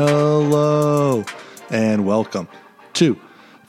Hello 0.00 1.24
and 1.70 2.06
welcome 2.06 2.46
to 2.92 3.18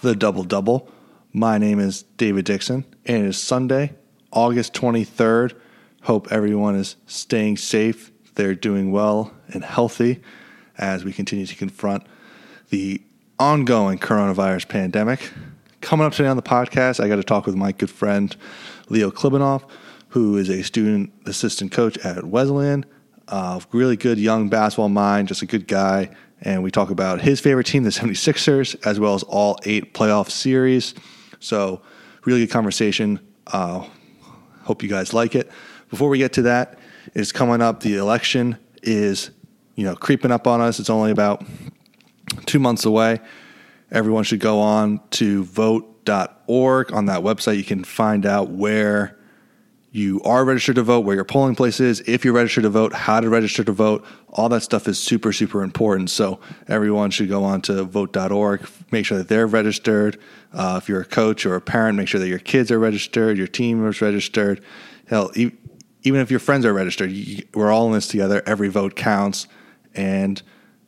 the 0.03 0.15
Double 0.15 0.43
Double. 0.43 0.87
My 1.33 1.57
name 1.57 1.79
is 1.79 2.03
David 2.17 2.45
Dixon 2.45 2.85
and 3.07 3.25
it 3.25 3.29
is 3.29 3.41
Sunday, 3.41 3.95
August 4.31 4.75
23rd. 4.75 5.55
Hope 6.03 6.31
everyone 6.31 6.75
is 6.75 6.97
staying 7.07 7.57
safe, 7.57 8.11
they're 8.35 8.53
doing 8.53 8.91
well 8.91 9.33
and 9.47 9.63
healthy 9.63 10.21
as 10.77 11.03
we 11.03 11.13
continue 11.13 11.47
to 11.47 11.55
confront 11.55 12.03
the 12.69 13.01
ongoing 13.39 13.97
coronavirus 13.97 14.67
pandemic. 14.67 15.31
Coming 15.81 16.05
up 16.05 16.13
today 16.13 16.29
on 16.29 16.37
the 16.37 16.43
podcast, 16.43 17.03
I 17.03 17.07
got 17.07 17.15
to 17.15 17.23
talk 17.23 17.47
with 17.47 17.55
my 17.55 17.71
good 17.71 17.89
friend 17.89 18.35
Leo 18.87 19.09
Clibanoff, 19.09 19.67
who 20.09 20.37
is 20.37 20.47
a 20.49 20.61
student 20.61 21.11
assistant 21.25 21.71
coach 21.71 21.97
at 22.05 22.25
Wesleyan. 22.25 22.85
Uh, 23.29 23.59
really 23.71 23.95
good 23.95 24.17
young 24.17 24.49
basketball 24.49 24.89
mind, 24.89 25.27
just 25.27 25.43
a 25.43 25.45
good 25.45 25.67
guy. 25.67 26.09
And 26.41 26.63
we 26.63 26.71
talk 26.71 26.89
about 26.89 27.21
his 27.21 27.39
favorite 27.39 27.67
team, 27.67 27.83
the 27.83 27.91
76ers, 27.91 28.75
as 28.87 28.99
well 28.99 29.13
as 29.13 29.23
all 29.23 29.59
eight 29.65 29.93
playoff 29.93 30.31
series. 30.31 30.95
So, 31.39 31.81
really 32.25 32.41
good 32.41 32.51
conversation. 32.51 33.19
Uh, 33.45 33.85
hope 34.63 34.81
you 34.81 34.89
guys 34.89 35.13
like 35.13 35.35
it. 35.35 35.51
Before 35.89 36.09
we 36.09 36.17
get 36.17 36.33
to 36.33 36.41
that, 36.43 36.79
it's 37.13 37.31
coming 37.31 37.61
up. 37.61 37.81
The 37.81 37.97
election 37.97 38.57
is, 38.81 39.29
you 39.75 39.83
know, 39.83 39.95
creeping 39.95 40.31
up 40.31 40.47
on 40.47 40.59
us. 40.59 40.79
It's 40.79 40.89
only 40.89 41.11
about 41.11 41.43
two 42.47 42.59
months 42.59 42.85
away. 42.85 43.19
Everyone 43.91 44.23
should 44.23 44.39
go 44.39 44.59
on 44.59 45.01
to 45.11 45.43
vote.org. 45.43 46.93
On 46.93 47.05
that 47.05 47.21
website, 47.21 47.57
you 47.57 47.63
can 47.63 47.83
find 47.83 48.25
out 48.25 48.49
where 48.49 49.18
you 49.91 50.21
are 50.23 50.45
registered 50.45 50.75
to 50.75 50.83
vote, 50.83 51.01
where 51.01 51.15
your 51.15 51.25
polling 51.25 51.55
place 51.55 51.79
is, 51.79 52.01
if 52.01 52.23
you're 52.23 52.33
registered 52.33 52.63
to 52.63 52.69
vote, 52.69 52.93
how 52.93 53.19
to 53.19 53.29
register 53.29 53.63
to 53.63 53.71
vote. 53.71 54.05
All 54.29 54.47
that 54.49 54.61
stuff 54.61 54.87
is 54.87 54.99
super, 54.99 55.33
super 55.33 55.63
important. 55.63 56.11
So 56.11 56.39
everyone 56.67 57.09
should 57.09 57.29
go 57.29 57.43
on 57.43 57.61
to 57.63 57.83
vote.org, 57.83 58.67
make 58.91 59.05
sure 59.05 59.17
that 59.17 59.27
they're 59.27 59.47
registered. 59.47 60.19
Uh, 60.53 60.79
if 60.81 60.87
you're 60.87 61.01
a 61.01 61.05
coach 61.05 61.45
or 61.45 61.55
a 61.55 61.61
parent, 61.61 61.97
make 61.97 62.07
sure 62.07 62.19
that 62.19 62.27
your 62.27 62.39
kids 62.39 62.69
are 62.71 62.77
registered, 62.77 63.37
your 63.37 63.47
team 63.47 63.87
is 63.87 63.99
registered. 63.99 64.63
Hell, 65.07 65.31
e- 65.35 65.51
even 66.03 66.21
if 66.21 66.29
your 66.29 66.39
friends 66.39 66.65
are 66.65 66.73
registered, 66.73 67.11
you, 67.11 67.43
we're 67.55 67.71
all 67.71 67.87
in 67.87 67.93
this 67.93 68.07
together. 68.07 68.43
Every 68.45 68.69
vote 68.69 68.95
counts. 68.95 69.47
And 69.95 70.41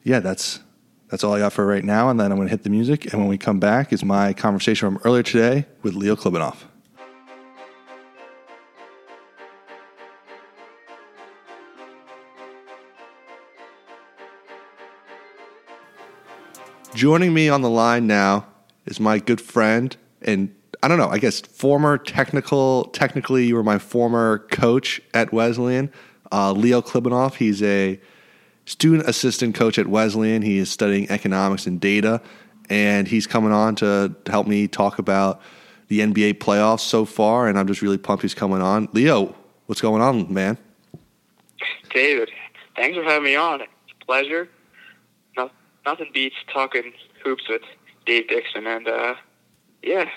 yeah, 0.03 0.19
that's 0.19 0.59
that's 1.09 1.23
all 1.25 1.33
I 1.33 1.39
got 1.39 1.51
for 1.51 1.65
right 1.65 1.83
now. 1.83 2.09
And 2.09 2.19
then 2.19 2.31
I'm 2.31 2.37
going 2.37 2.47
to 2.47 2.51
hit 2.51 2.63
the 2.63 2.69
music. 2.69 3.11
And 3.11 3.19
when 3.19 3.27
we 3.27 3.37
come 3.37 3.59
back, 3.59 3.91
is 3.91 4.05
my 4.05 4.31
conversation 4.31 4.93
from 4.93 5.01
earlier 5.03 5.23
today 5.23 5.65
with 5.81 5.93
Leo 5.93 6.15
Clibanoff. 6.15 6.70
Joining 16.93 17.33
me 17.33 17.47
on 17.47 17.61
the 17.61 17.69
line 17.69 18.05
now 18.05 18.45
is 18.85 18.99
my 18.99 19.19
good 19.19 19.39
friend 19.39 19.95
and 20.21 20.53
I 20.83 20.87
don't 20.87 20.97
know, 20.97 21.09
I 21.09 21.19
guess 21.19 21.39
former 21.39 21.97
technical, 21.97 22.85
technically 22.85 23.45
you 23.45 23.55
were 23.55 23.63
my 23.63 23.77
former 23.77 24.39
coach 24.51 24.99
at 25.13 25.31
Wesleyan, 25.31 25.91
uh, 26.31 26.51
Leo 26.51 26.81
Clibanoff. 26.81 27.35
He's 27.35 27.61
a 27.61 27.99
student 28.65 29.07
assistant 29.07 29.55
coach 29.55 29.77
at 29.77 29.87
Wesleyan. 29.87 30.41
He 30.41 30.57
is 30.57 30.69
studying 30.71 31.09
economics 31.09 31.67
and 31.67 31.79
data, 31.79 32.21
and 32.69 33.07
he's 33.07 33.27
coming 33.27 33.51
on 33.51 33.75
to 33.75 34.15
help 34.25 34.47
me 34.47 34.67
talk 34.67 34.97
about 34.97 35.39
the 35.87 35.99
NBA 35.99 36.35
playoffs 36.35 36.81
so 36.81 37.05
far. 37.05 37.47
And 37.47 37.59
I'm 37.59 37.67
just 37.67 37.81
really 37.81 37.97
pumped 37.99 38.23
he's 38.23 38.33
coming 38.33 38.61
on. 38.61 38.89
Leo, 38.91 39.35
what's 39.67 39.81
going 39.81 40.01
on, 40.01 40.33
man? 40.33 40.57
David, 41.93 42.31
thanks 42.75 42.97
for 42.97 43.03
having 43.03 43.25
me 43.25 43.35
on. 43.35 43.61
It's 43.61 43.71
a 44.01 44.05
pleasure. 44.05 44.49
No, 45.85 45.91
nothing 45.91 46.11
beats 46.13 46.35
talking 46.51 46.93
hoops 47.23 47.47
with 47.49 47.61
Dave 48.05 48.27
Dixon, 48.27 48.67
and 48.67 48.87
uh, 48.87 49.15
yeah, 49.81 50.09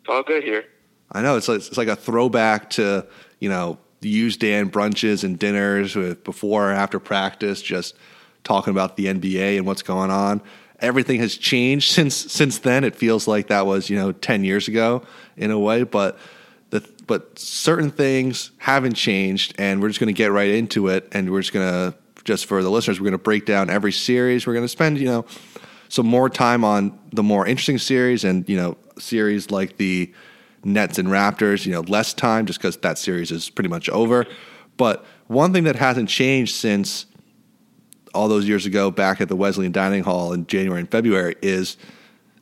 it's 0.00 0.08
all 0.08 0.22
good 0.22 0.44
here. 0.44 0.64
I 1.12 1.22
know 1.22 1.36
it's 1.36 1.48
like, 1.48 1.58
it's 1.58 1.78
like 1.78 1.88
a 1.88 1.96
throwback 1.96 2.70
to 2.70 3.06
you 3.38 3.48
know 3.48 3.78
Usdan 4.02 4.70
brunches 4.70 5.24
and 5.24 5.38
dinners 5.38 5.96
with 5.96 6.24
before 6.24 6.70
or 6.70 6.72
after 6.72 6.98
practice, 6.98 7.62
just 7.62 7.94
talking 8.44 8.70
about 8.70 8.96
the 8.96 9.06
NBA 9.06 9.56
and 9.56 9.66
what's 9.66 9.82
going 9.82 10.10
on. 10.10 10.40
Everything 10.80 11.20
has 11.20 11.36
changed 11.36 11.90
since 11.92 12.14
since 12.14 12.58
then. 12.58 12.84
It 12.84 12.94
feels 12.94 13.26
like 13.26 13.48
that 13.48 13.66
was 13.66 13.88
you 13.90 13.96
know 13.96 14.12
ten 14.12 14.44
years 14.44 14.68
ago 14.68 15.02
in 15.36 15.50
a 15.50 15.58
way, 15.58 15.82
but 15.82 16.18
the 16.70 16.86
but 17.06 17.38
certain 17.38 17.90
things 17.90 18.50
haven't 18.58 18.94
changed, 18.94 19.54
and 19.58 19.80
we're 19.80 19.88
just 19.88 20.00
going 20.00 20.08
to 20.08 20.16
get 20.16 20.32
right 20.32 20.50
into 20.50 20.88
it, 20.88 21.08
and 21.12 21.30
we're 21.30 21.40
just 21.40 21.52
going 21.52 21.66
to 21.66 21.98
just 22.26 22.44
for 22.44 22.62
the 22.62 22.70
listeners, 22.70 23.00
we're 23.00 23.04
going 23.04 23.12
to 23.12 23.18
break 23.18 23.46
down 23.46 23.70
every 23.70 23.92
series. 23.92 24.46
We're 24.46 24.52
going 24.52 24.64
to 24.64 24.68
spend 24.68 24.98
you 24.98 25.06
know 25.06 25.24
some 25.88 26.06
more 26.06 26.28
time 26.28 26.64
on 26.64 26.98
the 27.12 27.22
more 27.22 27.46
interesting 27.46 27.78
series, 27.78 28.24
and 28.24 28.46
you 28.48 28.56
know 28.56 28.76
series 28.98 29.50
like 29.50 29.78
the 29.78 30.12
Nets 30.64 30.98
and 30.98 31.08
Raptors, 31.08 31.64
you 31.64 31.72
know, 31.72 31.80
less 31.82 32.12
time 32.12 32.44
just 32.44 32.58
because 32.58 32.76
that 32.78 32.98
series 32.98 33.30
is 33.30 33.48
pretty 33.48 33.70
much 33.70 33.88
over. 33.88 34.26
But 34.76 35.06
one 35.28 35.52
thing 35.52 35.64
that 35.64 35.76
hasn't 35.76 36.08
changed 36.08 36.54
since 36.54 37.06
all 38.14 38.28
those 38.28 38.48
years 38.48 38.66
ago 38.66 38.90
back 38.90 39.20
at 39.20 39.28
the 39.28 39.36
Wesleyan 39.36 39.72
Dining 39.72 40.02
Hall 40.02 40.32
in 40.32 40.46
January 40.46 40.80
and 40.80 40.90
February 40.90 41.36
is 41.40 41.76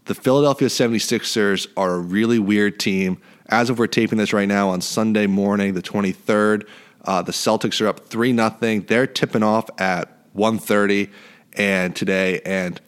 the 0.07 0.15
Philadelphia 0.15 0.69
76ers 0.69 1.67
are 1.77 1.95
a 1.95 1.99
really 1.99 2.39
weird 2.39 2.81
team. 2.81 3.21
As 3.49 3.69
of 3.69 3.79
we're 3.79 3.87
taping 3.89 4.19
this 4.19 4.33
right 4.33 4.49
now 4.49 4.71
on 4.71 4.81
Sunday 4.81 5.27
morning, 5.27 5.75
the 5.75 5.83
23rd, 5.83 6.67
uh, 7.05 7.23
the 7.23 7.33
Celtics 7.33 7.81
are 7.81 7.89
up 7.89 8.09
3 8.09 8.33
nothing. 8.33 8.83
They're 8.83 9.07
tipping 9.07 9.43
off 9.43 9.69
at 9.79 10.11
1:30 10.35 11.11
and 11.57 11.95
today 11.95 12.41
and 12.45 12.81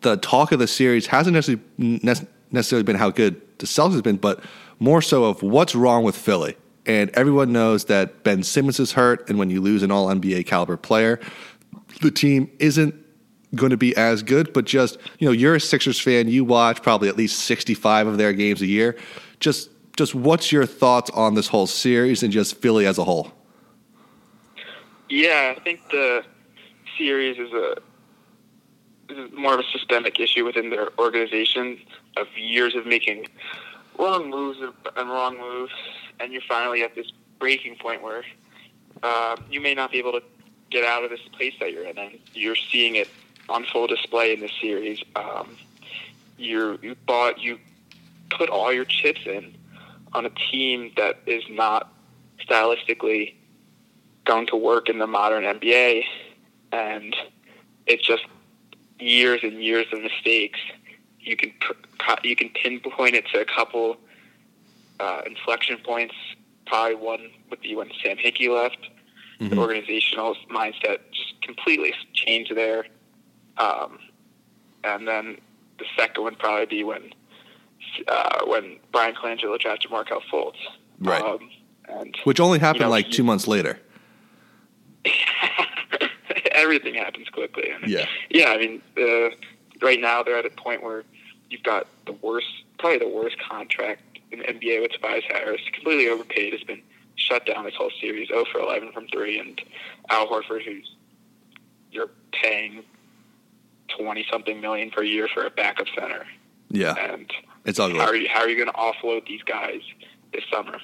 the 0.00 0.16
talk 0.16 0.52
of 0.52 0.58
the 0.58 0.66
series 0.66 1.06
hasn't 1.06 1.34
necessarily 1.34 2.28
necessarily 2.50 2.84
been 2.84 2.96
how 2.96 3.10
good 3.10 3.40
the 3.58 3.66
Celtics 3.66 3.92
has 3.92 4.02
been, 4.02 4.16
but 4.16 4.42
more 4.78 5.02
so 5.02 5.24
of 5.24 5.42
what's 5.42 5.74
wrong 5.74 6.04
with 6.04 6.16
Philly. 6.16 6.56
And 6.86 7.10
everyone 7.10 7.52
knows 7.52 7.86
that 7.86 8.22
Ben 8.24 8.42
Simmons 8.42 8.78
is 8.78 8.92
hurt, 8.92 9.28
and 9.28 9.38
when 9.38 9.50
you 9.50 9.60
lose 9.60 9.82
an 9.82 9.90
All 9.90 10.08
NBA 10.08 10.46
caliber 10.46 10.76
player, 10.76 11.18
the 12.02 12.10
team 12.10 12.50
isn't 12.58 12.94
going 13.54 13.70
to 13.70 13.76
be 13.76 13.96
as 13.96 14.22
good. 14.22 14.52
But 14.52 14.66
just 14.66 14.98
you 15.18 15.26
know, 15.26 15.32
you're 15.32 15.54
a 15.54 15.60
Sixers 15.60 15.98
fan. 15.98 16.28
You 16.28 16.44
watch 16.44 16.82
probably 16.82 17.08
at 17.08 17.16
least 17.16 17.40
65 17.40 18.06
of 18.06 18.18
their 18.18 18.32
games 18.32 18.60
a 18.60 18.66
year. 18.66 18.96
Just 19.40 19.70
just 19.96 20.14
what's 20.14 20.50
your 20.50 20.66
thoughts 20.66 21.10
on 21.10 21.34
this 21.34 21.48
whole 21.48 21.66
series 21.66 22.22
and 22.22 22.32
just 22.32 22.56
Philly 22.56 22.86
as 22.86 22.98
a 22.98 23.04
whole? 23.04 23.32
Yeah, 25.08 25.54
I 25.56 25.60
think 25.60 25.80
the 25.90 26.24
series 26.98 27.38
is 27.38 27.52
a 27.52 27.76
is 29.10 29.30
more 29.32 29.54
of 29.54 29.60
a 29.60 29.64
systemic 29.64 30.18
issue 30.18 30.44
within 30.44 30.70
their 30.70 30.88
organization 30.98 31.78
of 32.16 32.26
years 32.36 32.74
of 32.74 32.86
making 32.86 33.26
wrong 33.98 34.30
moves 34.30 34.58
and 34.60 35.10
wrong 35.10 35.38
moves, 35.38 35.72
and 36.20 36.32
you're 36.32 36.42
finally 36.48 36.82
at 36.82 36.94
this 36.94 37.12
breaking 37.38 37.76
point 37.76 38.02
where 38.02 38.24
uh, 39.02 39.36
you 39.50 39.60
may 39.60 39.74
not 39.74 39.92
be 39.92 39.98
able 39.98 40.12
to 40.12 40.22
get 40.70 40.84
out 40.84 41.04
of 41.04 41.10
this 41.10 41.20
place 41.32 41.52
that 41.60 41.70
you're 41.70 41.84
in, 41.84 41.98
and 41.98 42.18
you're 42.32 42.56
seeing 42.56 42.96
it 42.96 43.08
on 43.48 43.64
full 43.64 43.86
display 43.86 44.32
in 44.32 44.40
this 44.40 44.52
series. 44.60 45.02
Um, 45.14 45.56
you 46.38 46.78
you 46.82 46.96
bought 47.06 47.38
you 47.38 47.58
put 48.30 48.48
all 48.48 48.72
your 48.72 48.86
chips 48.86 49.20
in 49.26 49.53
on 50.14 50.26
a 50.26 50.30
team 50.30 50.92
that 50.96 51.18
is 51.26 51.42
not 51.50 51.92
stylistically 52.46 53.34
going 54.24 54.46
to 54.46 54.56
work 54.56 54.88
in 54.88 54.98
the 54.98 55.06
modern 55.06 55.44
NBA, 55.44 56.04
and 56.72 57.14
it's 57.86 58.06
just 58.06 58.24
years 58.98 59.40
and 59.42 59.62
years 59.62 59.86
of 59.92 60.02
mistakes. 60.02 60.58
You 61.20 61.36
can 61.36 61.52
you 62.22 62.36
can 62.36 62.50
pinpoint 62.50 63.14
it 63.14 63.26
to 63.32 63.40
a 63.40 63.44
couple 63.44 63.96
uh, 65.00 65.22
inflection 65.26 65.78
points. 65.78 66.14
Probably 66.66 66.94
one 66.94 67.30
would 67.50 67.60
be 67.60 67.74
when 67.74 67.90
Sam 68.02 68.16
Hinkie 68.16 68.48
left. 68.48 68.78
Mm-hmm. 69.40 69.54
The 69.54 69.60
organizational 69.60 70.36
mindset 70.50 70.98
just 71.12 71.40
completely 71.42 71.92
changed 72.12 72.54
there. 72.54 72.86
Um, 73.58 73.98
and 74.84 75.08
then 75.08 75.38
the 75.78 75.84
second 75.96 76.24
would 76.24 76.38
probably 76.38 76.66
be 76.66 76.84
when 76.84 77.12
uh, 78.08 78.44
when 78.46 78.78
Bryan 78.92 79.14
Colangelo 79.14 79.58
drafted 79.58 79.90
Markelle 79.90 80.22
Fultz. 80.32 80.56
Right. 81.00 81.22
Um, 81.22 81.50
and, 81.88 82.16
Which 82.24 82.40
only 82.40 82.58
happened 82.58 82.80
you 82.80 82.86
know, 82.86 82.90
like 82.90 83.10
two 83.10 83.24
months 83.24 83.46
later. 83.46 83.78
everything 86.52 86.94
happens 86.94 87.28
quickly. 87.28 87.70
And 87.70 87.86
yeah. 87.90 88.06
Yeah, 88.30 88.50
I 88.50 88.58
mean, 88.58 88.82
uh, 88.98 89.30
right 89.82 90.00
now 90.00 90.22
they're 90.22 90.38
at 90.38 90.46
a 90.46 90.50
point 90.50 90.82
where 90.82 91.04
you've 91.50 91.62
got 91.62 91.86
the 92.06 92.12
worst, 92.12 92.46
probably 92.78 92.98
the 92.98 93.08
worst 93.08 93.36
contract 93.38 94.02
in 94.30 94.38
the 94.38 94.44
NBA 94.46 94.82
with 94.82 94.92
Tobias 94.92 95.24
Harris. 95.28 95.60
Completely 95.72 96.08
overpaid. 96.08 96.52
Has 96.52 96.62
been 96.62 96.82
shut 97.16 97.46
down 97.46 97.64
this 97.64 97.74
whole 97.74 97.92
series. 98.00 98.28
0 98.28 98.44
for 98.50 98.60
11 98.60 98.92
from 98.92 99.06
three, 99.08 99.38
and 99.38 99.60
Al 100.08 100.26
Horford, 100.26 100.64
who's 100.64 100.94
you're 101.90 102.10
paying 102.32 102.82
twenty 103.88 104.26
something 104.30 104.60
million 104.60 104.90
per 104.90 105.02
year 105.02 105.28
for 105.32 105.46
a 105.46 105.50
backup 105.50 105.86
center. 105.96 106.26
Yeah, 106.70 106.94
and 106.96 107.30
it's 107.64 107.78
ugly. 107.78 107.98
How 107.98 108.06
are 108.06 108.16
you, 108.16 108.28
how 108.28 108.40
are 108.40 108.48
you 108.48 108.56
going 108.56 108.68
to 108.68 108.74
offload 108.74 109.26
these 109.26 109.42
guys 109.42 109.80
this 110.32 110.44
summer? 110.52 110.78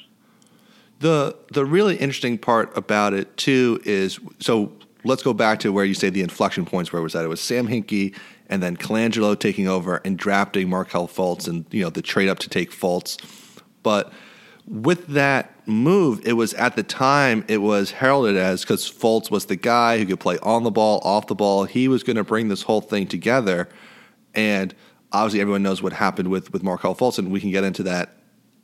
The 1.00 1.34
the 1.52 1.64
really 1.64 1.96
interesting 1.96 2.36
part 2.36 2.76
about 2.76 3.14
it 3.14 3.34
too 3.38 3.80
is 3.84 4.20
so 4.38 4.72
let's 5.04 5.22
go 5.22 5.32
back 5.32 5.58
to 5.60 5.72
where 5.72 5.84
you 5.84 5.94
say 5.94 6.10
the 6.10 6.20
inflection 6.20 6.66
points 6.66 6.92
where 6.92 7.00
it 7.00 7.02
was 7.02 7.14
that 7.14 7.24
it 7.24 7.28
was 7.28 7.40
Sam 7.40 7.66
Hinkie 7.68 8.14
and 8.50 8.62
then 8.62 8.76
Colangelo 8.76 9.38
taking 9.38 9.66
over 9.66 10.02
and 10.04 10.18
drafting 10.18 10.68
Markelle 10.68 11.08
Fultz 11.08 11.48
and 11.48 11.64
you 11.70 11.82
know 11.82 11.90
the 11.90 12.02
trade 12.02 12.28
up 12.28 12.38
to 12.40 12.50
take 12.50 12.70
Fultz. 12.70 13.16
But 13.82 14.12
with 14.66 15.06
that 15.08 15.66
move, 15.66 16.20
it 16.26 16.34
was 16.34 16.52
at 16.54 16.76
the 16.76 16.82
time 16.82 17.44
it 17.48 17.58
was 17.58 17.92
heralded 17.92 18.36
as 18.36 18.62
because 18.62 18.90
Fultz 18.90 19.30
was 19.30 19.46
the 19.46 19.56
guy 19.56 19.98
who 19.98 20.04
could 20.04 20.20
play 20.20 20.38
on 20.42 20.64
the 20.64 20.70
ball, 20.70 21.00
off 21.02 21.28
the 21.28 21.34
ball. 21.34 21.64
He 21.64 21.88
was 21.88 22.02
going 22.02 22.16
to 22.16 22.24
bring 22.24 22.48
this 22.48 22.62
whole 22.62 22.80
thing 22.80 23.06
together, 23.06 23.68
and 24.34 24.74
obviously 25.12 25.40
everyone 25.40 25.62
knows 25.62 25.82
what 25.82 25.92
happened 25.92 26.28
with 26.28 26.52
with 26.52 26.62
Markelle 26.62 26.94
Fultz, 26.94 27.18
and 27.18 27.30
we 27.30 27.40
can 27.40 27.50
get 27.50 27.64
into 27.64 27.82
that 27.84 28.16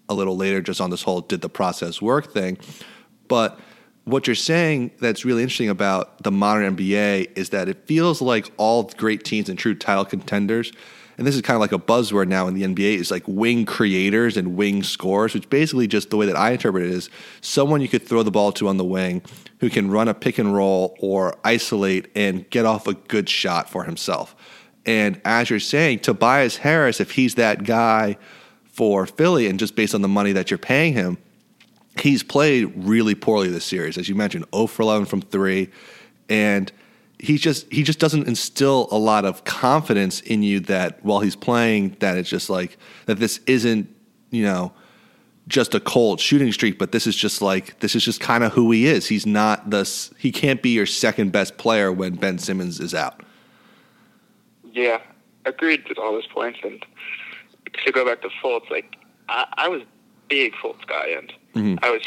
a 0.09 0.15
little 0.15 0.37
later, 0.37 0.61
just 0.61 0.81
on 0.81 0.91
this 0.91 1.03
whole 1.03 1.21
did 1.21 1.41
the 1.41 1.49
process 1.49 2.01
work 2.01 2.33
thing. 2.33 2.59
But 3.29 3.59
what 4.05 4.29
you're 4.29 4.37
saying 4.37 4.93
that's 5.01 5.25
really 5.25 5.43
interesting 5.43 5.69
about 5.69 6.23
the 6.23 6.31
modern 6.31 6.77
NBA 6.77 7.37
is 7.37 7.51
that 7.51 7.69
it 7.69 7.87
feels 7.87 8.23
like 8.23 8.53
all 8.57 8.85
great 8.85 9.25
teams 9.25 9.49
and 9.49 9.59
true 9.59 9.75
title 9.75 10.05
contenders, 10.05 10.73
and 11.19 11.27
this 11.27 11.35
is 11.35 11.43
kind 11.43 11.57
of 11.57 11.61
like 11.61 11.73
a 11.73 11.79
buzzword 11.79 12.29
now 12.29 12.47
in 12.47 12.55
the 12.55 12.63
NBA, 12.63 12.99
is 12.99 13.11
like 13.11 13.25
wing 13.27 13.65
creators 13.65 14.37
and 14.37 14.55
wing 14.57 14.83
scorers, 14.83 15.35
which 15.35 15.49
basically 15.51 15.89
just 15.89 16.11
the 16.11 16.17
way 16.17 16.27
that 16.27 16.37
I 16.37 16.53
interpret 16.53 16.85
it 16.85 16.91
is 16.93 17.11
someone 17.41 17.81
you 17.81 17.89
could 17.89 18.07
throw 18.07 18.23
the 18.23 18.31
ball 18.31 18.53
to 18.53 18.69
on 18.69 18.77
the 18.77 18.85
wing 18.85 19.23
who 19.61 19.71
can 19.71 19.91
run 19.91 20.09
a 20.09 20.15
pick 20.15 20.39
and 20.39 20.55
roll 20.55 20.97
or 21.01 21.37
isolate 21.43 22.09
and 22.15 22.49
get 22.51 22.67
off 22.67 22.87
a 22.87 22.95
good 22.95 23.29
shot 23.29 23.71
for 23.71 23.85
himself. 23.85 24.37
And 24.87 25.21
as 25.25 25.51
you're 25.51 25.61
saying, 25.61 25.99
Tobias 25.99 26.57
Harris, 26.59 27.01
if 27.01 27.11
he's 27.11 27.35
that 27.35 27.65
guy 27.65 28.17
for 28.65 29.05
Philly 29.05 29.49
and 29.49 29.59
just 29.59 29.75
based 29.75 29.95
on 29.95 30.03
the 30.03 30.09
money 30.09 30.33
that 30.33 30.51
you're 30.51 30.59
paying 30.59 30.93
him, 30.93 31.19
he's 32.01 32.23
played 32.23 32.73
really 32.77 33.15
poorly 33.15 33.49
this 33.49 33.65
series, 33.65 33.99
as 33.99 34.09
you 34.09 34.15
mentioned, 34.15 34.45
0 34.55 34.69
for 34.69 34.83
11 34.83 35.07
from 35.07 35.23
three, 35.23 35.71
and 36.29 36.71
he 37.19 37.39
just 37.39 37.71
he 37.73 37.83
just 37.83 37.99
doesn't 37.99 38.29
instill 38.29 38.89
a 38.91 38.99
lot 38.99 39.25
of 39.25 39.45
confidence 39.45 40.21
in 40.21 40.43
you 40.43 40.61
that 40.61 41.03
while 41.05 41.21
he's 41.21 41.37
playing, 41.37 41.97
that 42.01 42.17
it's 42.17 42.29
just 42.29 42.51
like 42.51 42.77
that 43.07 43.19
this 43.19 43.41
isn't 43.47 43.89
you 44.31 44.45
know 44.45 44.73
just 45.49 45.75
a 45.75 45.81
cold 45.81 46.21
shooting 46.21 46.53
streak, 46.53 46.79
but 46.79 46.93
this 46.93 47.07
is 47.07 47.17
just 47.17 47.41
like 47.41 47.79
this 47.81 47.95
is 47.95 48.05
just 48.05 48.21
kind 48.21 48.45
of 48.45 48.53
who 48.53 48.71
he 48.71 48.87
is. 48.87 49.07
He's 49.07 49.27
not 49.27 49.71
this. 49.71 50.13
He 50.19 50.31
can't 50.31 50.61
be 50.63 50.71
your 50.71 50.87
second 50.87 51.33
best 51.33 51.57
player 51.57 51.91
when 51.91 52.17
Ben 52.17 52.39
Simmons 52.39 52.81
is 52.81 52.95
out. 52.95 53.23
Yeah, 54.77 55.01
agreed 55.47 55.89
with 55.89 55.99
all 55.99 56.13
those 56.13 56.27
points. 56.27 56.59
And 56.63 56.85
to 57.85 57.93
go 57.93 58.05
back 58.05 58.21
to 58.23 58.29
Fultz, 58.43 58.71
like 58.71 58.95
I, 59.29 59.47
I 59.57 59.69
was 59.69 59.83
big 60.29 60.53
Fultz 60.63 60.87
guy, 60.87 61.09
and 61.09 61.33
mm-hmm. 61.55 61.83
I 61.83 61.91
was 61.91 62.03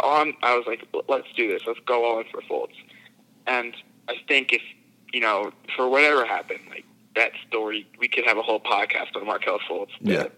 on. 0.00 0.32
I 0.42 0.56
was 0.56 0.66
like, 0.68 0.86
let's 1.08 1.26
do 1.36 1.48
this. 1.48 1.62
Let's 1.66 1.80
go 1.84 2.16
on 2.16 2.24
for 2.30 2.40
Fultz. 2.42 2.76
And 3.48 3.74
I 4.08 4.14
think 4.28 4.52
if 4.52 4.62
you 5.12 5.20
know, 5.20 5.50
for 5.74 5.88
whatever 5.88 6.24
happened, 6.24 6.60
like 6.70 6.84
that 7.16 7.32
story, 7.48 7.88
we 7.98 8.06
could 8.06 8.24
have 8.24 8.38
a 8.38 8.42
whole 8.42 8.60
podcast 8.60 9.16
on 9.16 9.26
Markelle 9.26 9.58
Fultz. 9.68 9.90
Yeah. 10.00 10.28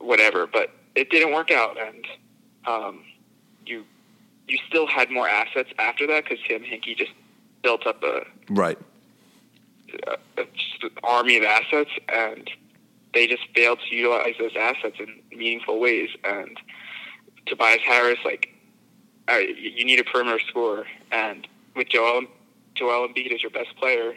Whatever, 0.00 0.48
but 0.48 0.70
it 0.96 1.10
didn't 1.10 1.32
work 1.32 1.52
out, 1.52 1.76
and 1.80 2.06
um, 2.66 3.04
you 3.66 3.84
you 4.48 4.58
still 4.66 4.88
had 4.88 5.12
more 5.12 5.28
assets 5.28 5.70
after 5.78 6.08
that 6.08 6.24
because 6.24 6.38
Tim 6.48 6.62
Hinkie 6.62 6.96
just 6.96 7.12
built 7.62 7.86
up 7.86 8.02
a 8.02 8.22
right 8.50 8.78
a, 10.06 10.40
a, 10.40 10.42
an 10.82 10.90
army 11.02 11.36
of 11.36 11.44
assets, 11.44 11.90
and 12.08 12.50
they 13.14 13.26
just 13.26 13.42
failed 13.54 13.80
to 13.88 13.94
utilize 13.94 14.34
those 14.38 14.52
assets 14.58 14.96
in 14.98 15.20
meaningful 15.36 15.80
ways. 15.80 16.10
And 16.24 16.58
Tobias 17.46 17.80
Harris, 17.84 18.18
like, 18.24 18.54
uh, 19.28 19.38
you 19.38 19.84
need 19.84 20.00
a 20.00 20.04
perimeter 20.04 20.40
scorer, 20.48 20.86
and 21.10 21.46
with 21.74 21.88
Joel 21.88 22.22
Joel 22.74 23.08
Embiid 23.08 23.32
as 23.34 23.42
your 23.42 23.50
best 23.50 23.76
player 23.76 24.16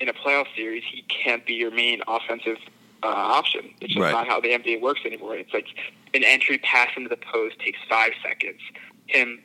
in 0.00 0.08
a 0.08 0.12
playoff 0.12 0.46
series, 0.56 0.82
he 0.90 1.02
can't 1.02 1.44
be 1.44 1.54
your 1.54 1.70
main 1.70 2.00
offensive 2.08 2.56
uh, 3.02 3.06
option. 3.06 3.74
It's 3.80 3.92
just 3.92 4.02
right. 4.02 4.12
not 4.12 4.26
how 4.26 4.40
the 4.40 4.48
NBA 4.48 4.80
works 4.80 5.00
anymore. 5.04 5.36
It's 5.36 5.52
like 5.52 5.66
an 6.14 6.24
entry 6.24 6.58
pass 6.58 6.88
into 6.96 7.08
the 7.08 7.18
post 7.18 7.58
takes 7.60 7.78
five 7.88 8.12
seconds. 8.22 8.60
Him 9.06 9.40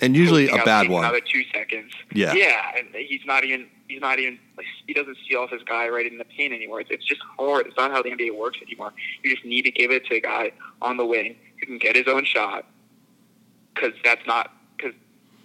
and 0.00 0.16
usually 0.16 0.48
a 0.48 0.56
bad 0.64 0.88
one. 0.88 1.04
Another 1.04 1.20
two 1.20 1.44
seconds. 1.52 1.92
Yeah, 2.12 2.32
yeah, 2.32 2.72
and 2.76 2.88
he's 2.94 3.24
not 3.26 3.44
even 3.44 3.68
he's 3.90 4.00
not 4.00 4.18
even 4.18 4.38
like 4.56 4.66
he 4.86 4.94
doesn't 4.94 5.16
see 5.28 5.36
off 5.36 5.50
his 5.50 5.62
guy 5.62 5.88
right 5.88 6.06
in 6.06 6.18
the 6.18 6.24
paint 6.24 6.52
anymore. 6.52 6.80
It's, 6.80 6.90
it's 6.90 7.04
just 7.04 7.20
hard. 7.38 7.66
It's 7.66 7.76
not 7.76 7.90
how 7.90 8.02
the 8.02 8.10
NBA 8.10 8.36
works 8.36 8.58
anymore. 8.62 8.92
You 9.22 9.34
just 9.34 9.44
need 9.44 9.62
to 9.62 9.70
give 9.70 9.90
it 9.90 10.06
to 10.06 10.16
a 10.16 10.20
guy 10.20 10.52
on 10.80 10.96
the 10.96 11.04
wing 11.04 11.36
who 11.58 11.66
can 11.66 11.78
get 11.78 11.96
his 11.96 12.06
own 12.06 12.24
shot 12.24 12.64
because 13.74 13.92
that's 14.04 14.26
not 14.26 14.52
because 14.76 14.94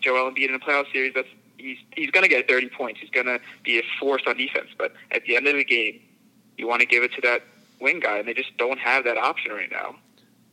Joel 0.01 0.31
Embiid 0.31 0.50
in 0.50 0.56
a 0.56 0.59
playoff 0.59 0.92
series. 0.92 1.13
That's 1.13 1.27
he's 1.57 1.77
he's 1.95 2.12
going 2.12 2.24
to 2.24 2.30
get 2.30 2.47
30 2.47 2.69
points. 2.69 3.00
He's 3.01 3.09
going 3.09 3.25
to 3.25 3.39
be 3.63 3.80
a 3.80 3.83
force 4.00 4.24
on 4.27 4.38
defense. 4.38 4.69
But 4.77 4.94
at 5.12 5.24
the 5.25 5.36
end 5.36 5.48
of 5.48 5.56
the 5.56 5.65
game, 5.65 6.00
you 6.57 6.68
want 6.68 6.81
to 6.81 6.88
give 6.88 7.03
it 7.03 7.12
to 7.13 7.21
that 7.21 7.41
wing 7.81 8.00
guy, 8.00 8.19
and 8.19 8.27
they 8.27 8.33
just 8.33 8.56
don't 8.57 8.80
have 8.80 9.03
that 9.06 9.18
option 9.18 9.51
right 9.51 9.71
now. 9.71 9.95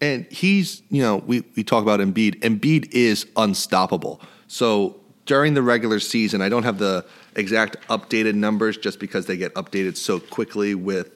And 0.00 0.26
he's, 0.32 0.82
you 0.90 1.00
know, 1.00 1.18
we, 1.18 1.44
we 1.54 1.62
talk 1.62 1.82
about 1.82 2.00
Embiid. 2.00 2.40
Embiid 2.40 2.90
is 2.90 3.24
unstoppable. 3.36 4.20
So 4.48 4.98
during 5.26 5.54
the 5.54 5.62
regular 5.62 6.00
season, 6.00 6.42
I 6.42 6.48
don't 6.48 6.64
have 6.64 6.78
the 6.78 7.04
exact 7.36 7.76
updated 7.88 8.34
numbers 8.34 8.76
just 8.76 8.98
because 8.98 9.26
they 9.26 9.36
get 9.36 9.54
updated 9.54 9.96
so 9.96 10.20
quickly 10.20 10.74
with 10.74 11.10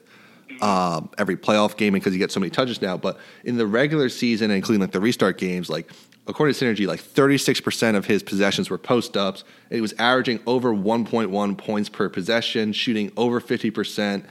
um, 0.61 1.09
every 1.17 1.35
playoff 1.35 1.77
game 1.77 1.93
and 1.93 2.01
because 2.01 2.13
you 2.13 2.19
get 2.19 2.31
so 2.31 2.39
many 2.39 2.49
touches 2.49 2.81
now. 2.81 2.97
But 2.97 3.19
in 3.43 3.57
the 3.57 3.67
regular 3.67 4.09
season, 4.09 4.51
including 4.51 4.81
like 4.81 4.91
the 4.91 4.99
restart 4.99 5.37
games, 5.37 5.69
like 5.69 5.91
according 6.27 6.55
to 6.55 6.65
Synergy, 6.65 6.87
like 6.87 7.01
36% 7.01 7.95
of 7.95 8.05
his 8.05 8.23
possessions 8.23 8.69
were 8.69 8.77
post 8.77 9.15
ups. 9.15 9.43
He 9.69 9.81
was 9.81 9.93
averaging 9.93 10.39
over 10.45 10.73
1.1 10.73 11.57
points 11.57 11.89
per 11.89 12.09
possession, 12.09 12.73
shooting 12.73 13.11
over 13.17 13.39
50% 13.39 14.25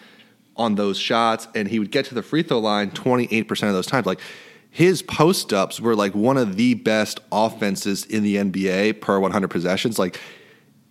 on 0.57 0.75
those 0.75 0.99
shots, 0.99 1.49
and 1.55 1.69
he 1.69 1.79
would 1.79 1.91
get 1.91 2.07
to 2.07 2.15
the 2.15 2.23
free 2.23 2.43
throw 2.43 2.59
line 2.59 2.91
28% 2.91 3.51
of 3.51 3.75
those 3.75 3.87
times. 3.87 4.07
Like 4.07 4.21
his 4.71 5.03
post 5.03 5.53
ups 5.53 5.81
were 5.81 5.95
like 5.95 6.15
one 6.15 6.37
of 6.37 6.57
the 6.57 6.75
best 6.75 7.21
offenses 7.33 8.05
in 8.05 8.23
the 8.23 8.37
NBA 8.37 9.01
per 9.01 9.19
100 9.19 9.49
possessions. 9.49 9.99
Like 9.99 10.21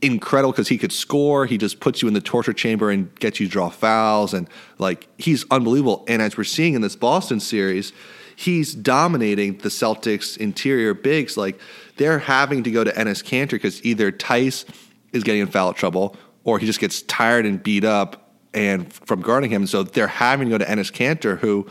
incredible 0.01 0.51
because 0.51 0.67
he 0.67 0.77
could 0.77 0.91
score. 0.91 1.45
He 1.45 1.57
just 1.57 1.79
puts 1.79 2.01
you 2.01 2.07
in 2.07 2.13
the 2.13 2.21
torture 2.21 2.53
chamber 2.53 2.91
and 2.91 3.13
gets 3.19 3.39
you 3.39 3.47
draw 3.47 3.69
fouls, 3.69 4.33
and 4.33 4.49
like 4.77 5.07
he's 5.17 5.45
unbelievable. 5.51 6.05
And 6.07 6.21
as 6.21 6.37
we're 6.37 6.43
seeing 6.43 6.73
in 6.73 6.81
this 6.81 6.95
Boston 6.95 7.39
series, 7.39 7.93
he's 8.35 8.73
dominating 8.73 9.57
the 9.59 9.69
Celtics 9.69 10.37
interior 10.37 10.93
bigs. 10.93 11.37
Like 11.37 11.59
they're 11.97 12.19
having 12.19 12.63
to 12.63 12.71
go 12.71 12.83
to 12.83 12.91
Enes 12.91 13.23
Kanter 13.23 13.51
because 13.51 13.83
either 13.85 14.11
Theis 14.11 14.65
is 15.13 15.23
getting 15.23 15.41
in 15.41 15.47
foul 15.47 15.73
trouble 15.73 16.15
or 16.43 16.59
he 16.59 16.65
just 16.65 16.79
gets 16.79 17.01
tired 17.03 17.45
and 17.45 17.61
beat 17.61 17.83
up 17.83 18.33
and 18.53 18.91
from 18.91 19.21
guarding 19.21 19.49
him. 19.49 19.67
So 19.67 19.83
they're 19.83 20.07
having 20.07 20.49
to 20.49 20.57
go 20.57 20.63
to 20.63 20.69
Enes 20.69 20.91
Kanter, 20.91 21.37
who 21.39 21.67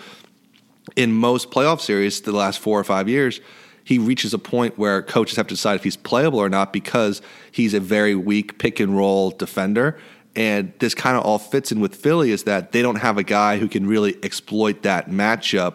in 0.96 1.12
most 1.12 1.50
playoff 1.50 1.80
series 1.80 2.20
the 2.22 2.32
last 2.32 2.58
four 2.58 2.78
or 2.78 2.84
five 2.84 3.08
years, 3.08 3.40
he 3.84 3.98
reaches 3.98 4.32
a 4.32 4.38
point 4.38 4.78
where 4.78 5.02
coaches 5.02 5.36
have 5.36 5.46
to 5.48 5.54
decide 5.54 5.74
if 5.76 5.84
he's 5.84 5.96
playable 5.96 6.38
or 6.38 6.48
not 6.48 6.72
because 6.72 7.20
he's 7.52 7.74
a 7.74 7.80
very 7.80 8.14
weak 8.14 8.58
pick 8.58 8.80
and 8.80 8.96
roll 8.96 9.30
defender. 9.30 9.98
And 10.34 10.72
this 10.78 10.94
kind 10.94 11.16
of 11.16 11.24
all 11.24 11.38
fits 11.38 11.70
in 11.70 11.80
with 11.80 11.94
Philly 11.94 12.32
is 12.32 12.44
that 12.44 12.72
they 12.72 12.82
don't 12.82 12.96
have 12.96 13.18
a 13.18 13.22
guy 13.22 13.58
who 13.58 13.68
can 13.68 13.86
really 13.86 14.16
exploit 14.24 14.82
that 14.82 15.10
matchup. 15.10 15.74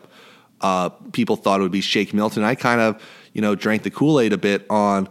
Uh, 0.59 0.89
people 0.89 1.35
thought 1.35 1.59
it 1.59 1.63
would 1.63 1.71
be 1.71 1.81
Shake 1.81 2.13
Milton. 2.13 2.43
I 2.43 2.55
kind 2.55 2.81
of, 2.81 3.01
you 3.33 3.41
know, 3.41 3.55
drank 3.55 3.83
the 3.83 3.91
Kool 3.91 4.19
Aid 4.19 4.33
a 4.33 4.37
bit 4.37 4.65
on 4.69 5.07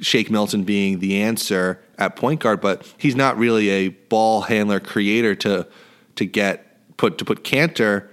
Shake 0.00 0.30
Milton 0.30 0.64
being 0.64 1.00
the 1.00 1.22
answer 1.22 1.80
at 1.98 2.14
point 2.14 2.40
guard, 2.40 2.60
but 2.60 2.86
he's 2.98 3.16
not 3.16 3.36
really 3.38 3.70
a 3.70 3.88
ball 3.88 4.42
handler 4.42 4.80
creator 4.80 5.34
to 5.36 5.66
to 6.16 6.24
get 6.24 6.96
put 6.96 7.18
to 7.18 7.24
put 7.24 7.42
Kanter 7.42 8.08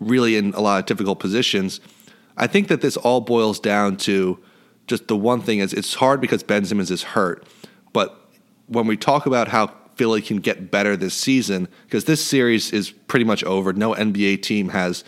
really 0.00 0.36
in 0.36 0.52
a 0.54 0.60
lot 0.60 0.80
of 0.80 0.86
difficult 0.86 1.20
positions. 1.20 1.80
I 2.36 2.46
think 2.46 2.68
that 2.68 2.80
this 2.80 2.96
all 2.96 3.20
boils 3.20 3.60
down 3.60 3.96
to 3.98 4.38
just 4.86 5.08
the 5.08 5.16
one 5.16 5.40
thing 5.40 5.58
is 5.58 5.72
it's 5.72 5.94
hard 5.94 6.20
because 6.20 6.42
Ben 6.42 6.64
Simmons 6.64 6.90
is 6.90 7.02
hurt. 7.02 7.46
But 7.92 8.18
when 8.66 8.86
we 8.86 8.96
talk 8.96 9.26
about 9.26 9.48
how 9.48 9.72
Philly 9.96 10.22
can 10.22 10.38
get 10.38 10.70
better 10.70 10.96
this 10.96 11.14
season, 11.14 11.68
because 11.84 12.04
this 12.04 12.24
series 12.24 12.72
is 12.72 12.90
pretty 12.90 13.24
much 13.24 13.44
over. 13.44 13.72
No 13.72 13.94
NBA 13.94 14.42
team 14.42 14.70
has 14.70 15.04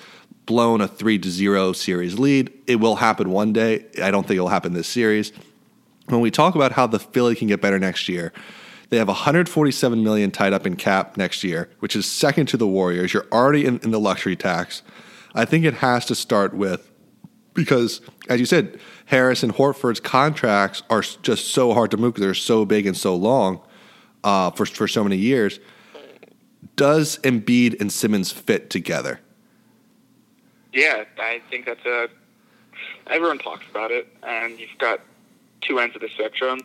blown 0.46 0.80
a 0.80 0.88
three 0.88 1.18
to 1.18 1.30
zero 1.30 1.72
series 1.72 2.18
lead. 2.18 2.52
It 2.66 2.76
will 2.76 2.96
happen 2.96 3.30
one 3.30 3.52
day. 3.52 3.86
I 4.02 4.10
don't 4.10 4.26
think 4.26 4.36
it 4.36 4.40
will 4.40 4.48
happen 4.48 4.74
this 4.74 4.88
series. 4.88 5.32
When 6.06 6.20
we 6.20 6.30
talk 6.30 6.54
about 6.54 6.72
how 6.72 6.86
the 6.86 6.98
Philly 6.98 7.34
can 7.34 7.48
get 7.48 7.62
better 7.62 7.78
next 7.78 8.08
year, 8.08 8.32
they 8.90 8.98
have 8.98 9.08
147 9.08 10.04
million 10.04 10.30
tied 10.30 10.52
up 10.52 10.66
in 10.66 10.76
cap 10.76 11.16
next 11.16 11.42
year, 11.42 11.70
which 11.78 11.96
is 11.96 12.04
second 12.04 12.46
to 12.46 12.56
the 12.58 12.66
Warriors. 12.66 13.14
You're 13.14 13.26
already 13.32 13.64
in, 13.64 13.78
in 13.80 13.90
the 13.90 13.98
luxury 13.98 14.36
tax. 14.36 14.82
I 15.34 15.46
think 15.46 15.64
it 15.64 15.74
has 15.74 16.04
to 16.06 16.14
start 16.14 16.54
with 16.54 16.90
because, 17.54 18.00
as 18.28 18.40
you 18.40 18.46
said, 18.46 18.78
Harris 19.06 19.42
and 19.42 19.54
Horford's 19.54 20.00
contracts 20.00 20.82
are 20.90 21.02
just 21.02 21.48
so 21.48 21.72
hard 21.72 21.90
to 21.92 21.96
move 21.96 22.14
because 22.14 22.24
they're 22.26 22.34
so 22.34 22.64
big 22.64 22.86
and 22.86 22.96
so 22.96 23.14
long 23.14 23.60
uh, 24.24 24.50
for 24.50 24.66
for 24.66 24.86
so 24.88 25.02
many 25.02 25.16
years. 25.16 25.60
Does 26.76 27.18
Embiid 27.18 27.80
and 27.80 27.92
Simmons 27.92 28.32
fit 28.32 28.68
together? 28.70 29.20
Yeah, 30.72 31.04
I 31.18 31.40
think 31.50 31.66
that's 31.66 31.84
a. 31.86 32.08
Everyone 33.06 33.38
talks 33.38 33.64
about 33.70 33.90
it, 33.92 34.08
and 34.22 34.58
you've 34.58 34.76
got 34.78 35.00
two 35.60 35.78
ends 35.78 35.94
of 35.94 36.00
the 36.02 36.08
spectrum. 36.08 36.60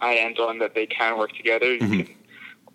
I 0.00 0.14
end 0.16 0.38
on 0.38 0.58
that 0.58 0.74
they 0.74 0.86
can 0.86 1.18
work 1.18 1.32
together. 1.32 1.74
You 1.74 1.80
Mhm. 1.80 2.06
can 2.06 2.14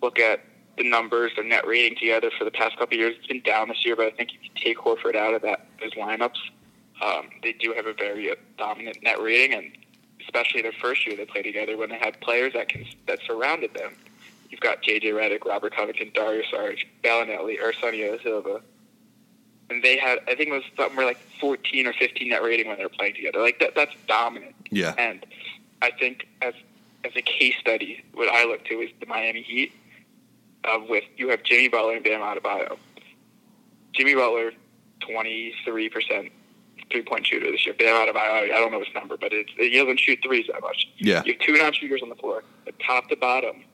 look 0.02 0.18
at 0.18 0.44
the 0.76 0.82
numbers, 0.88 1.32
their 1.36 1.44
net 1.44 1.66
rating 1.66 1.96
together 1.96 2.30
for 2.36 2.44
the 2.44 2.50
past 2.50 2.76
couple 2.76 2.94
of 2.96 3.00
years. 3.00 3.14
It's 3.16 3.26
been 3.28 3.40
down 3.40 3.68
this 3.68 3.84
year, 3.84 3.96
but 3.96 4.06
I 4.06 4.10
think 4.10 4.34
if 4.34 4.42
you 4.42 4.50
take 4.56 4.76
Horford 4.76 5.14
out 5.14 5.32
of 5.32 5.40
that 5.42 5.66
those 5.80 5.92
lineups, 5.92 6.36
um, 7.04 7.28
they 7.42 7.52
do 7.52 7.74
have 7.74 7.86
a 7.86 7.92
very 7.92 8.34
dominant 8.56 9.02
net 9.02 9.20
rating, 9.20 9.56
and 9.56 9.70
especially 10.22 10.62
their 10.62 10.72
first 10.72 11.06
year 11.06 11.16
they 11.16 11.26
played 11.26 11.42
together 11.42 11.76
when 11.76 11.90
they 11.90 11.98
had 11.98 12.18
players 12.20 12.54
that 12.54 12.68
can 12.68 12.86
that 13.06 13.18
surrounded 13.26 13.74
them. 13.74 13.94
You've 14.48 14.60
got 14.60 14.82
J.J. 14.82 15.10
Redick, 15.10 15.44
Robert 15.44 15.74
Covington, 15.74 16.12
Dario 16.14 16.42
Saric, 16.50 16.84
Bellinelli, 17.02 17.60
Ersan 17.60 17.92
Ilyasova, 17.92 18.62
and 19.68 19.82
they 19.82 19.98
had 19.98 20.20
I 20.26 20.34
think 20.34 20.48
it 20.48 20.52
was 20.52 20.62
somewhere 20.76 21.04
like 21.04 21.18
14 21.40 21.86
or 21.86 21.92
15 21.92 22.28
net 22.28 22.42
rating 22.42 22.68
when 22.68 22.78
they 22.78 22.84
were 22.84 22.88
playing 22.88 23.14
together. 23.14 23.40
Like 23.40 23.58
that, 23.60 23.74
that's 23.74 23.94
dominant. 24.08 24.54
Yeah. 24.70 24.94
And 24.96 25.26
I 25.82 25.90
think 25.90 26.26
as 26.40 26.54
as 27.04 27.12
a 27.16 27.22
case 27.22 27.54
study, 27.60 28.02
what 28.14 28.30
I 28.30 28.44
look 28.44 28.64
to 28.66 28.74
is 28.80 28.90
the 29.00 29.06
Miami 29.06 29.42
Heat. 29.42 29.72
Uh, 30.64 30.78
with 30.88 31.04
you 31.18 31.28
have 31.28 31.42
Jimmy 31.42 31.68
Butler 31.68 31.96
and 31.96 32.04
Bam 32.04 32.20
Adebayo. 32.20 32.78
Jimmy 33.92 34.14
Butler, 34.14 34.52
twenty 35.00 35.54
three 35.66 35.90
percent 35.90 36.32
three 36.90 37.02
point 37.02 37.26
shooter 37.26 37.50
this 37.50 37.64
year. 37.66 37.74
Bam 37.74 38.08
Adebayo, 38.08 38.44
I 38.44 38.58
don't 38.58 38.72
know 38.72 38.80
his 38.80 38.94
number, 38.94 39.16
but 39.16 39.32
it's, 39.32 39.50
he 39.56 39.78
doesn't 39.78 40.00
shoot 40.00 40.18
threes 40.22 40.46
that 40.52 40.60
much. 40.60 40.88
Yeah. 40.98 41.22
You 41.24 41.32
have 41.32 41.42
two 41.42 41.52
non-shooters 41.54 42.02
on 42.02 42.08
the 42.08 42.14
floor, 42.16 42.42
top 42.86 43.08
to 43.08 43.16
bottom. 43.16 43.64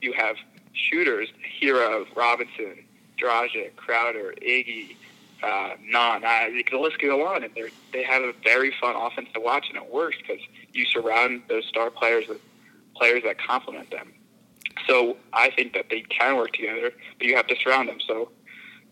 You 0.00 0.12
have 0.12 0.36
shooters: 0.72 1.28
Herro, 1.60 2.06
Robinson, 2.14 2.84
Dragic, 3.20 3.76
Crowder, 3.76 4.34
Iggy, 4.42 4.96
uh, 5.42 5.70
Nunn. 5.82 6.24
Uh, 6.24 6.46
the 6.70 6.78
list 6.78 6.98
can 6.98 7.08
go 7.08 7.26
on, 7.26 7.44
and 7.44 7.54
they 7.54 7.70
they 7.92 8.02
have 8.02 8.22
a 8.22 8.32
very 8.44 8.72
fun 8.80 8.94
offense 8.96 9.28
to 9.34 9.40
watch, 9.40 9.66
and 9.68 9.76
it 9.76 9.92
works 9.92 10.16
because 10.20 10.42
you 10.72 10.84
surround 10.84 11.42
those 11.48 11.64
star 11.66 11.90
players 11.90 12.28
with 12.28 12.40
players 12.94 13.22
that 13.24 13.38
complement 13.38 13.90
them. 13.90 14.12
So 14.86 15.16
I 15.32 15.50
think 15.50 15.72
that 15.72 15.86
they 15.88 16.02
can 16.02 16.36
work 16.36 16.52
together, 16.52 16.92
but 17.18 17.26
you 17.26 17.36
have 17.36 17.46
to 17.46 17.56
surround 17.56 17.88
them. 17.88 17.98
So 18.06 18.30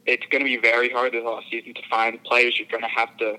it's 0.07 0.25
going 0.31 0.41
to 0.41 0.45
be 0.45 0.57
very 0.57 0.91
hard 0.91 1.13
this 1.13 1.25
off 1.25 1.45
season 1.51 1.75
to 1.75 1.83
find 1.89 2.23
players. 2.25 2.59
You're 2.59 2.69
going 2.69 2.83
to 2.83 2.89
have 2.89 3.17
to. 3.19 3.37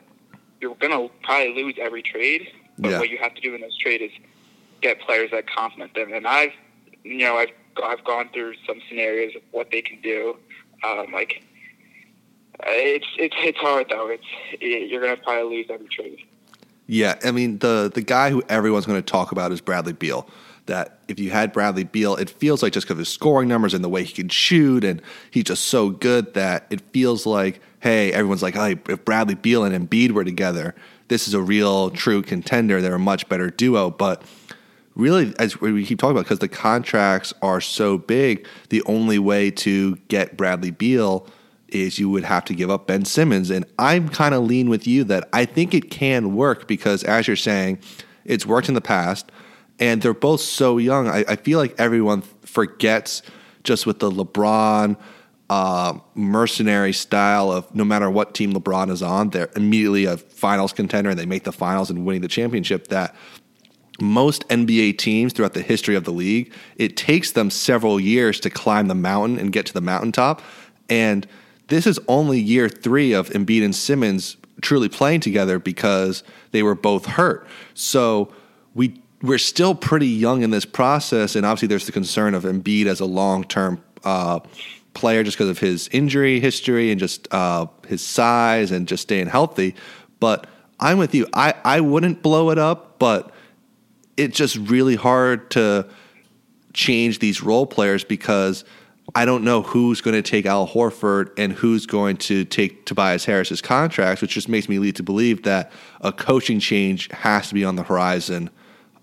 You're 0.61 0.75
going 0.75 0.91
to 0.93 1.13
probably 1.23 1.53
lose 1.53 1.75
every 1.79 2.01
trade, 2.01 2.47
but 2.79 2.91
Yeah. 2.91 2.99
what 2.99 3.09
you 3.09 3.17
have 3.17 3.33
to 3.35 3.41
do 3.41 3.53
in 3.53 3.61
those 3.61 3.77
trades 3.77 4.03
is 4.03 4.11
get 4.81 4.99
players 5.01 5.31
that 5.31 5.47
complement 5.49 5.93
them. 5.93 6.13
And 6.13 6.25
I've, 6.25 6.51
you 7.03 7.17
know, 7.19 7.35
I've 7.37 7.51
I've 7.83 8.03
gone 8.03 8.29
through 8.33 8.55
some 8.65 8.79
scenarios 8.87 9.35
of 9.35 9.41
what 9.51 9.69
they 9.71 9.81
can 9.81 9.99
do. 10.01 10.37
Um, 10.83 11.11
like 11.11 11.43
it's 12.63 13.05
it's 13.17 13.35
it's 13.39 13.57
hard 13.57 13.87
though. 13.89 14.07
It's 14.09 14.23
it, 14.53 14.89
you're 14.89 15.01
going 15.01 15.15
to 15.15 15.21
probably 15.21 15.57
lose 15.57 15.67
every 15.69 15.87
trade. 15.87 16.19
Yeah, 16.87 17.15
I 17.23 17.31
mean 17.31 17.59
the 17.59 17.91
the 17.93 18.01
guy 18.01 18.29
who 18.29 18.41
everyone's 18.49 18.85
going 18.85 19.01
to 19.01 19.05
talk 19.11 19.31
about 19.31 19.51
is 19.51 19.59
Bradley 19.61 19.93
Beal. 19.93 20.27
That 20.67 20.99
if 21.07 21.19
you 21.19 21.29
had 21.29 21.53
Bradley 21.53 21.83
Beal, 21.83 22.15
it 22.15 22.29
feels 22.29 22.63
like 22.63 22.73
just 22.73 22.87
because 22.87 22.95
of 22.95 22.99
his 22.99 23.09
scoring 23.09 23.47
numbers 23.47 23.73
and 23.73 23.83
the 23.83 23.89
way 23.89 24.03
he 24.03 24.13
can 24.13 24.29
shoot, 24.29 24.83
and 24.83 25.01
he's 25.29 25.43
just 25.43 25.65
so 25.65 25.89
good 25.89 26.33
that 26.33 26.65
it 26.69 26.81
feels 26.91 27.25
like, 27.25 27.61
hey, 27.81 28.11
everyone's 28.11 28.41
like, 28.41 28.55
hey, 28.55 28.77
if 28.89 29.05
Bradley 29.05 29.35
Beal 29.35 29.63
and 29.63 29.89
Embiid 29.89 30.11
were 30.11 30.23
together, 30.23 30.73
this 31.07 31.27
is 31.27 31.35
a 31.35 31.41
real 31.41 31.91
true 31.91 32.23
contender. 32.23 32.81
They're 32.81 32.95
a 32.95 32.99
much 32.99 33.29
better 33.29 33.51
duo, 33.51 33.91
but 33.91 34.23
really, 34.95 35.35
as 35.37 35.61
we 35.61 35.85
keep 35.85 35.99
talking 35.99 36.15
about, 36.15 36.23
because 36.23 36.39
the 36.39 36.47
contracts 36.47 37.31
are 37.43 37.61
so 37.61 37.99
big, 37.99 38.47
the 38.69 38.81
only 38.83 39.19
way 39.19 39.51
to 39.51 39.97
get 40.07 40.35
Bradley 40.35 40.71
Beal 40.71 41.27
is 41.67 41.99
you 41.99 42.09
would 42.09 42.23
have 42.23 42.45
to 42.45 42.53
give 42.53 42.69
up 42.69 42.87
Ben 42.87 43.05
Simmons. 43.05 43.49
And 43.49 43.65
I'm 43.77 44.09
kind 44.09 44.33
of 44.33 44.43
lean 44.43 44.69
with 44.69 44.87
you 44.87 45.03
that 45.05 45.27
I 45.33 45.45
think 45.45 45.73
it 45.73 45.91
can 45.91 46.35
work 46.35 46.67
because, 46.67 47.03
as 47.03 47.27
you're 47.27 47.35
saying, 47.35 47.79
it's 48.23 48.45
worked 48.45 48.69
in 48.69 48.73
the 48.73 48.81
past, 48.81 49.31
and 49.79 50.01
they're 50.01 50.13
both 50.13 50.41
so 50.41 50.77
young. 50.77 51.07
I, 51.07 51.25
I 51.27 51.35
feel 51.35 51.59
like 51.59 51.75
everyone 51.79 52.21
forgets 52.21 53.21
just 53.63 53.85
with 53.85 53.99
the 53.99 54.09
LeBron 54.09 54.97
uh, 55.49 55.99
mercenary 56.15 56.93
style 56.93 57.51
of 57.51 57.73
no 57.75 57.83
matter 57.83 58.09
what 58.09 58.33
team 58.33 58.53
LeBron 58.53 58.89
is 58.89 59.01
on, 59.01 59.29
they're 59.29 59.49
immediately 59.55 60.05
a 60.05 60.17
finals 60.17 60.73
contender 60.73 61.09
and 61.09 61.19
they 61.19 61.25
make 61.25 61.43
the 61.43 61.51
finals 61.51 61.89
and 61.89 62.05
winning 62.05 62.21
the 62.21 62.27
championship. 62.27 62.87
That 62.87 63.15
most 64.01 64.47
NBA 64.49 64.97
teams 64.97 65.33
throughout 65.33 65.53
the 65.53 65.61
history 65.61 65.95
of 65.95 66.03
the 66.03 66.11
league, 66.11 66.51
it 66.77 66.97
takes 66.97 67.31
them 67.31 67.49
several 67.49 67.99
years 67.99 68.39
to 68.41 68.49
climb 68.49 68.87
the 68.87 68.95
mountain 68.95 69.39
and 69.39 69.51
get 69.51 69.65
to 69.67 69.73
the 69.73 69.81
mountaintop. 69.81 70.41
And 70.89 71.27
this 71.67 71.87
is 71.87 71.99
only 72.07 72.39
year 72.39 72.69
three 72.69 73.13
of 73.13 73.29
Embiid 73.29 73.63
and 73.63 73.75
Simmons 73.75 74.37
truly 74.61 74.89
playing 74.89 75.19
together 75.19 75.59
because 75.59 76.23
they 76.51 76.63
were 76.63 76.75
both 76.75 77.05
hurt. 77.05 77.47
So 77.73 78.33
we 78.73 79.01
we're 79.25 79.37
still 79.37 79.75
pretty 79.75 80.07
young 80.07 80.43
in 80.43 80.51
this 80.51 80.65
process, 80.65 81.35
and 81.35 81.45
obviously 81.45 81.67
there's 81.67 81.85
the 81.85 81.91
concern 81.91 82.33
of 82.33 82.43
Embiid 82.43 82.85
as 82.85 82.99
a 82.99 83.05
long 83.05 83.43
term 83.43 83.83
uh, 84.03 84.39
player 84.93 85.23
just 85.23 85.37
because 85.37 85.49
of 85.49 85.59
his 85.59 85.87
injury 85.89 86.39
history 86.39 86.91
and 86.91 86.99
just 86.99 87.27
uh, 87.33 87.67
his 87.87 88.01
size 88.01 88.71
and 88.71 88.87
just 88.87 89.03
staying 89.03 89.27
healthy. 89.27 89.75
But 90.19 90.47
I'm 90.79 90.97
with 90.97 91.13
you. 91.15 91.27
I, 91.33 91.53
I 91.63 91.81
wouldn't 91.81 92.21
blow 92.21 92.49
it 92.49 92.57
up, 92.57 92.99
but 92.99 93.31
it's 94.17 94.37
just 94.37 94.55
really 94.55 94.95
hard 94.95 95.51
to 95.51 95.87
change 96.73 97.19
these 97.19 97.41
role 97.41 97.65
players 97.65 98.03
because 98.03 98.63
I 99.13 99.25
don't 99.25 99.43
know 99.43 99.61
who's 99.61 100.01
going 100.01 100.15
to 100.15 100.21
take 100.21 100.45
Al 100.45 100.67
Horford 100.67 101.31
and 101.37 101.53
who's 101.53 101.85
going 101.85 102.17
to 102.17 102.43
take 102.43 102.85
Tobias 102.85 103.25
Harris's 103.25 103.61
contracts, 103.61 104.21
which 104.21 104.31
just 104.31 104.49
makes 104.49 104.67
me 104.67 104.79
lead 104.79 104.95
to 104.95 105.03
believe 105.03 105.43
that 105.43 105.71
a 106.01 106.11
coaching 106.11 106.59
change 106.59 107.11
has 107.11 107.49
to 107.49 107.53
be 107.53 107.63
on 107.63 107.75
the 107.75 107.83
horizon. 107.83 108.49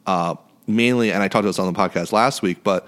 Uh, 0.06 0.36
mainly, 0.66 1.12
and 1.12 1.22
I 1.22 1.28
talked 1.28 1.44
about 1.44 1.50
this 1.50 1.58
on 1.58 1.72
the 1.72 1.78
podcast 1.78 2.12
last 2.12 2.42
week, 2.42 2.62
but 2.62 2.86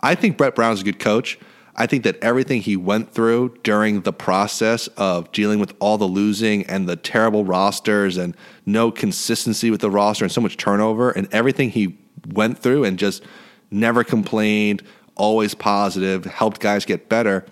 I 0.00 0.14
think 0.14 0.36
Brett 0.36 0.54
Brown's 0.54 0.80
a 0.80 0.84
good 0.84 0.98
coach. 0.98 1.38
I 1.74 1.86
think 1.86 2.04
that 2.04 2.22
everything 2.22 2.60
he 2.60 2.76
went 2.76 3.12
through 3.12 3.56
during 3.62 4.02
the 4.02 4.12
process 4.12 4.88
of 4.88 5.32
dealing 5.32 5.58
with 5.58 5.74
all 5.78 5.96
the 5.96 6.04
losing 6.04 6.66
and 6.66 6.86
the 6.86 6.96
terrible 6.96 7.44
rosters 7.44 8.18
and 8.18 8.36
no 8.66 8.90
consistency 8.90 9.70
with 9.70 9.80
the 9.80 9.90
roster 9.90 10.24
and 10.24 10.32
so 10.32 10.40
much 10.40 10.58
turnover 10.58 11.10
and 11.10 11.28
everything 11.32 11.70
he 11.70 11.96
went 12.28 12.58
through 12.58 12.84
and 12.84 12.98
just 12.98 13.22
never 13.70 14.04
complained, 14.04 14.82
always 15.16 15.54
positive, 15.54 16.26
helped 16.26 16.60
guys 16.60 16.84
get 16.84 17.08
better. 17.08 17.46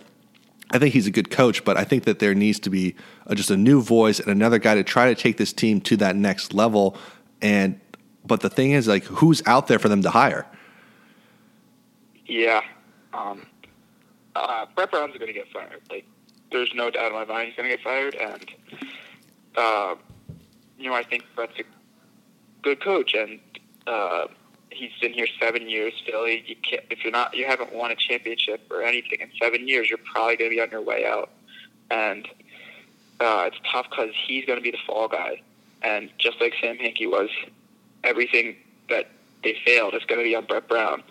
I 0.71 0.79
think 0.79 0.93
he's 0.93 1.07
a 1.07 1.11
good 1.11 1.31
coach, 1.31 1.65
but 1.65 1.77
I 1.79 1.85
think 1.85 2.05
that 2.05 2.19
there 2.19 2.35
needs 2.35 2.61
to 2.61 2.71
be 2.71 2.95
just 3.35 3.51
a 3.51 3.57
new 3.57 3.81
voice 3.81 4.21
and 4.21 4.29
another 4.29 4.59
guy 4.59 4.75
to 4.75 4.85
try 4.85 5.13
to 5.13 5.21
take 5.21 5.39
this 5.39 5.53
team 5.53 5.81
to 5.83 5.97
that 5.97 6.15
next 6.15 6.53
level. 6.53 6.97
And 7.41 7.81
but 8.25 8.41
the 8.41 8.51
thing 8.51 8.73
is, 8.73 8.87
like, 8.87 9.05
who's 9.05 9.43
out 9.47 9.67
there 9.67 9.79
for 9.79 9.89
them 9.89 10.03
to 10.03 10.11
hire? 10.11 10.47
Yeah. 12.27 12.61
Um, 13.13 13.47
uh, 14.37 14.67
Brett 14.75 14.91
Brown's 14.91 15.17
going 15.17 15.27
to 15.27 15.33
get 15.33 15.49
fired. 15.53 15.81
Like, 15.91 16.07
there's 16.53 16.73
no 16.75 16.91
doubt 16.91 17.09
in 17.09 17.13
my 17.13 17.25
mind 17.25 17.49
he's 17.49 17.57
going 17.57 17.71
to 17.71 17.77
get 17.77 17.85
fired. 17.85 18.15
And, 18.15 18.51
uh, 19.57 19.95
you 20.79 20.89
know, 20.89 20.95
I 20.95 21.03
think 21.03 21.25
Brett's 21.35 21.59
a 21.59 21.65
good 22.63 22.83
coach, 22.83 23.15
and 23.15 23.41
uh, 23.87 24.27
he's 24.71 24.91
been 25.01 25.13
here 25.13 25.27
seven 25.41 25.69
years. 25.69 25.93
Philly, 26.07 26.45
you 26.47 26.57
can't, 26.57 26.85
if 26.91 27.03
you're 27.03 27.13
not, 27.13 27.35
you 27.37 27.47
haven't 27.47 27.73
won 27.75 27.91
a 27.91 27.97
championship 27.97 28.61
or 28.71 28.83
anything 28.83 29.21
in 29.21 29.31
seven 29.41 29.67
years, 29.67 29.89
you're 29.89 29.99
probably 30.13 30.37
going 30.37 30.51
to 30.51 30.57
be 30.57 30.63
on 30.63 30.71
your 30.71 30.83
way 30.83 31.07
out. 31.07 31.31
And 31.91 32.29
uh, 33.21 33.45
it's 33.47 33.59
tough 33.71 33.87
because 33.91 34.11
he's 34.27 34.45
going 34.45 34.59
to 34.59 34.63
be 34.63 34.71
the 34.71 34.79
fall 34.87 35.09
guy. 35.09 35.43
And 35.83 36.11
just 36.19 36.41
like 36.41 36.55
Sam 36.61 36.77
Hinkie 36.77 37.11
was, 37.11 37.31
everything 38.05 38.57
that 38.89 39.09
they 39.43 39.57
failed 39.65 39.95
is 39.95 40.05
going 40.05 40.21
to 40.21 40.25
be 40.25 40.35
on 40.35 40.45
Brett 40.45 40.69
Brown. 40.69 41.03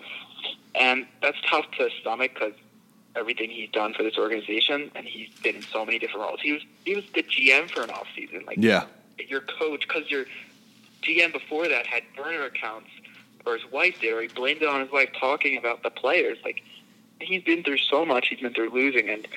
And 0.76 1.06
that's 1.22 1.38
tough 1.50 1.66
to 1.78 1.90
stomach 2.02 2.34
because 2.36 2.54
everything 3.16 3.50
he's 3.50 3.70
done 3.72 3.94
for 3.94 4.04
this 4.04 4.18
organization, 4.18 4.92
and 4.96 5.06
he's 5.06 5.30
been 5.42 5.56
in 5.56 5.62
so 5.64 5.86
many 5.86 6.00
different 6.00 6.22
roles. 6.28 6.40
He 6.42 6.54
was 6.54 6.62
he 6.86 6.96
was 6.96 7.06
the 7.14 7.24
GM 7.24 7.70
for 7.70 7.82
an 7.84 7.90
off 7.90 8.08
season, 8.16 8.44
like 8.46 8.58
Yeah. 8.60 8.86
your 9.28 9.42
coach, 9.42 9.88
because 9.88 10.10
your 10.10 10.26
GM 11.02 11.34
before 11.34 11.68
that 11.68 11.88
had 11.88 12.04
burner 12.16 12.44
accounts, 12.44 12.90
or 13.46 13.58
his 13.58 13.70
wife 13.72 14.00
did, 14.00 14.14
or 14.14 14.22
he 14.22 14.28
blamed 14.28 14.62
it 14.62 14.68
on 14.70 14.82
his 14.82 14.92
wife 14.92 15.10
talking 15.20 15.58
about 15.58 15.82
the 15.84 15.90
players. 15.90 16.38
Like 16.44 16.62
he's 17.20 17.44
been 17.44 17.64
through 17.64 17.78
so 17.80 18.06
much, 18.06 18.28
he's 18.28 18.40
been 18.40 18.54
through 18.54 18.70
losing, 18.70 19.10
and 19.10 19.28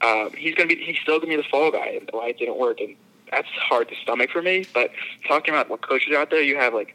um, 0.00 0.30
he's 0.36 0.54
gonna 0.54 0.68
be 0.68 0.76
he's 0.76 0.98
still 0.98 1.18
gonna 1.18 1.30
be 1.30 1.36
the 1.36 1.48
fall 1.50 1.70
guy, 1.72 1.98
and 2.00 2.08
why 2.12 2.28
it 2.28 2.38
didn't 2.38 2.56
work, 2.56 2.80
and 2.80 2.94
that's 3.30 3.48
hard 3.48 3.88
to 3.88 3.94
stomach 4.02 4.30
for 4.30 4.42
me. 4.42 4.66
But 4.72 4.90
talking 5.26 5.54
about 5.54 5.68
what 5.68 5.82
coaches 5.82 6.14
out 6.14 6.30
there, 6.30 6.42
you 6.42 6.56
have 6.56 6.74
like 6.74 6.94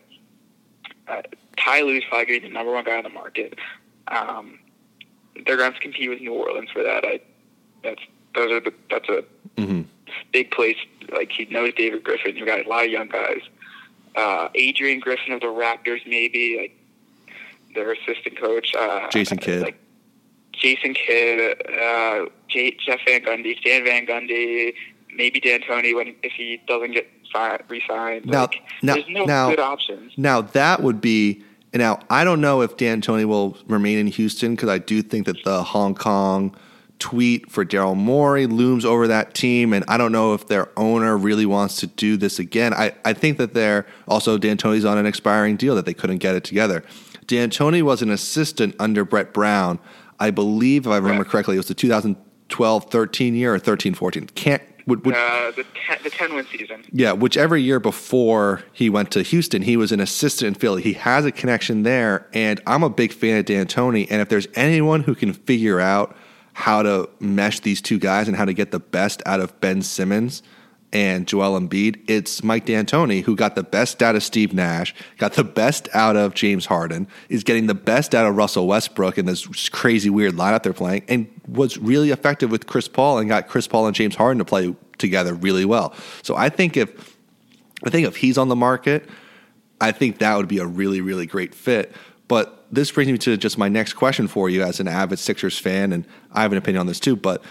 uh, 1.08 1.22
Ty 1.58 1.82
Lue's 1.82 2.04
probably 2.10 2.40
be 2.40 2.48
the 2.48 2.54
number 2.54 2.72
one 2.72 2.84
guy 2.84 2.98
on 2.98 3.04
the 3.04 3.10
market. 3.10 3.58
Um, 4.08 4.60
they're 5.46 5.58
going 5.58 5.74
to 5.74 5.80
compete 5.80 6.10
with 6.10 6.22
New 6.22 6.34
Orleans 6.34 6.70
for 6.72 6.84
that. 6.84 7.04
I 7.06 7.20
that's 7.84 8.02
those 8.36 8.52
are 8.52 8.60
the, 8.60 8.74
that's 8.90 9.10
a 9.10 9.24
hmm 9.58 9.82
big 10.32 10.52
place. 10.52 10.78
Like 11.12 11.32
he 11.32 11.46
knows 11.46 11.74
David 11.76 12.04
Griffin. 12.04 12.36
You 12.36 12.46
got 12.46 12.66
a 12.66 12.70
lot 12.70 12.86
of 12.86 12.92
young 12.92 13.08
guys. 13.08 13.42
Uh, 14.16 14.50
Adrian 14.56 15.00
Griffin 15.00 15.34
of 15.34 15.42
the 15.42 15.48
Raptors, 15.48 16.06
maybe 16.06 16.58
like 16.60 16.78
their 17.76 17.92
assistant 17.94 18.40
coach. 18.40 18.74
Uh, 18.76 19.10
Jason 19.10 19.38
Kidd. 19.38 19.62
Like 19.62 19.80
Jason 20.54 20.94
Kidd, 20.94 21.62
uh, 21.68 22.26
Jeff 22.48 23.00
Van 23.08 23.22
Gundy, 23.22 23.58
Stan 23.60 23.84
Van 23.84 24.06
Gundy, 24.06 24.74
maybe 25.16 25.40
D'Antoni 25.40 25.96
when 25.96 26.16
if 26.24 26.32
he 26.34 26.62
doesn't 26.68 26.92
get 26.92 27.08
fi- 27.32 27.60
re-signed. 27.68 28.26
Now- 28.26 28.42
like, 28.42 28.62
now- 28.82 28.94
there's 28.96 29.10
no 29.10 29.26
now- 29.26 29.50
good 29.50 29.60
options. 29.60 30.14
Now 30.18 30.42
that 30.42 30.82
would 30.82 31.02
be 31.02 31.44
Now, 31.76 31.98
I 32.08 32.24
don't 32.24 32.40
know 32.40 32.62
if 32.62 32.78
D'Antoni 32.78 33.26
will 33.26 33.58
remain 33.68 33.98
in 33.98 34.06
Houston 34.06 34.54
because 34.54 34.70
I 34.70 34.78
do 34.78 35.02
think 35.02 35.26
that 35.26 35.44
the 35.44 35.64
Hong 35.64 35.96
Kong 35.96 36.56
tweet 37.00 37.50
for 37.52 37.66
Daryl 37.66 37.96
Morey 37.98 38.46
looms 38.46 38.86
over 38.86 39.08
that 39.08 39.34
team, 39.34 39.74
and 39.74 39.84
I 39.88 39.98
don't 39.98 40.12
know 40.12 40.36
if 40.36 40.48
their 40.48 40.70
owner 40.78 41.18
really 41.18 41.48
wants 41.48 41.78
to 41.78 41.88
do 41.88 42.16
this 42.16 42.38
again. 42.38 42.76
I, 42.76 42.94
I 43.04 43.14
think 43.14 43.40
that 43.40 43.56
they're 43.56 43.88
also 44.08 44.38
D'Antoni's 44.38 44.86
on 44.86 45.00
an 45.00 45.08
expiring 45.08 45.56
deal 45.56 45.74
that 45.74 45.88
they 45.88 45.96
couldn't 45.96 46.20
get 46.20 46.36
it 46.36 46.44
together. 46.44 46.84
D'Antoni 47.26 47.82
was 47.82 48.04
an 48.04 48.12
assistant 48.12 48.76
under 48.78 49.04
Brett 49.04 49.34
Brown. 49.34 49.80
I 50.20 50.30
believe, 50.30 50.86
if 50.86 50.92
I 50.92 50.98
remember 50.98 51.24
correctly, 51.26 51.56
it 51.56 51.58
was 51.58 51.68
the 51.70 51.74
2012 51.74 52.86
13 52.92 53.34
year 53.36 53.56
or 53.56 53.58
13 53.58 53.96
14. 53.96 54.28
Can't 54.36 54.62
would, 54.86 55.06
would, 55.06 55.16
uh, 55.16 55.52
the 55.56 55.66
ten, 55.86 55.98
the 56.04 56.10
ten 56.10 56.34
win 56.34 56.46
season. 56.48 56.84
Yeah, 56.92 57.14
whichever 57.14 57.56
year 57.56 57.80
before 57.80 58.64
he 58.72 58.90
went 58.90 59.12
to 59.12 59.22
Houston, 59.22 59.62
he 59.62 59.78
was 59.78 59.92
an 59.92 60.00
assistant 60.00 60.48
in 60.50 60.54
Philly. 60.56 60.82
He 60.82 60.94
has 60.94 61.26
a 61.26 61.32
connection 61.32 61.84
there, 61.84 62.28
and 62.34 62.62
I'm 62.68 62.84
a 62.84 62.90
big 62.90 63.14
fan 63.14 63.40
of 63.40 63.46
D'Antoni. 63.46 64.08
And 64.10 64.22
if 64.22 64.30
there's 64.30 64.48
anyone 64.56 65.02
who 65.02 65.16
can 65.16 65.34
figure 65.34 65.80
out 65.80 66.16
how 66.54 66.84
to 66.84 67.10
mesh 67.20 67.60
these 67.62 67.82
two 67.82 67.98
guys 67.98 68.28
and 68.28 68.38
how 68.38 68.46
to 68.46 68.54
get 68.54 68.72
the 68.72 68.80
best 68.80 69.24
out 69.26 69.40
of 69.40 69.60
Ben 69.60 69.82
Simmons 69.82 70.44
and 70.94 71.28
Joel 71.28 71.60
Embiid, 71.60 72.08
it's 72.08 72.44
Mike 72.44 72.68
D'Antoni 72.68 73.24
who 73.24 73.36
got 73.36 73.56
the 73.56 73.64
best 73.64 74.04
out 74.04 74.16
of 74.16 74.24
Steve 74.24 74.54
Nash, 74.54 74.94
got 75.18 75.34
the 75.34 75.44
best 75.44 75.90
out 75.94 76.16
of 76.16 76.36
James 76.36 76.68
Harden, 76.68 77.08
is 77.30 77.44
getting 77.44 77.66
the 77.66 77.74
best 77.74 78.14
out 78.14 78.28
of 78.28 78.38
Russell 78.38 78.68
Westbrook 78.68 79.18
in 79.18 79.26
this 79.26 79.68
crazy 79.70 80.12
weird 80.12 80.36
lineup 80.36 80.62
they're 80.62 80.72
playing, 80.72 81.04
and 81.10 81.28
was 81.48 81.80
really 81.80 82.12
effective 82.12 82.52
with 82.52 82.68
Chris 82.68 82.88
Paul 82.88 83.18
and 83.18 83.28
got 83.28 83.48
Chris 83.48 83.68
Paul 83.68 83.88
and 83.88 83.96
James 83.96 84.16
Harden 84.16 84.38
to 84.38 84.46
play 84.46 84.74
together 85.00 85.34
really 85.34 85.66
well. 85.66 85.96
So 86.22 86.36
I 86.36 86.50
think 86.50 86.78
if 86.78 87.18
I 87.84 87.90
think 87.90 88.08
if 88.08 88.16
he's 88.16 88.38
on 88.38 88.48
the 88.48 88.56
market, 88.56 89.10
I 89.82 89.92
think 89.92 90.20
that 90.20 90.38
would 90.38 90.48
be 90.48 90.60
a 90.60 90.66
really 90.66 91.02
really 91.02 91.26
great 91.26 91.56
fit. 91.56 91.92
But 92.28 92.66
this 92.72 92.92
brings 92.92 93.12
me 93.12 93.18
to 93.18 93.36
just 93.36 93.58
my 93.58 93.68
next 93.68 93.94
question 93.94 94.28
for 94.28 94.50
you 94.50 94.62
as 94.62 94.80
an 94.80 94.88
avid 94.88 95.20
Sixers 95.20 95.58
fan, 95.58 95.92
and 95.92 96.06
I 96.32 96.44
have 96.44 96.52
an 96.52 96.58
opinion 96.60 96.82
on 96.82 96.88
this 96.88 97.00
too. 97.00 97.16
But 97.16 97.44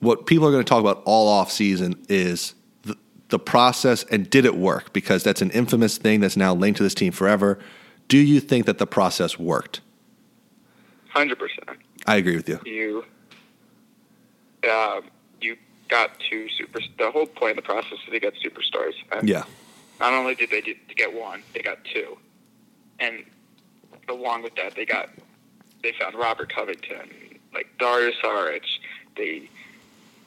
what 0.00 0.26
people 0.26 0.46
are 0.46 0.50
going 0.50 0.64
to 0.64 0.68
talk 0.68 0.80
about 0.80 1.02
all 1.04 1.28
off 1.28 1.50
season 1.50 2.04
is 2.08 2.54
the, 2.82 2.96
the 3.28 3.38
process 3.38 4.04
and 4.04 4.28
did 4.28 4.44
it 4.44 4.56
work? 4.56 4.92
Because 4.92 5.22
that's 5.22 5.42
an 5.42 5.50
infamous 5.50 5.98
thing 5.98 6.20
that's 6.20 6.36
now 6.36 6.54
linked 6.54 6.78
to 6.78 6.82
this 6.82 6.94
team 6.94 7.12
forever. 7.12 7.58
Do 8.08 8.18
you 8.18 8.40
think 8.40 8.66
that 8.66 8.78
the 8.78 8.86
process 8.86 9.38
worked? 9.38 9.80
Hundred 11.08 11.38
percent. 11.38 11.78
I 12.06 12.16
agree 12.16 12.36
with 12.36 12.48
you. 12.48 12.60
You, 12.64 13.04
um, 14.70 15.04
you 15.40 15.56
got 15.88 16.10
two 16.30 16.48
super. 16.50 16.80
The 16.98 17.10
whole 17.10 17.26
point 17.26 17.52
of 17.52 17.56
the 17.56 17.62
process 17.62 17.92
is 17.92 18.12
to 18.12 18.20
get 18.20 18.34
superstars. 18.34 18.92
And 19.12 19.28
yeah. 19.28 19.44
Not 19.98 20.12
only 20.12 20.34
did 20.34 20.50
they 20.50 20.60
get 20.94 21.14
one, 21.14 21.42
they 21.54 21.62
got 21.62 21.78
two, 21.84 22.18
and 23.00 23.24
along 24.08 24.42
with 24.42 24.54
that, 24.56 24.74
they 24.74 24.84
got 24.84 25.08
they 25.82 25.92
found 25.98 26.14
Robert 26.14 26.52
Covington, 26.54 27.10
like 27.54 27.66
Dario 27.78 28.12
Saric, 28.22 28.62
they 29.16 29.48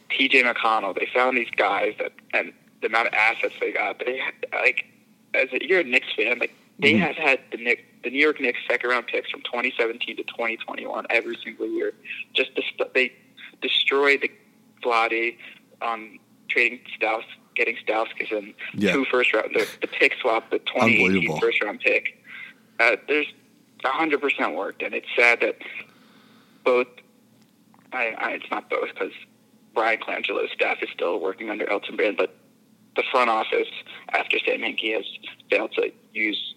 T.J. 0.10 0.44
McConnell. 0.44 0.96
They 0.96 1.08
found 1.14 1.38
these 1.38 1.50
guys 1.56 1.94
that, 2.00 2.14
and 2.34 2.54
the 2.82 2.88
amount 2.88 3.08
of 3.08 3.14
assets 3.14 3.54
they 3.60 3.72
got. 3.72 4.00
They 4.00 4.18
had, 4.18 4.34
like, 4.54 4.86
as 5.34 5.50
a, 5.54 5.66
you're 5.66 5.82
a 5.82 5.84
Knicks 5.84 6.08
fan, 6.16 6.40
like 6.40 6.54
they 6.80 6.94
mm-hmm. 6.94 7.02
have 7.02 7.16
had 7.16 7.40
the 7.52 7.58
Nick, 7.58 7.86
the 8.04 8.10
New 8.10 8.20
York 8.20 8.40
Knicks 8.40 8.60
second 8.68 8.90
round 8.90 9.08
picks 9.08 9.30
from 9.30 9.42
2017 9.42 10.18
to 10.18 10.24
2021 10.24 11.06
every 11.10 11.38
single 11.44 11.68
year. 11.68 11.94
Just 12.34 12.52
they 12.94 13.14
destroyed 13.62 14.22
the 14.22 14.32
Vlade 14.84 15.38
on 15.82 16.20
trading 16.48 16.80
Staus, 16.98 17.24
getting 17.56 17.76
Stauskas 17.86 18.36
and 18.36 18.54
yeah. 18.74 18.94
two 18.94 19.06
first 19.06 19.34
round, 19.34 19.50
the, 19.54 19.68
the 19.82 19.88
pick 19.88 20.16
swap, 20.22 20.50
the 20.50 20.60
2018 20.60 21.40
first 21.40 21.62
round 21.62 21.80
pick. 21.82 22.24
Uh, 22.80 22.96
there's 23.08 23.28
100% 23.84 24.56
worked, 24.56 24.82
and 24.82 24.94
it's 24.94 25.08
sad 25.16 25.42
that 25.42 25.58
both. 26.64 26.88
I, 27.92 28.14
I 28.18 28.32
it's 28.34 28.50
not 28.52 28.70
both 28.70 28.90
because 28.94 29.12
Bryan 29.80 29.98
Colangelo's 29.98 30.52
staff 30.52 30.80
is 30.82 30.90
still 30.94 31.22
working 31.22 31.50
under 31.50 31.68
Elton 31.70 31.96
Brand, 31.96 32.18
but 32.18 32.36
the 32.98 33.04
front 33.14 33.30
office 33.30 33.70
after 34.12 34.38
Sam 34.46 34.60
Hinkie 34.60 34.94
has 34.94 35.06
failed 35.50 35.72
to 35.76 35.90
use 36.12 36.54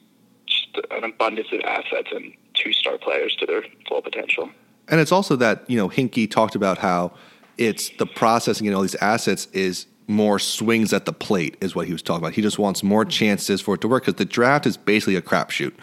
an 0.91 1.05
abundance 1.05 1.47
of 1.53 1.61
assets 1.61 2.09
and 2.13 2.35
two 2.55 2.73
star 2.73 2.99
players 2.99 3.37
to 3.37 3.47
their 3.47 3.63
full 3.87 4.03
potential. 4.03 4.51
And 4.89 4.99
it's 4.99 5.13
also 5.13 5.37
that 5.37 5.63
you 5.71 5.77
know 5.77 5.89
Hinkie 5.89 6.29
talked 6.29 6.57
about 6.57 6.79
how 6.79 7.13
it's 7.59 7.91
the 7.91 8.07
processing 8.07 8.67
and 8.67 8.75
all 8.75 8.83
these 8.83 8.97
assets 8.97 9.47
is 9.53 9.87
more 10.09 10.41
swings 10.41 10.93
at 10.93 11.05
the 11.05 11.13
plate 11.13 11.57
is 11.61 11.77
what 11.77 11.87
he 11.87 11.93
was 11.93 12.03
talking 12.03 12.25
about. 12.25 12.33
He 12.33 12.43
just 12.43 12.59
wants 12.59 12.83
more 12.83 13.05
chances 13.05 13.61
for 13.61 13.77
it 13.77 13.81
to 13.83 13.89
work 13.89 14.03
because 14.03 14.19
the 14.19 14.25
draft 14.25 14.67
is 14.67 14.77
basically 14.77 15.15
a 15.15 15.23
crapshoot. 15.23 15.75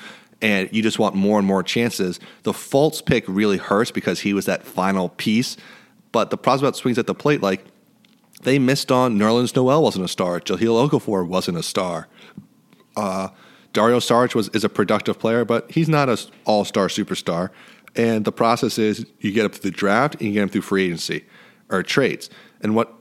And 0.41 0.69
you 0.73 0.81
just 0.81 0.99
want 0.99 1.15
more 1.15 1.37
and 1.37 1.47
more 1.47 1.63
chances. 1.63 2.19
The 2.43 2.51
Fultz 2.51 3.05
pick 3.05 3.23
really 3.29 3.57
hurts 3.57 3.91
because 3.91 4.19
he 4.19 4.33
was 4.33 4.45
that 4.45 4.63
final 4.63 5.07
piece. 5.07 5.55
But 6.11 6.29
the 6.29 6.37
problem 6.37 6.65
about 6.65 6.75
swings 6.75 6.97
at 6.97 7.07
the 7.07 7.15
plate, 7.15 7.41
like 7.41 7.65
they 8.43 8.59
missed 8.59 8.91
on 8.91 9.17
Nerlens 9.17 9.55
Noel 9.55 9.83
wasn't 9.83 10.05
a 10.05 10.07
star. 10.07 10.39
Jahlil 10.39 10.89
Okafor 10.89 11.27
wasn't 11.27 11.57
a 11.57 11.63
star. 11.63 12.07
Uh, 12.95 13.29
Dario 13.73 13.99
Saric 13.99 14.33
was 14.33 14.49
is 14.49 14.63
a 14.63 14.69
productive 14.69 15.19
player, 15.19 15.45
but 15.45 15.69
he's 15.71 15.89
not 15.89 16.09
an 16.09 16.17
all 16.45 16.65
star 16.65 16.87
superstar. 16.87 17.49
And 17.95 18.25
the 18.25 18.31
process 18.31 18.77
is 18.77 19.05
you 19.19 19.31
get 19.31 19.45
up 19.45 19.55
through 19.55 19.71
the 19.71 19.77
draft 19.77 20.15
and 20.15 20.23
you 20.23 20.33
get 20.33 20.43
him 20.43 20.49
through 20.49 20.61
free 20.61 20.85
agency 20.85 21.25
or 21.69 21.83
trades. 21.83 22.29
And 22.61 22.75
what 22.75 22.93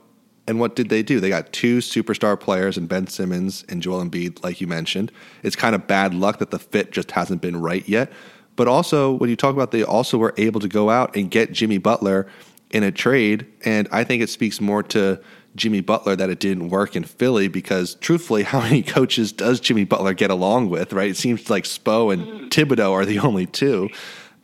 and 0.47 0.59
what 0.59 0.75
did 0.75 0.89
they 0.89 1.03
do? 1.03 1.19
They 1.19 1.29
got 1.29 1.53
two 1.53 1.77
superstar 1.77 2.39
players 2.39 2.75
and 2.75 2.89
Ben 2.89 3.07
Simmons 3.07 3.63
and 3.69 3.83
Joel 3.83 4.03
Embiid, 4.03 4.43
like 4.43 4.59
you 4.59 4.67
mentioned. 4.67 5.11
It's 5.43 5.55
kind 5.55 5.75
of 5.75 5.85
bad 5.85 6.13
luck 6.13 6.39
that 6.39 6.49
the 6.49 6.59
fit 6.59 6.91
just 6.91 7.11
hasn't 7.11 7.41
been 7.41 7.57
right 7.61 7.87
yet. 7.87 8.11
But 8.55 8.67
also, 8.67 9.13
when 9.13 9.29
you 9.29 9.35
talk 9.35 9.53
about, 9.53 9.71
they 9.71 9.83
also 9.83 10.17
were 10.17 10.33
able 10.37 10.59
to 10.59 10.67
go 10.67 10.89
out 10.89 11.15
and 11.15 11.29
get 11.29 11.51
Jimmy 11.51 11.77
Butler 11.77 12.27
in 12.71 12.83
a 12.83 12.91
trade, 12.91 13.47
and 13.65 13.87
I 13.91 14.03
think 14.03 14.21
it 14.21 14.29
speaks 14.29 14.61
more 14.61 14.83
to 14.83 15.19
Jimmy 15.55 15.81
Butler 15.81 16.15
that 16.15 16.29
it 16.29 16.39
didn't 16.39 16.69
work 16.69 16.95
in 16.95 17.03
Philly 17.03 17.47
because, 17.47 17.95
truthfully, 17.95 18.43
how 18.51 18.61
many 18.61 18.83
coaches 18.83 19.31
does 19.31 19.59
Jimmy 19.59 19.85
Butler 19.85 20.13
get 20.13 20.31
along 20.31 20.69
with? 20.69 20.93
Right? 20.93 21.09
It 21.09 21.17
seems 21.17 21.49
like 21.49 21.63
Spo 21.63 22.13
and 22.13 22.51
Thibodeau 22.51 22.91
are 22.91 23.05
the 23.05 23.19
only 23.19 23.45
two, 23.45 23.89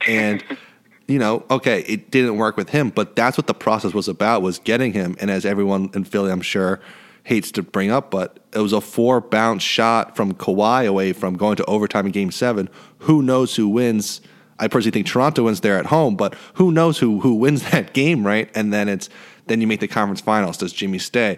and 0.08 0.44
you 1.08 1.20
know, 1.20 1.44
okay, 1.52 1.82
it 1.82 2.10
didn't 2.10 2.38
work 2.38 2.58
with 2.58 2.70
him, 2.70 2.90
but 2.90 3.16
that's 3.16 3.38
what 3.38 3.48
the 3.48 3.54
process 3.54 3.94
was 3.94 4.08
about 4.08 4.42
was 4.42 4.60
getting 4.60 4.94
him. 4.94 5.16
And 5.20 5.30
as 5.30 5.46
everyone 5.46 5.92
in 5.94 6.04
Philly, 6.04 6.32
I'm 6.32 6.42
sure, 6.42 6.82
hates 7.24 7.52
to 7.52 7.64
bring 7.64 7.92
up, 7.92 8.12
but 8.12 8.40
it 8.54 8.60
was 8.60 8.74
a 8.74 8.82
four 8.82 9.20
bounce 9.22 9.64
shot 9.64 10.16
from 10.16 10.34
Kawhi 10.34 10.88
away 10.88 11.12
from 11.14 11.36
going 11.36 11.58
to 11.58 11.66
overtime 11.66 12.06
in 12.06 12.12
Game 12.12 12.32
Seven. 12.32 12.70
Who 13.00 13.22
knows 13.22 13.56
who 13.56 13.68
wins? 13.68 14.22
I 14.60 14.68
personally 14.68 14.92
think 14.92 15.08
Toronto 15.08 15.44
wins 15.44 15.62
there 15.62 15.78
at 15.78 15.88
home, 15.88 16.16
but 16.16 16.36
who 16.56 16.72
knows 16.72 16.98
who 17.00 17.20
who 17.20 17.36
wins 17.36 17.64
that 17.72 17.94
game, 17.94 18.26
right? 18.26 18.50
And 18.56 18.74
then 18.74 18.88
it's 18.90 19.10
then 19.48 19.62
you 19.62 19.68
make 19.68 19.80
the 19.80 19.88
conference 19.88 20.22
finals. 20.22 20.58
Does 20.58 20.74
Jimmy 20.74 21.00
stay? 21.00 21.38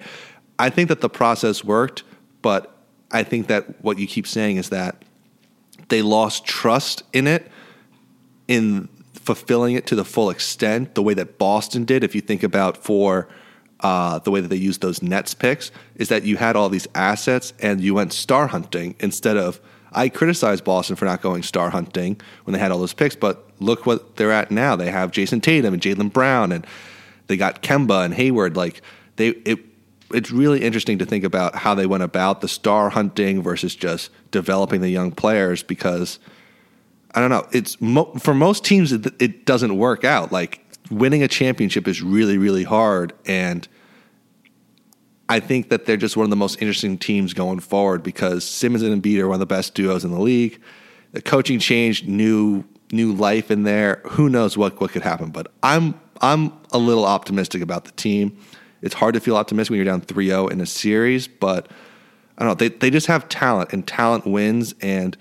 I 0.60 0.70
think 0.70 0.90
that 0.90 1.02
the 1.02 1.10
process 1.10 1.64
worked, 1.64 2.04
but 2.42 2.76
I 3.12 3.24
think 3.24 3.48
that 3.48 3.84
what 3.84 4.00
you 4.00 4.08
keep 4.08 4.28
saying 4.28 4.58
is 4.58 4.70
that 4.70 5.04
they 5.90 6.02
lost 6.02 6.46
trust 6.46 7.04
in 7.14 7.28
it 7.28 7.50
in 8.48 8.90
fulfilling 9.14 9.76
it 9.76 9.86
to 9.88 9.96
the 9.96 10.06
full 10.06 10.30
extent, 10.30 10.96
the 10.96 11.04
way 11.04 11.14
that 11.14 11.38
Boston 11.38 11.86
did. 11.86 12.04
If 12.04 12.16
you 12.16 12.22
think 12.22 12.44
about 12.44 12.78
for 12.78 13.28
uh, 13.82 14.20
the 14.20 14.32
way 14.32 14.42
that 14.42 14.48
they 14.48 14.56
used 14.56 14.82
those 14.82 15.02
Nets 15.02 15.34
picks, 15.34 15.72
is 15.96 16.10
that 16.10 16.24
you 16.24 16.38
had 16.38 16.56
all 16.56 16.70
these 16.70 16.88
assets 16.96 17.54
and 17.60 17.82
you 17.82 17.94
went 17.94 18.14
star 18.14 18.48
hunting 18.48 18.96
instead 19.00 19.38
of 19.38 19.60
I 19.98 20.10
criticize 20.10 20.62
Boston 20.62 20.96
for 20.96 21.06
not 21.06 21.24
going 21.24 21.42
star 21.42 21.72
hunting 21.72 22.22
when 22.44 22.54
they 22.54 22.60
had 22.60 22.72
all 22.72 22.78
those 22.78 22.94
picks, 22.94 23.16
but 23.16 23.50
look 23.60 23.88
what 23.88 24.16
they're 24.16 24.32
at 24.32 24.52
now. 24.52 24.76
They 24.76 24.92
have 24.92 25.10
Jayson 25.10 25.42
Tatum 25.42 25.74
and 25.74 25.82
Jaylen 25.82 26.14
Brown, 26.14 26.52
and 26.52 26.68
they 27.26 27.36
got 27.36 27.64
Kemba 27.64 28.06
and 28.06 28.14
Hayward. 28.14 28.56
Like 28.56 28.84
they, 29.16 29.30
it, 29.30 29.58
it's 30.14 30.30
really 30.30 30.62
interesting 30.62 31.00
to 31.00 31.06
think 31.06 31.24
about 31.24 31.56
how 31.56 31.74
they 31.74 31.88
went 31.88 32.04
about 32.04 32.42
the 32.42 32.48
star 32.48 32.92
hunting 32.92 33.42
versus 33.42 33.76
just 33.76 34.12
developing 34.30 34.82
the 34.82 34.90
young 34.90 35.12
players. 35.12 35.64
Because 35.64 36.20
I 37.16 37.20
don't 37.20 37.32
know, 37.32 37.48
it's 37.52 37.82
mo- 37.82 38.14
for 38.20 38.36
most 38.36 38.64
teams 38.64 38.92
it, 38.92 39.08
it 39.20 39.46
doesn't 39.48 39.80
work 39.80 40.04
out. 40.04 40.32
Like 40.32 40.64
winning 40.92 41.24
a 41.24 41.28
championship 41.28 41.88
is 41.88 42.04
really, 42.04 42.38
really 42.38 42.66
hard, 42.66 43.14
and 43.26 43.68
I 45.30 45.40
think 45.40 45.70
that 45.70 45.86
they're 45.86 45.98
just 45.98 46.16
one 46.16 46.24
of 46.24 46.30
the 46.30 46.38
most 46.38 46.62
interesting 46.62 46.98
teams 46.98 47.34
going 47.34 47.60
forward 47.60 48.02
because 48.02 48.46
Simmons 48.46 48.82
and 48.82 49.02
Embiid 49.02 49.20
are 49.20 49.28
one 49.28 49.36
of 49.36 49.40
the 49.40 49.46
best 49.46 49.74
duos 49.74 50.06
in 50.06 50.12
the 50.12 50.22
league. 50.22 50.62
The 51.12 51.22
coaching 51.22 51.60
change, 51.60 52.06
new 52.06 52.64
new 52.92 53.12
life 53.14 53.52
in 53.52 53.64
there. 53.64 54.02
Who 54.06 54.30
knows 54.30 54.58
what 54.58 54.80
what 54.80 54.92
could 54.92 55.02
happen? 55.02 55.32
But 55.32 55.52
I'm 55.64 56.00
I'm 56.22 56.54
a 56.72 56.78
little 56.78 57.06
optimistic 57.06 57.62
about 57.62 57.86
the 57.86 57.92
team. 57.92 58.38
It's 58.82 58.94
hard 58.94 59.16
to 59.16 59.20
feel 59.20 59.36
optimistic 59.36 59.72
when 59.72 59.78
you're 59.78 59.86
down 59.86 60.02
3-0 60.02 60.52
in 60.52 60.62
a 60.62 60.66
series, 60.66 61.28
but 61.28 61.72
I 62.38 62.44
don't 62.44 62.50
know. 62.50 62.56
They 62.56 62.70
they 62.70 62.90
just 62.90 63.08
have 63.08 63.28
talent, 63.28 63.74
and 63.74 63.86
talent 63.86 64.26
wins. 64.26 64.76
And 64.82 65.18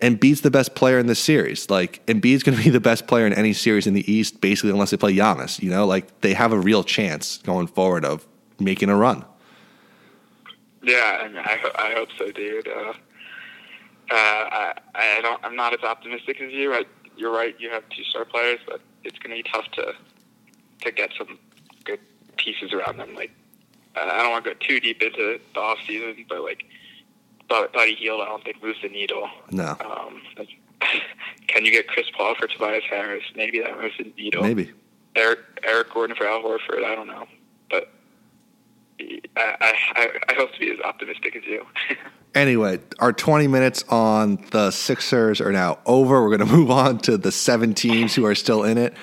and 0.00 0.18
Embiid's 0.18 0.40
the 0.40 0.50
best 0.50 0.74
player 0.74 0.98
in 0.98 1.06
this 1.06 1.18
series. 1.18 1.68
Like 1.68 2.04
Embiid's 2.06 2.42
going 2.42 2.56
to 2.56 2.64
be 2.64 2.70
the 2.70 2.80
best 2.80 3.06
player 3.06 3.26
in 3.26 3.32
any 3.32 3.52
series 3.52 3.86
in 3.86 3.94
the 3.94 4.10
East, 4.10 4.40
basically, 4.40 4.70
unless 4.70 4.90
they 4.90 4.96
play 4.96 5.14
Giannis. 5.14 5.62
You 5.62 5.70
know, 5.70 5.86
like 5.86 6.20
they 6.22 6.34
have 6.34 6.52
a 6.52 6.58
real 6.58 6.82
chance 6.82 7.38
going 7.38 7.66
forward 7.66 8.04
of 8.04 8.26
making 8.58 8.88
a 8.88 8.96
run. 8.96 9.24
Yeah, 10.82 11.24
and 11.24 11.38
I, 11.38 11.58
I 11.76 11.92
hope 11.94 12.08
so, 12.18 12.30
dude. 12.30 12.68
Uh, 12.68 12.92
Uh, 14.10 14.14
I, 14.14 14.74
I 14.94 15.20
don't. 15.22 15.42
I'm 15.44 15.56
not 15.56 15.72
as 15.72 15.80
optimistic 15.82 16.40
as 16.40 16.52
you. 16.52 16.74
I, 16.74 16.84
you're 17.16 17.32
right. 17.32 17.54
You 17.58 17.70
have 17.70 17.88
two 17.88 18.04
star 18.04 18.24
players, 18.24 18.60
but 18.66 18.80
it's 19.04 19.18
going 19.18 19.34
to 19.36 19.42
be 19.42 19.48
tough 19.50 19.70
to 19.72 19.94
to 20.80 20.90
get 20.90 21.10
some 21.16 21.38
good 21.84 22.00
pieces 22.36 22.72
around 22.72 22.98
them. 22.98 23.14
Like 23.14 23.30
uh, 23.96 24.10
I 24.12 24.22
don't 24.22 24.32
want 24.32 24.44
to 24.44 24.50
go 24.50 24.56
too 24.60 24.80
deep 24.80 25.02
into 25.02 25.38
the 25.54 25.60
off 25.60 25.78
season, 25.86 26.26
but 26.28 26.42
like 26.42 26.64
Buddy 27.48 27.94
Hield, 27.94 28.20
I 28.20 28.26
don't 28.26 28.42
think 28.44 28.62
moves 28.62 28.80
the 28.82 28.88
needle. 28.88 29.30
No. 29.50 29.76
Um, 29.80 30.20
can 31.46 31.64
you 31.64 31.70
get 31.70 31.88
Chris 31.88 32.06
Paul 32.16 32.34
for 32.34 32.46
Tobias 32.48 32.84
Harris? 32.90 33.24
Maybe 33.34 33.60
that 33.60 33.80
moves 33.80 33.94
the 33.98 34.12
needle. 34.16 34.42
Maybe. 34.42 34.72
Eric 35.14 35.38
Eric 35.62 35.92
Gordon 35.94 36.16
for 36.16 36.26
Al 36.26 36.42
Horford. 36.42 36.84
I 36.84 36.94
don't 36.94 37.06
know, 37.06 37.26
but 37.70 37.92
I 39.36 39.74
I, 39.94 40.08
I 40.28 40.34
hope 40.34 40.52
to 40.52 40.58
be 40.58 40.70
as 40.70 40.80
optimistic 40.80 41.36
as 41.36 41.44
you. 41.44 41.66
Anyway, 42.34 42.80
our 42.98 43.12
20 43.12 43.46
minutes 43.46 43.84
on 43.90 44.42
the 44.52 44.70
Sixers 44.70 45.38
are 45.42 45.52
now 45.52 45.78
over. 45.84 46.22
We're 46.22 46.34
going 46.34 46.48
to 46.48 46.56
move 46.56 46.70
on 46.70 46.96
to 47.00 47.18
the 47.18 47.30
seven 47.30 47.74
teams 47.74 48.14
who 48.14 48.24
are 48.24 48.34
still 48.34 48.64
in 48.64 48.78
it. 48.78 48.94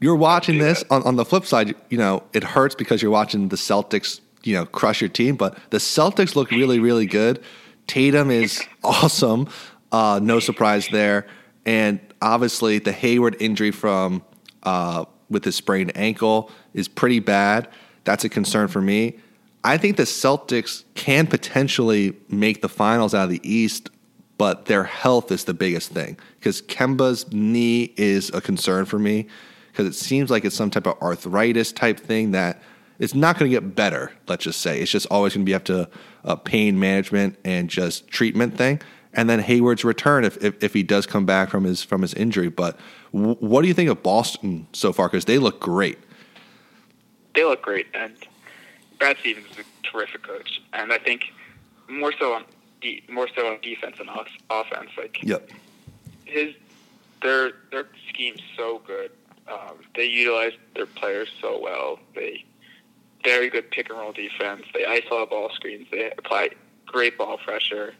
You're 0.00 0.14
watching 0.14 0.58
this 0.58 0.84
on, 0.88 1.02
on 1.02 1.16
the 1.16 1.24
flip 1.24 1.46
side, 1.46 1.74
you 1.90 1.98
know, 1.98 2.22
it 2.32 2.44
hurts 2.44 2.76
because 2.76 3.02
you're 3.02 3.10
watching 3.10 3.48
the 3.48 3.56
Celtics, 3.56 4.20
you 4.44 4.54
know, 4.54 4.66
crush 4.66 5.00
your 5.00 5.10
team, 5.10 5.34
but 5.34 5.58
the 5.70 5.78
Celtics 5.78 6.36
look 6.36 6.52
really, 6.52 6.78
really 6.78 7.06
good. 7.06 7.42
Tatum 7.88 8.30
is 8.30 8.62
awesome. 8.84 9.48
Uh, 9.90 10.20
no 10.22 10.38
surprise 10.38 10.86
there. 10.88 11.26
And 11.66 11.98
obviously, 12.22 12.78
the 12.78 12.92
Hayward 12.92 13.36
injury 13.40 13.72
from 13.72 14.22
uh, 14.62 15.06
with 15.28 15.44
his 15.44 15.56
sprained 15.56 15.96
ankle 15.96 16.50
is 16.72 16.86
pretty 16.86 17.18
bad. 17.18 17.68
That's 18.04 18.24
a 18.24 18.28
concern 18.28 18.68
for 18.68 18.80
me. 18.80 19.18
I 19.62 19.78
think 19.78 19.96
the 19.96 20.02
Celtics 20.04 20.84
can 20.94 21.26
potentially 21.26 22.14
make 22.28 22.60
the 22.60 22.68
finals 22.68 23.14
out 23.14 23.24
of 23.24 23.30
the 23.30 23.40
East, 23.42 23.88
but 24.36 24.66
their 24.66 24.84
health 24.84 25.32
is 25.32 25.44
the 25.44 25.54
biggest 25.54 25.90
thing 25.90 26.18
because 26.38 26.60
Kemba's 26.62 27.32
knee 27.32 27.94
is 27.96 28.30
a 28.34 28.40
concern 28.40 28.84
for 28.84 28.98
me 28.98 29.26
because 29.72 29.86
it 29.86 29.94
seems 29.94 30.30
like 30.30 30.44
it's 30.44 30.54
some 30.54 30.70
type 30.70 30.86
of 30.86 31.00
arthritis 31.00 31.72
type 31.72 31.98
thing 31.98 32.32
that 32.32 32.60
it's 32.98 33.14
not 33.14 33.38
going 33.38 33.50
to 33.50 33.60
get 33.60 33.74
better. 33.74 34.12
Let's 34.28 34.44
just 34.44 34.60
say 34.60 34.80
it's 34.80 34.90
just 34.90 35.06
always 35.10 35.34
going 35.34 35.44
to 35.44 35.50
be 35.50 35.54
up 35.54 35.64
to 35.64 35.88
a 36.22 36.36
pain 36.36 36.78
management 36.78 37.38
and 37.44 37.68
just 37.68 38.06
treatment 38.08 38.56
thing. 38.56 38.80
And 39.14 39.30
then 39.30 39.40
Hayward's 39.40 39.84
return 39.84 40.24
if, 40.24 40.42
if, 40.44 40.62
if 40.62 40.74
he 40.74 40.82
does 40.82 41.06
come 41.06 41.24
back 41.24 41.48
from 41.48 41.64
his 41.64 41.82
from 41.82 42.02
his 42.02 42.14
injury. 42.14 42.48
But 42.48 42.78
w- 43.12 43.36
what 43.36 43.62
do 43.62 43.68
you 43.68 43.74
think 43.74 43.90
of 43.90 44.02
Boston 44.02 44.66
so 44.72 44.92
far? 44.92 45.08
Because 45.08 45.24
they 45.24 45.38
look 45.38 45.60
great. 45.60 45.98
They 47.34 47.44
look 47.44 47.62
great, 47.62 47.86
and 47.94 48.14
Brad 48.98 49.16
Stevens 49.20 49.46
is 49.52 49.58
a 49.58 49.86
terrific 49.90 50.22
coach, 50.22 50.62
and 50.72 50.92
I 50.92 50.98
think 50.98 51.32
more 51.88 52.12
so 52.18 52.32
on 52.34 52.44
de- 52.80 53.02
more 53.08 53.28
so 53.34 53.46
on 53.48 53.60
defense 53.60 53.96
and 53.98 54.08
off- 54.08 54.28
offense. 54.50 54.90
Like 54.96 55.22
yep. 55.22 55.50
his 56.24 56.54
their 57.22 57.52
their 57.70 57.86
scheme's 58.08 58.42
so 58.56 58.80
good. 58.86 59.10
Um, 59.48 59.78
they 59.94 60.06
utilize 60.06 60.52
their 60.74 60.86
players 60.86 61.28
so 61.40 61.60
well. 61.60 61.98
They 62.14 62.44
very 63.24 63.48
good 63.50 63.70
pick 63.70 63.88
and 63.90 63.98
roll 63.98 64.12
defense. 64.12 64.62
They 64.72 64.84
isolate 64.84 65.30
ball 65.30 65.50
screens. 65.54 65.86
They 65.90 66.10
apply 66.16 66.50
great 66.86 67.18
ball 67.18 67.38
pressure. 67.38 67.94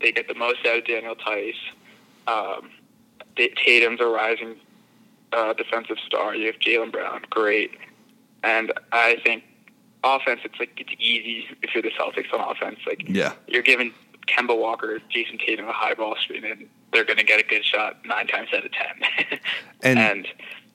They 0.00 0.12
get 0.12 0.28
the 0.28 0.34
most 0.34 0.64
out 0.66 0.78
of 0.78 0.86
Daniel 0.86 1.14
Theis. 1.14 1.54
Um, 2.26 2.70
Tatum's 3.36 4.00
a 4.00 4.06
rising 4.06 4.56
uh, 5.32 5.52
defensive 5.52 5.98
star. 6.06 6.34
You 6.34 6.46
have 6.46 6.56
Jaylen 6.56 6.92
Brown, 6.92 7.22
great. 7.30 7.72
And 8.42 8.72
I 8.92 9.16
think 9.24 9.44
offense, 10.04 10.40
it's 10.44 10.58
like 10.58 10.72
it's 10.76 10.92
easy 10.98 11.46
if 11.62 11.74
you're 11.74 11.82
the 11.82 11.90
Celtics 11.90 12.32
on 12.32 12.40
offense. 12.40 12.80
Like 12.86 13.04
yeah, 13.08 13.34
you're 13.46 13.62
giving 13.62 13.92
Kemba 14.26 14.58
Walker, 14.58 15.00
Jayson 15.10 15.38
Tatum 15.38 15.68
a 15.68 15.72
high 15.72 15.94
ball 15.94 16.16
screen, 16.16 16.44
and 16.44 16.68
they're 16.92 17.04
going 17.04 17.18
to 17.18 17.24
get 17.24 17.40
a 17.40 17.44
good 17.44 17.64
shot 17.64 18.04
nine 18.04 18.26
times 18.26 18.48
out 18.54 18.64
of 18.64 18.72
ten. 18.72 19.38
and, 19.82 19.98
and 19.98 20.28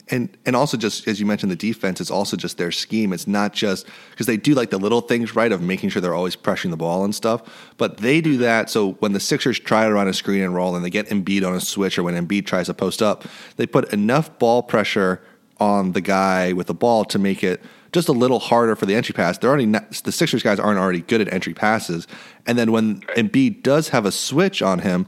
and 0.10 0.38
and 0.46 0.56
also 0.56 0.78
just 0.78 1.08
as 1.08 1.20
you 1.20 1.26
mentioned, 1.26 1.52
the 1.52 1.56
defense 1.56 2.00
is 2.00 2.10
also 2.10 2.38
just 2.38 2.58
their 2.58 2.72
scheme. 2.72 3.14
It's 3.14 3.28
not 3.28 3.54
just 3.54 3.88
because 4.12 4.26
they 4.26 4.38
do 4.38 4.54
like 4.54 4.70
the 4.70 4.78
little 4.78 5.02
things 5.02 5.36
right 5.36 5.52
of 5.52 5.62
making 5.62 5.90
sure 5.90 6.02
they're 6.02 6.14
always 6.14 6.36
pressuring 6.36 6.72
the 6.72 6.78
ball 6.78 7.04
and 7.04 7.14
stuff, 7.14 7.74
but 7.78 7.98
they 7.98 8.22
do 8.22 8.38
that. 8.38 8.70
So 8.70 8.94
when 8.94 9.14
the 9.14 9.20
Sixers 9.20 9.60
try 9.60 9.86
to 9.86 9.94
run 9.94 10.08
a 10.08 10.14
screen 10.14 10.44
and 10.44 10.56
roll, 10.56 10.76
and 10.76 10.84
they 10.84 10.90
get 10.90 11.08
Embiid 11.08 11.46
on 11.46 11.56
a 11.56 11.62
switch, 11.62 11.98
or 11.98 12.04
when 12.04 12.16
Embiid 12.16 12.46
tries 12.46 12.68
to 12.68 12.74
post 12.74 13.02
up, 13.02 13.26
they 13.58 13.68
put 13.68 13.92
enough 13.92 14.38
ball 14.40 14.64
pressure 14.64 15.22
on 15.60 15.94
the 15.94 16.02
guy 16.02 16.54
with 16.54 16.68
the 16.68 16.74
ball 16.74 17.06
to 17.06 17.20
make 17.20 17.44
it 17.44 17.62
just 17.92 18.10
a 18.10 18.14
little 18.14 18.40
harder 18.40 18.76
for 18.76 18.86
the 18.86 18.96
entry 18.96 19.14
pass. 19.14 19.38
They're 19.38 19.50
already 19.50 19.66
not, 19.66 19.92
the 20.04 20.12
Sixers 20.12 20.44
guys 20.44 20.60
aren't 20.60 20.80
already 20.80 21.02
good 21.02 21.22
at 21.22 21.32
entry 21.32 21.54
passes, 21.54 22.08
and 22.46 22.58
then 22.58 22.72
when 22.72 23.02
Embiid 23.16 23.64
does 23.64 23.90
have 23.90 24.06
a 24.06 24.12
switch 24.12 24.62
on 24.62 24.80
him, 24.80 25.08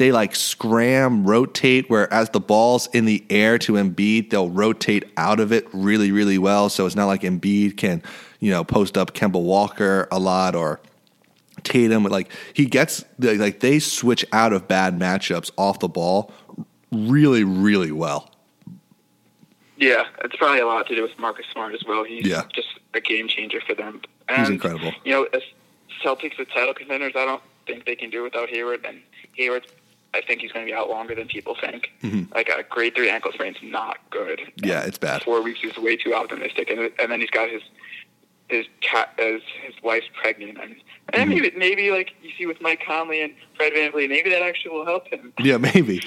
they 0.00 0.12
like 0.12 0.34
scram 0.34 1.24
rotate. 1.24 1.90
Where 1.90 2.10
as 2.12 2.30
the 2.30 2.40
ball's 2.40 2.88
in 2.88 3.04
the 3.04 3.24
air 3.28 3.58
to 3.58 3.74
Embiid, 3.74 4.30
they'll 4.30 4.48
rotate 4.48 5.04
out 5.18 5.40
of 5.40 5.52
it 5.52 5.68
really 5.72 6.10
really 6.10 6.38
well. 6.38 6.70
So 6.70 6.86
it's 6.86 6.96
not 6.96 7.06
like 7.06 7.20
Embiid 7.20 7.76
can 7.76 8.02
you 8.40 8.50
know 8.50 8.64
post 8.64 8.96
up 8.96 9.12
Kemba 9.12 9.40
Walker 9.40 10.08
a 10.10 10.18
lot 10.18 10.54
or 10.54 10.80
Tatum. 11.62 12.04
Like 12.04 12.32
he 12.54 12.64
gets 12.64 13.04
like 13.18 13.60
they 13.60 13.78
switch 13.78 14.24
out 14.32 14.54
of 14.54 14.66
bad 14.66 14.98
matchups 14.98 15.50
off 15.58 15.80
the 15.80 15.88
ball 15.88 16.32
really 16.90 17.44
really 17.44 17.92
well. 17.92 18.29
Yeah, 19.80 20.04
it's 20.22 20.36
probably 20.36 20.60
a 20.60 20.66
lot 20.66 20.86
to 20.88 20.94
do 20.94 21.02
with 21.02 21.18
Marcus 21.18 21.46
Smart 21.52 21.74
as 21.74 21.82
well. 21.88 22.04
He's 22.04 22.26
yeah. 22.26 22.42
just 22.54 22.68
a 22.92 23.00
game 23.00 23.28
changer 23.28 23.62
for 23.66 23.74
them. 23.74 24.02
And, 24.28 24.40
He's 24.40 24.50
incredible. 24.50 24.92
You 25.04 25.12
know, 25.12 25.26
as 25.32 25.40
Celtics 26.04 26.38
as 26.38 26.46
title 26.48 26.74
contenders, 26.74 27.14
I 27.16 27.24
don't 27.24 27.42
think 27.66 27.86
they 27.86 27.96
can 27.96 28.10
do 28.10 28.22
without 28.22 28.50
Hayward. 28.50 28.84
And 28.84 29.00
Hayward, 29.32 29.66
I 30.12 30.20
think 30.20 30.42
he's 30.42 30.52
going 30.52 30.66
to 30.66 30.70
be 30.70 30.74
out 30.76 30.90
longer 30.90 31.14
than 31.14 31.28
people 31.28 31.56
think. 31.58 31.90
Mm-hmm. 32.02 32.30
Like 32.34 32.50
a 32.50 32.62
grade 32.62 32.94
three 32.94 33.08
ankle 33.08 33.32
sprain 33.32 33.54
sprain's 33.54 33.72
not 33.72 33.98
good. 34.10 34.40
Yeah, 34.56 34.82
it's 34.82 34.98
bad. 34.98 35.22
Four 35.22 35.40
weeks 35.40 35.60
is 35.64 35.76
way 35.78 35.96
too 35.96 36.14
optimistic, 36.14 36.68
and 36.68 36.90
and 36.98 37.10
then 37.10 37.20
he's 37.20 37.30
got 37.30 37.48
his 37.48 37.62
his 38.48 38.66
cat 38.82 39.14
as 39.18 39.40
his 39.64 39.74
wife's 39.82 40.08
pregnant, 40.12 40.58
and 40.60 40.76
and 41.14 41.30
mm-hmm. 41.30 41.42
maybe 41.42 41.52
maybe 41.56 41.90
like 41.90 42.12
you 42.22 42.32
see 42.36 42.44
with 42.44 42.60
Mike 42.60 42.82
Conley 42.86 43.22
and 43.22 43.32
Fred 43.56 43.72
VanVleet, 43.72 44.10
maybe 44.10 44.28
that 44.28 44.42
actually 44.42 44.72
will 44.72 44.84
help 44.84 45.08
him. 45.08 45.32
Yeah, 45.38 45.56
maybe. 45.56 46.02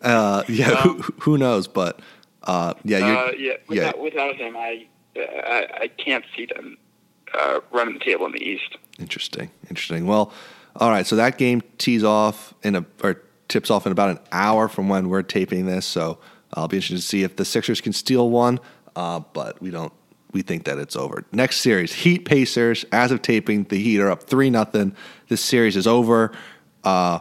Uh, 0.00 0.44
yeah, 0.48 0.70
um, 0.70 1.02
who, 1.02 1.14
who 1.20 1.38
knows? 1.38 1.66
But 1.66 2.00
uh, 2.44 2.74
yeah, 2.84 2.98
uh, 2.98 3.32
yeah. 3.36 3.54
Without, 3.68 3.96
yeah. 3.96 4.02
without 4.02 4.36
him, 4.36 4.56
I, 4.56 4.86
I, 5.16 5.66
I 5.82 5.88
can't 5.88 6.24
see 6.36 6.46
them 6.46 6.76
uh, 7.34 7.60
running 7.70 7.94
the 7.94 8.04
table 8.04 8.26
in 8.26 8.32
the 8.32 8.42
East. 8.42 8.76
Interesting, 8.98 9.50
interesting. 9.68 10.06
Well, 10.06 10.32
all 10.76 10.90
right. 10.90 11.06
So 11.06 11.16
that 11.16 11.38
game 11.38 11.62
tees 11.78 12.04
off 12.04 12.54
in 12.62 12.76
a 12.76 12.84
or 13.02 13.22
tips 13.48 13.70
off 13.70 13.86
in 13.86 13.92
about 13.92 14.10
an 14.10 14.20
hour 14.32 14.68
from 14.68 14.88
when 14.88 15.08
we're 15.08 15.22
taping 15.22 15.66
this. 15.66 15.86
So 15.86 16.18
I'll 16.54 16.68
be 16.68 16.76
interested 16.76 16.96
to 16.96 17.02
see 17.02 17.22
if 17.22 17.36
the 17.36 17.44
Sixers 17.44 17.80
can 17.80 17.92
steal 17.92 18.30
one. 18.30 18.60
Uh, 18.96 19.20
but 19.32 19.60
we 19.60 19.70
don't. 19.70 19.92
We 20.32 20.42
think 20.42 20.64
that 20.64 20.78
it's 20.78 20.94
over. 20.94 21.24
Next 21.32 21.56
series, 21.56 21.92
Heat 21.92 22.24
Pacers. 22.24 22.84
As 22.92 23.10
of 23.10 23.20
taping, 23.20 23.64
the 23.64 23.82
Heat 23.82 24.00
are 24.00 24.10
up 24.10 24.22
three 24.22 24.48
nothing. 24.48 24.94
This 25.28 25.40
series 25.40 25.76
is 25.76 25.88
over. 25.88 26.32
Uh, 26.84 27.18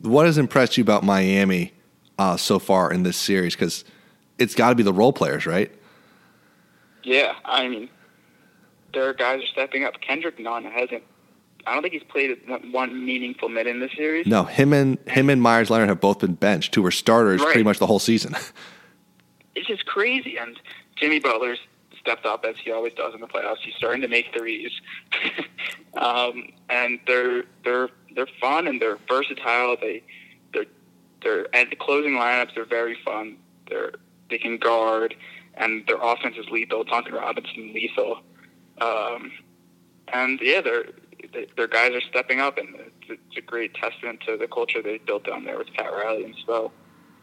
what 0.00 0.26
has 0.26 0.36
impressed 0.36 0.76
you 0.76 0.82
about 0.82 1.02
Miami 1.02 1.72
uh, 2.18 2.36
so 2.36 2.58
far 2.58 2.92
in 2.92 3.02
this 3.02 3.16
series? 3.16 3.54
Because 3.54 3.84
it's 4.38 4.54
got 4.54 4.70
to 4.70 4.74
be 4.74 4.82
the 4.82 4.92
role 4.92 5.12
players, 5.12 5.46
right? 5.46 5.70
Yeah, 7.02 7.34
I 7.44 7.68
mean, 7.68 7.88
there 8.92 9.08
are 9.08 9.14
guys 9.14 9.42
are 9.42 9.46
stepping 9.46 9.84
up. 9.84 10.00
Kendrick 10.00 10.38
Nunn 10.38 10.64
hasn't. 10.64 11.02
I 11.66 11.72
don't 11.72 11.82
think 11.82 11.94
he's 11.94 12.04
played 12.04 12.38
one 12.72 13.04
meaningful 13.04 13.48
minute 13.48 13.70
in 13.70 13.80
this 13.80 13.92
series. 13.96 14.26
No, 14.26 14.44
him 14.44 14.72
and 14.72 14.98
him 15.08 15.30
and 15.30 15.40
Meyers 15.40 15.70
Leonard 15.70 15.88
have 15.88 16.00
both 16.00 16.18
been 16.18 16.34
benched, 16.34 16.74
who 16.74 16.82
were 16.82 16.90
starters 16.90 17.40
right. 17.40 17.46
pretty 17.46 17.62
much 17.62 17.78
the 17.78 17.86
whole 17.86 17.98
season. 17.98 18.34
it's 19.54 19.66
just 19.66 19.86
crazy, 19.86 20.36
and 20.36 20.58
Jimmy 20.96 21.20
Butler's 21.20 21.58
stepped 21.98 22.26
up 22.26 22.44
as 22.44 22.56
he 22.62 22.70
always 22.70 22.92
does 22.94 23.14
in 23.14 23.20
the 23.20 23.26
playoffs. 23.26 23.58
He's 23.62 23.74
starting 23.76 24.02
to 24.02 24.08
make 24.08 24.26
threes, 24.36 24.70
um, 25.96 26.50
and 26.68 26.98
they're 27.06 27.44
they're 27.64 27.88
they're 28.14 28.28
fun 28.40 28.66
and 28.66 28.80
they're 28.80 28.98
versatile. 29.08 29.76
They 29.80 30.02
they're 31.24 31.46
and 31.54 31.70
the 31.70 31.76
closing 31.76 32.12
lineups 32.12 32.56
are 32.56 32.64
very 32.64 32.96
fun. 33.04 33.36
They're 33.68 33.92
they 34.30 34.38
can 34.38 34.58
guard, 34.58 35.14
and 35.54 35.84
their 35.86 35.98
offense 36.00 36.36
is 36.38 36.46
lethal. 36.50 36.84
Duncan 36.84 37.14
Robinson 37.14 37.72
lethal, 37.74 38.20
um, 38.80 39.32
and 40.12 40.38
yeah, 40.40 40.60
their 40.60 40.84
their 41.56 41.66
guys 41.66 41.92
are 41.92 42.00
stepping 42.02 42.40
up, 42.40 42.58
and 42.58 42.74
it's, 42.76 43.10
it's 43.10 43.36
a 43.36 43.40
great 43.40 43.74
testament 43.74 44.20
to 44.26 44.36
the 44.36 44.46
culture 44.46 44.82
they 44.82 44.98
built 44.98 45.24
down 45.24 45.44
there 45.44 45.58
with 45.58 45.72
Pat 45.74 45.92
Riley 45.92 46.24
and 46.24 46.34
Spo. 46.46 46.70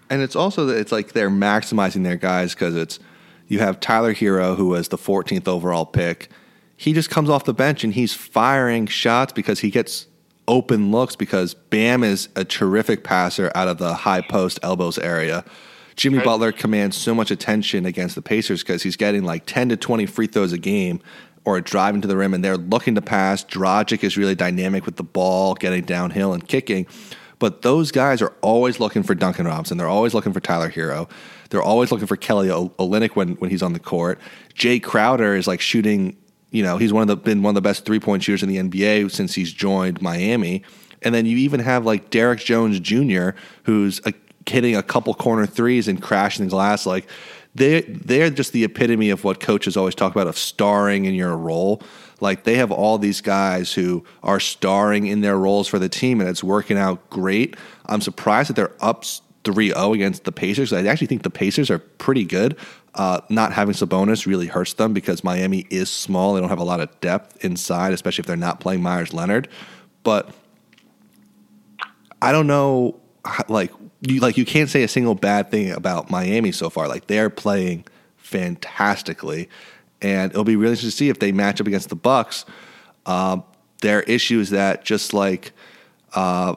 And 0.10 0.22
it's 0.22 0.36
also 0.36 0.66
that 0.66 0.78
it's 0.78 0.92
like 0.92 1.14
they're 1.14 1.30
maximizing 1.30 2.04
their 2.04 2.18
guys 2.18 2.54
because 2.54 2.76
it's 2.76 3.00
you 3.48 3.60
have 3.60 3.80
Tyler 3.80 4.14
Herro 4.14 4.56
who 4.56 4.68
was 4.68 4.90
the 4.90 4.98
14th 4.98 5.48
overall 5.48 5.86
pick. 5.86 6.30
He 6.76 6.94
just 6.94 7.10
comes 7.10 7.30
off 7.30 7.46
the 7.46 7.54
bench 7.54 7.84
and 7.84 7.94
he's 7.94 8.14
firing 8.14 8.88
shots 8.88 9.32
because 9.32 9.60
he 9.60 9.70
gets 9.70 10.08
open 10.52 10.92
looks 10.92 11.16
because 11.16 11.54
Bam 11.54 12.04
is 12.04 12.28
a 12.36 12.44
terrific 12.44 13.06
passer 13.06 13.50
out 13.56 13.70
of 13.70 13.78
the 13.78 13.94
high 13.94 14.20
post 14.20 14.60
elbows 14.62 15.00
area. 15.00 15.46
Jimmy 15.96 16.18
right. 16.18 16.26
Butler 16.26 16.52
commands 16.52 16.98
so 16.98 17.16
much 17.16 17.32
attention 17.32 17.86
against 17.86 18.16
the 18.16 18.22
Pacers 18.22 18.62
because 18.62 18.84
he's 18.84 18.98
getting 18.98 19.24
like 19.24 19.46
10 19.46 19.70
to 19.70 19.78
20 19.78 20.06
free 20.06 20.28
throws 20.28 20.52
a 20.52 20.58
game 20.58 21.02
or 21.46 21.60
driving 21.62 22.02
to 22.02 22.08
the 22.08 22.18
rim 22.18 22.34
and 22.34 22.44
they're 22.44 22.58
looking 22.58 22.96
to 22.96 23.02
pass. 23.02 23.46
Dragic 23.46 24.04
is 24.04 24.18
really 24.18 24.36
dynamic 24.36 24.86
with 24.86 24.98
the 24.98 25.04
ball, 25.04 25.56
getting 25.56 25.86
downhill 25.86 26.34
and 26.34 26.46
kicking. 26.46 26.86
But 27.40 27.62
those 27.62 27.92
guys 27.92 28.22
are 28.22 28.34
always 28.42 28.80
looking 28.80 29.04
for 29.04 29.16
Duncan 29.16 29.48
Robinson. 29.48 29.78
They're 29.78 29.88
always 29.88 30.14
looking 30.14 30.34
for 30.34 30.42
Tyler 30.42 30.70
Herro. 30.70 31.10
They're 31.50 31.64
always 31.64 31.92
looking 31.92 32.08
for 32.08 32.18
Kelly 32.18 32.50
Olynyk 32.50 33.16
when, 33.16 33.36
when 33.36 33.50
he's 33.50 33.64
on 33.64 33.74
the 33.74 33.80
court. 33.80 34.20
Jae 34.54 34.84
Crowder 34.84 35.36
is 35.36 35.48
like 35.48 35.62
shooting, 35.62 36.18
you 36.52 36.64
know, 36.64 36.78
he's 36.78 36.94
one 36.94 37.02
of 37.02 37.08
the 37.08 37.16
been 37.16 37.42
one 37.42 37.52
of 37.52 37.56
the 37.56 37.62
best 37.62 37.86
three 37.86 38.00
point 38.00 38.24
shooters 38.24 38.44
in 38.44 38.50
the 38.50 38.58
NBA 38.58 39.10
since 39.12 39.34
he's 39.34 39.52
joined 39.52 40.02
Miami. 40.02 40.64
And 41.02 41.16
then 41.16 41.26
you 41.26 41.38
even 41.38 41.62
have 41.62 41.86
like 41.86 42.10
Derrick 42.12 42.40
Jones 42.40 42.80
Jr., 42.80 43.30
who's 43.64 44.00
a, 44.06 44.14
hitting 44.46 44.76
a 44.76 44.84
couple 44.84 45.14
corner 45.14 45.46
threes 45.46 45.88
and 45.88 46.02
crashing 46.02 46.46
the 46.46 46.52
glass. 46.52 46.86
Like 46.86 47.08
they 47.56 47.82
they're 47.82 48.30
just 48.30 48.54
the 48.54 48.64
epitome 48.64 49.10
of 49.10 49.24
what 49.24 49.40
coaches 49.40 49.76
always 49.76 49.96
talk 49.96 50.14
about 50.14 50.28
of 50.28 50.38
starring 50.38 51.06
in 51.06 51.14
your 51.14 51.36
role. 51.36 51.82
Like 52.20 52.44
they 52.44 52.56
have 52.56 52.72
all 52.72 52.98
these 52.98 53.22
guys 53.22 53.74
who 53.74 54.06
are 54.22 54.40
starring 54.40 55.08
in 55.08 55.22
their 55.22 55.38
roles 55.38 55.68
for 55.68 55.80
the 55.80 55.90
team, 55.90 56.22
and 56.22 56.30
it's 56.30 56.44
working 56.44 56.78
out 56.78 57.10
great. 57.10 57.56
I'm 57.88 58.02
surprised 58.02 58.50
that 58.50 58.56
they're 58.56 58.76
up 58.80 59.06
3-0 59.44 59.96
against 59.96 60.24
the 60.24 60.32
Pacers. 60.32 60.72
I 60.72 60.86
actually 60.86 61.08
think 61.08 61.24
the 61.24 61.30
Pacers 61.30 61.70
are 61.70 61.80
pretty 61.80 62.26
good. 62.26 62.58
Uh, 62.94 63.22
not 63.30 63.54
having 63.54 63.74
Sabonis 63.74 64.26
really 64.26 64.48
hurts 64.48 64.74
them 64.74 64.94
because 64.94 65.24
Miami 65.24 65.66
is 65.70 65.90
small. 65.90 66.34
They 66.34 66.42
don't 66.42 66.50
have 66.50 66.60
a 66.60 66.64
lot 66.64 66.80
of 66.82 67.00
depth 67.00 67.44
inside, 67.44 67.94
especially 67.94 68.24
if 68.24 68.26
they're 68.28 68.36
not 68.36 68.60
playing 68.60 68.82
Meyers 68.82 69.14
Leonard. 69.14 69.48
But 70.04 70.30
I 72.22 72.32
don't 72.32 72.48
know, 72.48 73.00
like 73.48 73.72
you 74.02 74.20
like 74.20 74.38
you 74.38 74.46
can't 74.46 74.70
say 74.70 74.84
a 74.84 74.88
single 74.88 75.16
bad 75.16 75.52
thing 75.52 75.72
about 75.72 76.10
Miami 76.10 76.52
so 76.52 76.70
far. 76.70 76.88
Like 76.88 77.08
they're 77.08 77.30
playing 77.30 77.86
fantastically, 78.18 79.50
and 80.02 80.32
it'll 80.32 80.44
be 80.44 80.56
really 80.56 80.72
interesting 80.72 80.90
to 80.90 80.96
see 80.96 81.10
if 81.10 81.20
they 81.20 81.32
match 81.32 81.62
up 81.62 81.68
against 81.68 81.90
the 81.90 81.96
Bucks. 81.96 82.46
Uh, 83.06 83.38
their 83.82 84.02
issue 84.02 84.40
is 84.40 84.52
that 84.52 84.84
just 84.84 85.14
like 85.14 85.54
uh, 86.14 86.56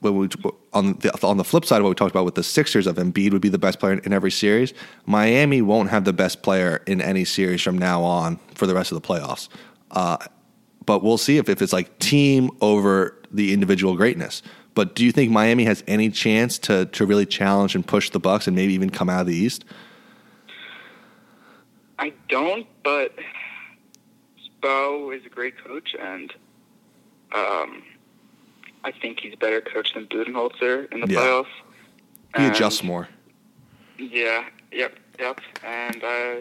when 0.00 0.16
we 0.16 0.28
on 0.76 0.92
the 0.98 1.26
on 1.26 1.38
the 1.38 1.44
flip 1.44 1.64
side 1.64 1.78
of 1.78 1.84
what 1.84 1.88
we 1.90 1.94
talked 1.94 2.10
about 2.10 2.24
with 2.24 2.34
the 2.34 2.42
Sixers 2.42 2.86
of 2.86 2.96
Embiid 2.96 3.32
would 3.32 3.40
be 3.40 3.48
the 3.48 3.58
best 3.58 3.80
player 3.80 3.94
in 3.98 4.12
every 4.12 4.30
series. 4.30 4.74
Miami 5.06 5.62
won't 5.62 5.88
have 5.88 6.04
the 6.04 6.12
best 6.12 6.42
player 6.42 6.82
in 6.86 7.00
any 7.00 7.24
series 7.24 7.62
from 7.62 7.78
now 7.78 8.02
on 8.02 8.38
for 8.54 8.66
the 8.66 8.74
rest 8.74 8.92
of 8.92 9.00
the 9.00 9.06
playoffs. 9.06 9.48
Uh, 9.90 10.18
but 10.84 11.02
we'll 11.02 11.18
see 11.18 11.38
if, 11.38 11.48
if 11.48 11.62
it's 11.62 11.72
like 11.72 11.98
team 11.98 12.50
over 12.60 13.16
the 13.32 13.52
individual 13.52 13.96
greatness. 13.96 14.42
But 14.74 14.94
do 14.94 15.04
you 15.04 15.12
think 15.12 15.32
Miami 15.32 15.64
has 15.64 15.82
any 15.86 16.10
chance 16.10 16.58
to 16.60 16.86
to 16.86 17.06
really 17.06 17.26
challenge 17.26 17.74
and 17.74 17.86
push 17.86 18.10
the 18.10 18.20
Bucks 18.20 18.46
and 18.46 18.54
maybe 18.54 18.74
even 18.74 18.90
come 18.90 19.08
out 19.08 19.22
of 19.22 19.26
the 19.26 19.34
East? 19.34 19.64
I 21.98 22.12
don't, 22.28 22.66
but 22.84 23.14
Spo 24.44 25.16
is 25.16 25.24
a 25.24 25.30
great 25.30 25.54
coach, 25.64 25.96
and 25.98 26.30
um, 27.34 27.82
I 28.86 28.92
think 28.92 29.18
he's 29.18 29.34
a 29.34 29.36
better 29.36 29.60
coach 29.60 29.94
than 29.94 30.06
Budenholzer 30.06 30.92
in 30.92 31.00
the 31.00 31.08
yeah. 31.08 31.18
playoffs. 31.18 31.46
He 32.36 32.44
and, 32.44 32.54
adjusts 32.54 32.84
more. 32.84 33.08
Yeah. 33.98 34.44
Yep. 34.70 34.96
Yep. 35.18 35.40
And 35.64 36.04
uh, 36.04 36.34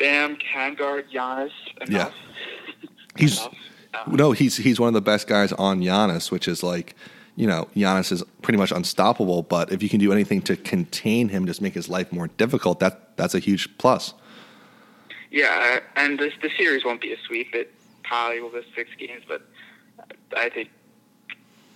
Bam 0.00 0.34
can 0.36 0.74
guard 0.74 1.06
Giannis 1.14 1.52
enough. 1.80 2.12
Yeah. 2.12 2.88
He's. 3.16 3.40
Um, 3.40 3.54
no, 4.16 4.32
he's 4.32 4.56
he's 4.56 4.80
one 4.80 4.88
of 4.88 4.94
the 4.94 5.02
best 5.02 5.26
guys 5.26 5.52
on 5.52 5.82
Giannis, 5.82 6.30
which 6.30 6.48
is 6.48 6.62
like, 6.62 6.96
you 7.36 7.46
know, 7.46 7.68
Giannis 7.76 8.10
is 8.10 8.24
pretty 8.40 8.56
much 8.56 8.72
unstoppable. 8.72 9.42
But 9.42 9.70
if 9.70 9.82
you 9.82 9.90
can 9.90 10.00
do 10.00 10.10
anything 10.12 10.40
to 10.42 10.56
contain 10.56 11.28
him, 11.28 11.44
just 11.44 11.60
make 11.60 11.74
his 11.74 11.90
life 11.90 12.10
more 12.10 12.28
difficult, 12.28 12.80
that 12.80 13.14
that's 13.18 13.34
a 13.34 13.38
huge 13.38 13.68
plus. 13.76 14.14
Yeah, 15.30 15.80
and 15.94 16.18
this 16.18 16.32
the 16.40 16.48
series 16.56 16.86
won't 16.86 17.02
be 17.02 17.12
a 17.12 17.18
sweep. 17.26 17.54
It 17.54 17.74
probably 18.02 18.40
will 18.40 18.48
be 18.48 18.62
six 18.74 18.88
games, 18.98 19.24
but 19.28 19.42
I 20.34 20.48
think 20.48 20.70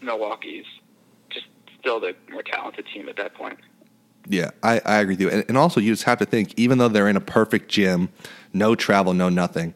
Milwaukee's 0.07 0.65
just 1.31 1.47
still 1.79 2.01
the 2.01 2.15
more 2.31 2.43
talented 2.43 2.87
team 2.93 3.09
at 3.09 3.17
that 3.17 3.35
point. 3.35 3.59
Yeah, 4.29 4.51
I, 4.63 4.81
I 4.85 4.97
agree 4.99 5.15
with 5.15 5.21
you. 5.21 5.31
And, 5.31 5.45
and 5.49 5.57
also, 5.57 5.81
you 5.81 5.93
just 5.93 6.05
have 6.05 6.19
to 6.19 6.25
think, 6.25 6.55
even 6.57 6.79
though 6.79 6.89
they're 6.89 7.09
in 7.09 7.17
a 7.17 7.21
perfect 7.21 7.69
gym, 7.69 8.09
no 8.53 8.75
travel, 8.75 9.15
no 9.15 9.29
nothing, 9.29 9.75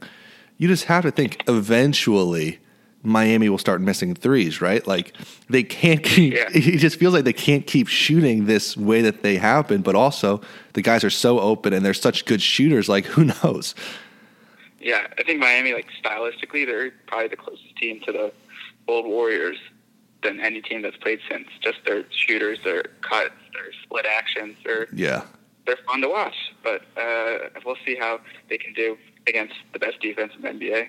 you 0.59 0.69
just 0.69 0.85
have 0.85 1.05
to 1.05 1.11
think 1.11 1.43
eventually 1.49 2.59
Miami 3.03 3.49
will 3.49 3.59
start 3.59 3.81
missing 3.81 4.15
threes, 4.15 4.61
right? 4.61 4.87
Like 4.87 5.15
they 5.49 5.63
can't 5.63 6.03
keep. 6.03 6.35
Yeah. 6.35 6.49
It 6.55 6.79
just 6.79 6.99
feels 6.99 7.15
like 7.15 7.25
they 7.25 7.33
can't 7.33 7.67
keep 7.67 7.89
shooting 7.89 8.47
this 8.47 8.77
way 8.77 9.03
that 9.03 9.23
they 9.23 9.37
have 9.37 9.69
been. 9.69 9.83
But 9.83 9.95
also, 9.95 10.41
the 10.75 10.83
guys 10.83 11.05
are 11.05 11.11
so 11.11 11.41
open 11.41 11.73
and 11.73 11.85
they're 11.85 11.95
such 11.95 12.25
good 12.25 12.43
shooters. 12.43 12.89
Like 12.89 13.07
who 13.07 13.25
knows? 13.43 13.75
Yeah, 14.81 15.07
I 15.19 15.23
think 15.23 15.41
Miami, 15.41 15.75
like 15.75 15.87
stylistically, 16.03 16.67
they're 16.67 16.91
probably 17.07 17.29
the 17.29 17.37
closest 17.37 17.77
team 17.77 18.01
to 18.07 18.13
the 18.13 18.33
old 18.89 19.07
Warriors 19.07 19.59
than 20.23 20.41
any 20.41 20.61
team 20.61 20.83
that's 20.83 20.97
played 20.97 21.21
since. 21.31 21.49
Just 21.63 21.79
their 21.87 22.05
shooters, 22.11 22.59
their 22.65 22.83
cuts, 23.03 23.35
their 23.55 23.73
split 23.83 24.07
actions. 24.07 24.57
They're 24.65 24.89
yeah, 24.93 25.25
they're 25.67 25.79
fun 25.87 26.01
to 26.03 26.09
watch. 26.09 26.35
But 26.63 26.83
uh, 26.97 27.51
we'll 27.65 27.77
see 27.85 27.97
how 27.97 28.21
they 28.49 28.59
can 28.59 28.73
do 28.75 28.97
against 29.27 29.55
the 29.73 29.79
best 29.79 30.01
defense 30.01 30.33
in 30.37 30.43
the 30.43 30.49
NBA. 30.49 30.89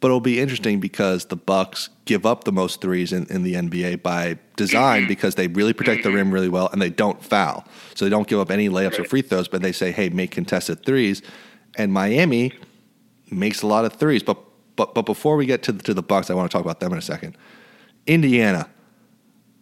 But 0.00 0.08
it'll 0.08 0.20
be 0.20 0.40
interesting 0.40 0.80
because 0.80 1.26
the 1.26 1.36
Bucks 1.36 1.88
give 2.06 2.26
up 2.26 2.42
the 2.42 2.50
most 2.50 2.80
threes 2.80 3.12
in, 3.12 3.24
in 3.26 3.44
the 3.44 3.54
NBA 3.54 4.02
by 4.02 4.36
design 4.56 5.02
mm-hmm. 5.02 5.08
because 5.08 5.36
they 5.36 5.46
really 5.46 5.72
protect 5.72 6.02
the 6.02 6.08
mm-hmm. 6.08 6.16
rim 6.16 6.30
really 6.32 6.48
well 6.48 6.68
and 6.72 6.82
they 6.82 6.90
don't 6.90 7.22
foul. 7.22 7.64
So 7.94 8.04
they 8.04 8.10
don't 8.10 8.26
give 8.26 8.40
up 8.40 8.50
any 8.50 8.68
layups 8.68 8.92
right. 8.92 9.00
or 9.00 9.04
free 9.04 9.22
throws, 9.22 9.46
but 9.46 9.62
they 9.62 9.70
say, 9.70 9.92
hey, 9.92 10.08
make 10.08 10.32
contested 10.32 10.84
threes. 10.84 11.22
And 11.76 11.92
Miami 11.92 12.52
makes 13.30 13.62
a 13.62 13.68
lot 13.68 13.84
of 13.84 13.92
threes. 13.92 14.24
But 14.24 14.38
but 14.74 14.92
but 14.94 15.02
before 15.02 15.36
we 15.36 15.46
get 15.46 15.62
to 15.64 15.72
the, 15.72 15.82
to 15.84 15.94
the 15.94 16.02
Bucks, 16.02 16.30
I 16.30 16.34
want 16.34 16.50
to 16.50 16.56
talk 16.56 16.64
about 16.64 16.80
them 16.80 16.90
in 16.92 16.98
a 16.98 17.02
second. 17.02 17.36
Indiana, 18.06 18.68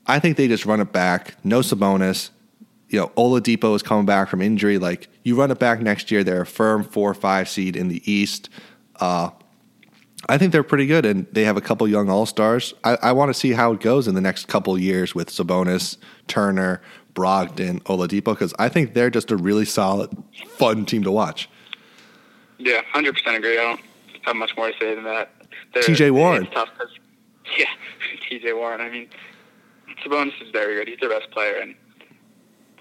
I 0.06 0.18
think 0.18 0.36
they 0.36 0.48
just 0.48 0.66
run 0.66 0.80
it 0.80 0.92
back. 0.92 1.34
No 1.44 1.60
Sabonis. 1.60 2.30
You 2.88 2.98
know, 2.98 3.08
Oladipo 3.16 3.76
is 3.76 3.82
coming 3.82 4.06
back 4.06 4.28
from 4.28 4.42
injury. 4.42 4.78
Like 4.78 5.08
you 5.22 5.36
run 5.36 5.50
it 5.50 5.58
back 5.58 5.80
next 5.80 6.10
year, 6.10 6.24
they're 6.24 6.42
a 6.42 6.46
firm 6.46 6.82
four 6.82 7.10
or 7.10 7.14
five 7.14 7.48
seed 7.48 7.76
in 7.76 7.88
the 7.88 8.02
East. 8.10 8.48
Uh, 8.96 9.30
I 10.28 10.36
think 10.38 10.52
they're 10.52 10.62
pretty 10.62 10.86
good, 10.86 11.06
and 11.06 11.26
they 11.32 11.44
have 11.44 11.56
a 11.56 11.60
couple 11.60 11.88
young 11.88 12.10
all 12.10 12.26
stars. 12.26 12.74
I, 12.84 12.98
I 13.02 13.12
want 13.12 13.30
to 13.30 13.34
see 13.34 13.52
how 13.52 13.72
it 13.72 13.80
goes 13.80 14.06
in 14.06 14.14
the 14.14 14.20
next 14.20 14.48
couple 14.48 14.76
years 14.78 15.14
with 15.14 15.30
Sabonis, 15.30 15.96
Turner, 16.26 16.82
Brogdon, 17.14 17.82
Oladipo, 17.84 18.26
because 18.26 18.52
I 18.58 18.68
think 18.68 18.94
they're 18.94 19.10
just 19.10 19.30
a 19.30 19.36
really 19.36 19.64
solid, 19.64 20.10
fun 20.46 20.84
team 20.84 21.02
to 21.04 21.10
watch. 21.10 21.48
Yeah, 22.58 22.82
hundred 22.92 23.14
percent 23.14 23.36
agree. 23.36 23.58
I 23.58 23.62
don't 23.62 23.80
have 24.22 24.36
much 24.36 24.54
more 24.56 24.70
to 24.70 24.78
say 24.78 24.94
than 24.94 25.04
that. 25.04 25.30
T.J. 25.82 26.10
Warren. 26.10 26.44
It's 26.44 26.54
tough 26.54 26.68
because, 26.76 26.94
yeah, 27.58 27.66
T.J. 28.28 28.52
Warren. 28.52 28.80
I 28.80 28.88
mean, 28.90 29.08
Sabonis 30.04 30.40
is 30.42 30.50
very 30.52 30.76
good. 30.76 30.88
He's 30.88 30.98
their 31.00 31.10
best 31.10 31.30
player, 31.30 31.56
and 31.56 31.74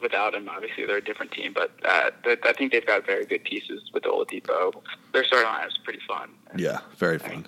without 0.02 0.34
him, 0.34 0.48
obviously 0.50 0.86
they're 0.86 0.98
a 0.98 1.04
different 1.04 1.32
team. 1.32 1.54
But 1.54 1.72
uh, 1.86 2.12
I 2.44 2.54
think 2.54 2.72
they've 2.72 2.86
got 2.86 3.06
very 3.06 3.26
good 3.26 3.44
pieces 3.44 3.82
with 3.94 4.04
Oladipo. 4.04 4.74
Their 5.14 5.24
starting 5.26 5.50
line 5.52 5.68
is 5.68 5.78
pretty 5.84 6.00
fun. 6.08 6.30
Yeah, 6.56 6.80
very 6.98 7.20
fun. 7.20 7.46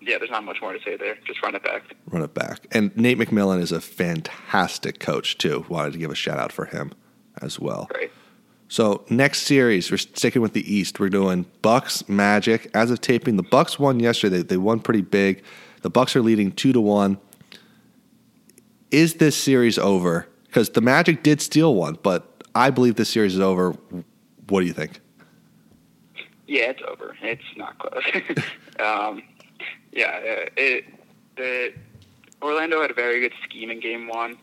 yeah, 0.00 0.18
there's 0.18 0.30
not 0.30 0.44
much 0.44 0.58
more 0.62 0.72
to 0.72 0.78
say 0.84 0.96
there. 0.96 1.16
Just 1.26 1.42
run 1.42 1.54
it 1.54 1.62
back. 1.64 1.82
Run 2.06 2.22
it 2.22 2.34
back. 2.34 2.66
And 2.72 2.96
Nate 2.96 3.18
McMillan 3.18 3.60
is 3.60 3.72
a 3.72 3.80
fantastic 3.80 5.00
coach 5.00 5.38
too. 5.38 5.64
Wanted 5.68 5.92
to 5.94 5.98
give 5.98 6.10
a 6.10 6.14
shout 6.14 6.38
out 6.38 6.52
for 6.52 6.66
him 6.66 6.92
as 7.42 7.58
well. 7.58 7.88
Right. 7.94 8.10
So 8.70 9.04
next 9.08 9.42
series, 9.44 9.90
we're 9.90 9.96
sticking 9.96 10.42
with 10.42 10.52
the 10.52 10.72
East. 10.72 11.00
We're 11.00 11.08
doing 11.08 11.46
Bucks 11.62 12.06
Magic. 12.08 12.70
As 12.74 12.90
of 12.90 13.00
taping, 13.00 13.36
the 13.36 13.42
Bucks 13.42 13.78
won 13.78 13.98
yesterday. 13.98 14.42
They 14.42 14.58
won 14.58 14.80
pretty 14.80 15.00
big. 15.00 15.42
The 15.82 15.90
Bucks 15.90 16.16
are 16.16 16.22
leading 16.22 16.52
two 16.52 16.72
to 16.72 16.80
one. 16.80 17.18
Is 18.90 19.14
this 19.14 19.36
series 19.36 19.78
over? 19.78 20.28
because 20.48 20.70
the 20.70 20.80
Magic 20.80 21.22
did 21.22 21.40
steal 21.40 21.74
one, 21.74 21.98
but 22.02 22.42
I 22.54 22.70
believe 22.70 22.96
this 22.96 23.10
series 23.10 23.34
is 23.34 23.40
over. 23.40 23.76
What 24.48 24.60
do 24.60 24.66
you 24.66 24.72
think? 24.72 25.00
Yeah, 26.46 26.70
it's 26.70 26.82
over. 26.88 27.16
It's 27.22 27.42
not 27.56 27.78
close. 27.78 28.02
um, 28.80 29.22
yeah, 29.92 30.18
it, 30.56 30.84
it, 31.36 31.78
Orlando 32.42 32.80
had 32.80 32.90
a 32.90 32.94
very 32.94 33.20
good 33.20 33.34
scheme 33.44 33.70
in 33.70 33.80
Game 33.80 34.08
One. 34.08 34.38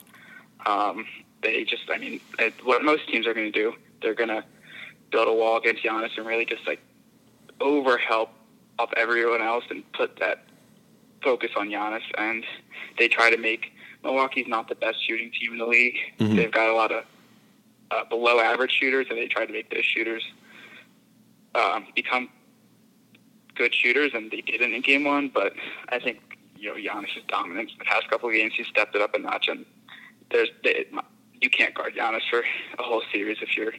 Um, 0.66 1.06
they 1.42 1.64
just, 1.64 1.84
I 1.92 1.98
mean, 1.98 2.22
it, 2.40 2.54
what 2.64 2.84
most 2.84 3.10
teams 3.10 3.26
are 3.26 3.34
going 3.34 3.52
to 3.52 3.60
do, 3.60 3.74
they're 4.02 4.14
going 4.14 4.30
to 4.30 4.44
build 5.12 5.28
a 5.28 5.34
wall 5.34 5.58
against 5.58 5.84
Giannis 5.84 6.18
and 6.18 6.26
really 6.26 6.46
just 6.46 6.66
like 6.68 6.80
over 7.60 7.98
help 7.98 8.30
up 8.78 8.94
everyone 8.96 9.42
else 9.42 9.64
and 9.70 9.90
put 9.94 10.20
that 10.20 10.46
focus 11.26 11.52
on 11.58 11.68
Giannis. 11.70 12.04
And 12.18 12.46
they 12.98 13.10
try 13.10 13.30
to 13.30 13.38
make 13.38 13.74
Milwaukee's 14.04 14.48
not 14.48 14.70
the 14.70 14.76
best 14.76 15.06
shooting 15.06 15.32
team 15.32 15.54
in 15.54 15.58
the 15.58 15.66
league. 15.66 15.98
Mm-hmm. 16.20 16.38
They've 16.38 16.52
got 16.52 16.70
a 16.70 16.74
lot 16.74 16.94
of 16.94 17.04
uh, 17.92 18.06
below 18.06 18.40
average 18.40 18.72
shooters, 18.72 19.08
and 19.10 19.18
they 19.18 19.28
try 19.28 19.46
to 19.46 19.52
make 19.52 19.70
those 19.72 19.84
shooters 19.84 20.24
um, 21.56 21.88
become 21.96 22.30
good 23.56 23.74
shooters, 23.74 24.12
and 24.14 24.32
they 24.32 24.42
didn't 24.42 24.74
in 24.74 24.82
game 24.82 25.04
one. 25.04 25.30
But 25.34 25.54
I 25.90 26.00
think 26.00 26.38
you 26.58 26.70
know 26.70 26.76
Giannis 26.76 27.18
is 27.18 27.24
dominant. 27.28 27.72
The 27.78 27.86
past 27.86 28.10
couple 28.10 28.30
of 28.30 28.36
games, 28.36 28.54
he's 28.56 28.68
stepped 28.68 28.96
it 28.96 29.02
up 29.02 29.14
a 29.16 29.20
notch, 29.20 29.48
and 29.48 29.66
there's 30.32 30.50
they, 30.64 30.86
you 31.42 31.50
can't 31.50 31.74
guard 31.74 31.96
Giannis 31.96 32.22
for 32.30 32.44
a 32.80 32.84
whole 32.84 33.04
series 33.12 33.38
if 33.42 33.58
you're 33.58 33.74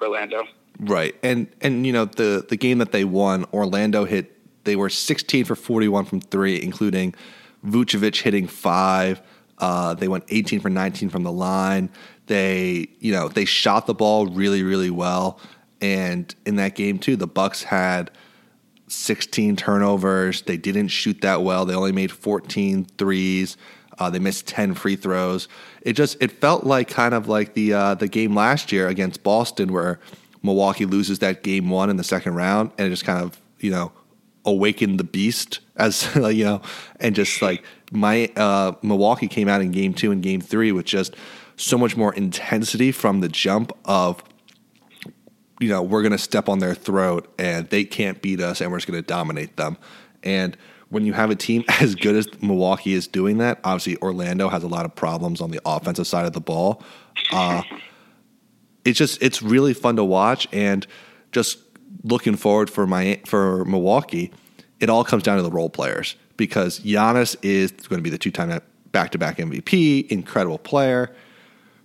Orlando. 0.00 0.44
Right. 0.78 1.14
And 1.22 1.48
and 1.60 1.86
you 1.86 1.92
know 1.92 2.04
the 2.04 2.46
the 2.48 2.56
game 2.56 2.78
that 2.78 2.92
they 2.92 3.04
won, 3.04 3.46
Orlando 3.52 4.04
hit 4.04 4.36
they 4.64 4.76
were 4.76 4.88
16 4.88 5.44
for 5.44 5.56
41 5.56 6.04
from 6.04 6.20
3 6.20 6.62
including 6.62 7.14
Vucevic 7.64 8.22
hitting 8.22 8.46
5. 8.46 9.22
Uh, 9.58 9.94
they 9.94 10.08
went 10.08 10.24
18 10.28 10.60
for 10.60 10.70
19 10.70 11.08
from 11.10 11.22
the 11.22 11.30
line. 11.30 11.90
They, 12.26 12.88
you 12.98 13.12
know, 13.12 13.28
they 13.28 13.44
shot 13.44 13.86
the 13.86 13.94
ball 13.94 14.26
really 14.26 14.62
really 14.62 14.90
well 14.90 15.40
and 15.82 16.32
in 16.46 16.56
that 16.56 16.76
game 16.76 16.98
too, 16.98 17.16
the 17.16 17.26
Bucks 17.26 17.64
had 17.64 18.10
16 18.86 19.56
turnovers. 19.56 20.42
They 20.42 20.56
didn't 20.56 20.88
shoot 20.88 21.20
that 21.22 21.42
well. 21.42 21.64
They 21.64 21.74
only 21.74 21.92
made 21.92 22.12
14 22.12 22.84
threes. 22.96 23.56
Uh, 23.98 24.08
they 24.08 24.20
missed 24.20 24.46
10 24.46 24.74
free 24.74 24.96
throws. 24.96 25.48
It 25.82 25.94
just 25.94 26.16
it 26.22 26.30
felt 26.30 26.64
like 26.64 26.88
kind 26.88 27.14
of 27.14 27.28
like 27.28 27.54
the 27.54 27.74
uh, 27.74 27.94
the 27.94 28.08
game 28.08 28.34
last 28.34 28.72
year 28.72 28.88
against 28.88 29.22
Boston 29.22 29.72
where 29.72 29.98
Milwaukee 30.42 30.86
loses 30.86 31.18
that 31.18 31.42
game 31.42 31.68
one 31.68 31.90
in 31.90 31.96
the 31.96 32.04
second 32.04 32.34
round 32.34 32.70
and 32.78 32.86
it 32.86 32.90
just 32.90 33.04
kind 33.04 33.22
of 33.22 33.40
you 33.58 33.70
know 33.70 33.92
awakened 34.44 34.98
the 34.98 35.04
beast 35.04 35.60
as 35.76 36.08
you 36.16 36.44
know 36.44 36.60
and 37.00 37.14
just 37.14 37.40
like 37.42 37.62
my 37.92 38.30
uh, 38.36 38.72
Milwaukee 38.82 39.28
came 39.28 39.48
out 39.48 39.60
in 39.60 39.70
game 39.70 39.94
two 39.94 40.10
and 40.10 40.22
game 40.22 40.40
three 40.40 40.72
with 40.72 40.86
just 40.86 41.14
so 41.56 41.76
much 41.76 41.96
more 41.96 42.14
intensity 42.14 42.90
from 42.90 43.20
the 43.20 43.28
jump 43.28 43.72
of 43.84 44.22
you 45.60 45.68
know 45.68 45.82
we're 45.82 46.02
going 46.02 46.12
to 46.12 46.18
step 46.18 46.48
on 46.48 46.58
their 46.58 46.74
throat 46.74 47.32
and 47.38 47.68
they 47.70 47.84
can't 47.84 48.22
beat 48.22 48.40
us 48.40 48.60
and 48.60 48.70
we're 48.70 48.78
just 48.78 48.88
going 48.88 49.00
to 49.00 49.06
dominate 49.06 49.56
them 49.56 49.76
and 50.22 50.56
when 50.92 51.06
you 51.06 51.14
have 51.14 51.30
a 51.30 51.34
team 51.34 51.64
as 51.80 51.94
good 51.94 52.14
as 52.14 52.28
Milwaukee 52.42 52.92
is 52.92 53.06
doing 53.06 53.38
that, 53.38 53.58
obviously 53.64 53.96
Orlando 54.02 54.48
has 54.50 54.62
a 54.62 54.68
lot 54.68 54.84
of 54.84 54.94
problems 54.94 55.40
on 55.40 55.50
the 55.50 55.60
offensive 55.64 56.06
side 56.06 56.26
of 56.26 56.34
the 56.34 56.40
ball. 56.40 56.82
Uh, 57.32 57.62
it's 58.84 58.98
just 58.98 59.22
it's 59.22 59.42
really 59.42 59.72
fun 59.72 59.96
to 59.96 60.04
watch, 60.04 60.46
and 60.52 60.86
just 61.30 61.58
looking 62.02 62.36
forward 62.36 62.70
for 62.70 62.86
my 62.86 63.20
for 63.26 63.64
Milwaukee. 63.64 64.32
It 64.80 64.90
all 64.90 65.04
comes 65.04 65.22
down 65.22 65.36
to 65.36 65.42
the 65.42 65.50
role 65.50 65.70
players 65.70 66.16
because 66.36 66.80
Giannis 66.80 67.36
is 67.42 67.70
going 67.72 67.98
to 67.98 68.02
be 68.02 68.10
the 68.10 68.18
two-time 68.18 68.60
back-to-back 68.90 69.36
MVP, 69.36 70.08
incredible 70.08 70.58
player. 70.58 71.14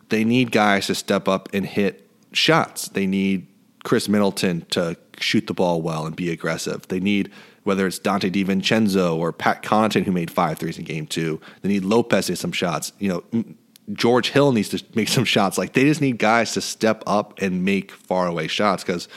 They 0.10 0.24
need 0.24 0.52
guys 0.52 0.88
to 0.88 0.96
step 0.96 1.28
up 1.28 1.50
and 1.54 1.66
hit 1.66 2.10
shots. 2.32 2.88
They 2.90 3.06
need 3.06 3.48
Khris 3.84 4.10
Middleton 4.10 4.66
to 4.72 4.98
shoot 5.20 5.48
the 5.48 5.54
ball 5.54 5.82
well 5.82 6.06
and 6.06 6.16
be 6.16 6.32
aggressive. 6.32 6.88
They 6.88 7.00
need 7.00 7.32
whether 7.64 7.86
it's 7.86 8.00
Donte 8.00 8.32
DiVincenzo 8.32 9.18
or 9.18 9.34
Pat 9.34 9.62
Connaughton 9.62 10.04
who 10.04 10.12
made 10.14 10.32
five 10.32 10.58
threes 10.58 10.78
in 10.78 10.86
game 10.86 11.06
two. 11.06 11.42
They 11.62 11.70
need 11.70 11.84
Lopez 11.84 12.28
to 12.28 12.36
some 12.38 12.54
shots. 12.54 12.94
You 12.98 13.24
know, 13.34 13.44
George 13.92 14.30
Hill 14.30 14.54
needs 14.54 14.70
to 14.70 14.84
make 14.96 15.10
some 15.10 15.26
shots. 15.26 15.58
Like 15.58 15.74
they 15.74 15.84
just 15.84 16.00
need 16.00 16.18
guys 16.18 16.54
to 16.54 16.62
step 16.62 17.04
up 17.06 17.40
and 17.42 17.66
make 17.66 17.92
far 17.92 18.28
away 18.28 18.48
shots 18.48 18.84
because 18.84 19.10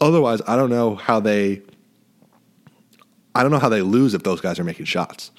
otherwise, 0.00 0.40
I 0.46 0.56
don't 0.56 0.70
know 0.70 0.94
how 0.94 1.20
they. 1.20 1.62
I 3.34 3.42
don't 3.42 3.50
know 3.50 3.58
how 3.58 3.68
they 3.68 3.82
lose 3.82 4.14
if 4.14 4.22
those 4.22 4.40
guys 4.40 4.58
are 4.58 4.64
making 4.64 4.86
shots. 4.86 5.30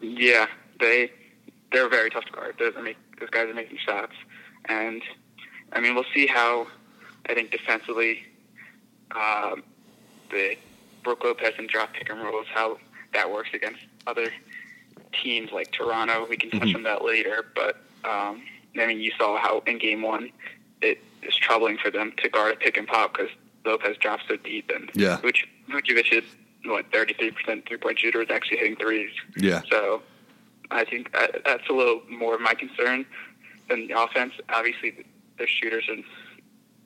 Yeah, 0.00 0.46
they 0.80 1.10
they're 1.72 1.88
very 1.88 2.10
tough 2.10 2.24
to 2.24 2.32
guard. 2.32 2.56
Those, 2.58 2.74
make, 2.82 2.96
those 3.18 3.30
guys 3.30 3.48
are 3.48 3.54
making 3.54 3.78
shots, 3.78 4.14
and 4.66 5.02
I 5.72 5.80
mean 5.80 5.94
we'll 5.94 6.04
see 6.14 6.26
how 6.26 6.66
I 7.28 7.34
think 7.34 7.50
defensively 7.50 8.24
um, 9.12 9.62
the 10.30 10.56
Brook 11.02 11.24
Lopez 11.24 11.54
and 11.58 11.68
drop 11.68 11.92
pick 11.92 12.10
and 12.10 12.20
rolls, 12.20 12.46
how 12.52 12.78
that 13.12 13.30
works 13.30 13.50
against 13.54 13.80
other 14.06 14.32
teams 15.22 15.52
like 15.52 15.70
Toronto. 15.70 16.26
We 16.28 16.36
can 16.36 16.50
touch 16.50 16.62
mm-hmm. 16.62 16.76
on 16.76 16.82
that 16.84 17.04
later, 17.04 17.46
but 17.54 17.76
um, 18.04 18.42
I 18.78 18.86
mean, 18.86 19.00
you 19.00 19.12
saw 19.16 19.38
how 19.38 19.62
in 19.66 19.78
game 19.78 20.02
one 20.02 20.30
it 20.82 21.00
is 21.26 21.36
troubling 21.36 21.78
for 21.78 21.90
them 21.90 22.12
to 22.18 22.28
guard 22.28 22.54
a 22.54 22.56
pick 22.56 22.76
and 22.76 22.86
pop 22.86 23.14
because 23.16 23.30
Lopez 23.64 23.96
drops 23.98 24.24
so 24.28 24.36
deep, 24.36 24.70
and 24.74 24.90
yeah. 24.94 25.20
which 25.20 25.46
Vucevic 25.70 26.12
is 26.12 26.24
what 26.64 26.90
thirty 26.92 27.14
three 27.14 27.30
percent 27.30 27.66
three 27.66 27.76
point 27.76 27.98
shooter 27.98 28.22
is 28.22 28.30
actually 28.30 28.58
hitting 28.58 28.76
threes. 28.76 29.10
Yeah. 29.36 29.62
So 29.70 30.02
I 30.70 30.84
think 30.84 31.14
that's 31.44 31.68
a 31.68 31.72
little 31.72 32.02
more 32.08 32.34
of 32.34 32.40
my 32.40 32.54
concern 32.54 33.06
than 33.68 33.88
the 33.88 34.00
offense. 34.00 34.34
Obviously, 34.48 35.04
their 35.38 35.46
shooters 35.46 35.88
are 35.88 35.96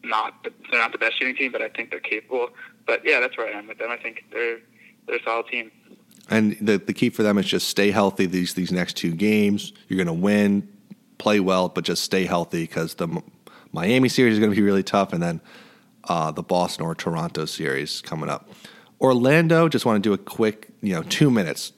not 0.03 0.47
they're 0.71 0.81
not 0.81 0.93
the 0.93 0.99
best 0.99 1.19
shooting 1.19 1.37
team, 1.37 1.53
but 1.53 1.63
I 1.63 1.69
think 1.69 1.91
they're 1.91 2.01
capable. 2.01 2.51
But 2.87 3.03
yeah, 3.05 3.21
that's 3.21 3.37
where 3.37 3.49
I 3.49 3.59
am 3.59 3.67
with 3.67 3.79
them. 3.79 3.91
I 3.91 3.97
think 3.97 4.25
they're 4.33 4.59
they're 5.07 5.17
a 5.17 5.23
solid 5.23 5.47
team. 5.49 5.71
And 6.31 6.57
the 6.61 6.79
the 6.79 6.93
key 6.93 7.11
for 7.11 7.23
them 7.23 7.39
is 7.39 7.47
just 7.47 7.69
stay 7.69 7.91
healthy 7.91 8.27
these 8.27 8.55
these 8.55 8.73
next 8.73 8.97
two 8.97 9.13
games. 9.13 9.73
You're 9.89 9.97
going 9.97 10.07
to 10.07 10.23
win, 10.23 10.69
play 11.19 11.41
well, 11.41 11.69
but 11.69 11.85
just 11.85 12.03
stay 12.03 12.27
healthy 12.27 12.63
because 12.63 12.95
the 12.95 13.23
Miami 13.73 14.09
series 14.09 14.35
is 14.35 14.39
going 14.39 14.51
to 14.51 14.57
be 14.57 14.63
really 14.63 14.83
tough, 14.83 15.13
and 15.13 15.23
then 15.23 15.41
uh, 16.05 16.31
the 16.31 16.43
Boston 16.43 16.85
or 16.85 16.95
Toronto 16.95 17.45
series 17.45 18.01
coming 18.01 18.29
up. 18.29 18.49
Orlando, 19.01 19.69
just 19.69 19.87
want 19.87 20.03
to 20.03 20.09
do 20.09 20.13
a 20.13 20.19
quick, 20.19 20.69
you 20.81 20.95
know, 20.95 21.03
two 21.03 21.31
minutes. 21.31 21.73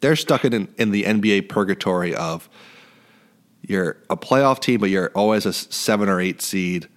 They're 0.00 0.16
stuck 0.16 0.44
in 0.44 0.68
in 0.76 0.90
the 0.90 1.04
NBA 1.04 1.48
purgatory 1.48 2.14
of 2.14 2.48
you're 3.60 3.98
a 4.08 4.16
playoff 4.16 4.60
team, 4.60 4.80
but 4.80 4.90
you're 4.90 5.10
always 5.14 5.46
a 5.46 5.52
seven 5.52 6.08
or 6.08 6.20
eight 6.20 6.40
seed 6.40 6.88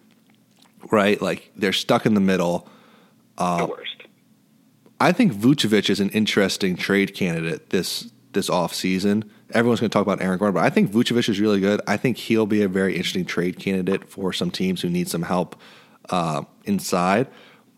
right? 0.92 1.22
Like 1.22 1.52
they're 1.56 1.74
stuck 1.74 2.06
in 2.06 2.14
the 2.14 2.22
middle. 2.22 2.68
Uh, 3.38 3.66
the 3.66 3.66
worst. 3.68 4.04
I 5.00 5.12
think 5.12 5.34
Vucevic 5.34 5.90
is 5.90 6.00
an 6.00 6.10
interesting 6.10 6.76
trade 6.76 7.14
candidate 7.14 7.72
this 7.72 8.12
this 8.32 8.50
off 8.50 8.74
season. 8.74 9.30
Everyone's 9.54 9.80
going 9.80 9.90
to 9.90 9.94
talk 9.94 10.02
about 10.02 10.22
Aaron 10.22 10.38
Gordon, 10.38 10.56
but 10.56 10.64
I 10.64 10.70
think 10.70 10.92
Vucevic 10.92 11.30
is 11.30 11.40
really 11.40 11.60
good. 11.60 11.82
I 11.88 11.98
think 11.98 12.18
he'll 12.18 12.46
be 12.46 12.62
a 12.62 12.68
very 12.68 12.96
interesting 12.96 13.26
trade 13.26 13.60
candidate 13.60 14.10
for 14.10 14.34
some 14.34 14.52
teams 14.52 14.82
who 14.82 14.90
need 14.90 15.08
some 15.08 15.24
help 15.24 15.56
uh, 16.10 16.44
inside. 16.66 17.28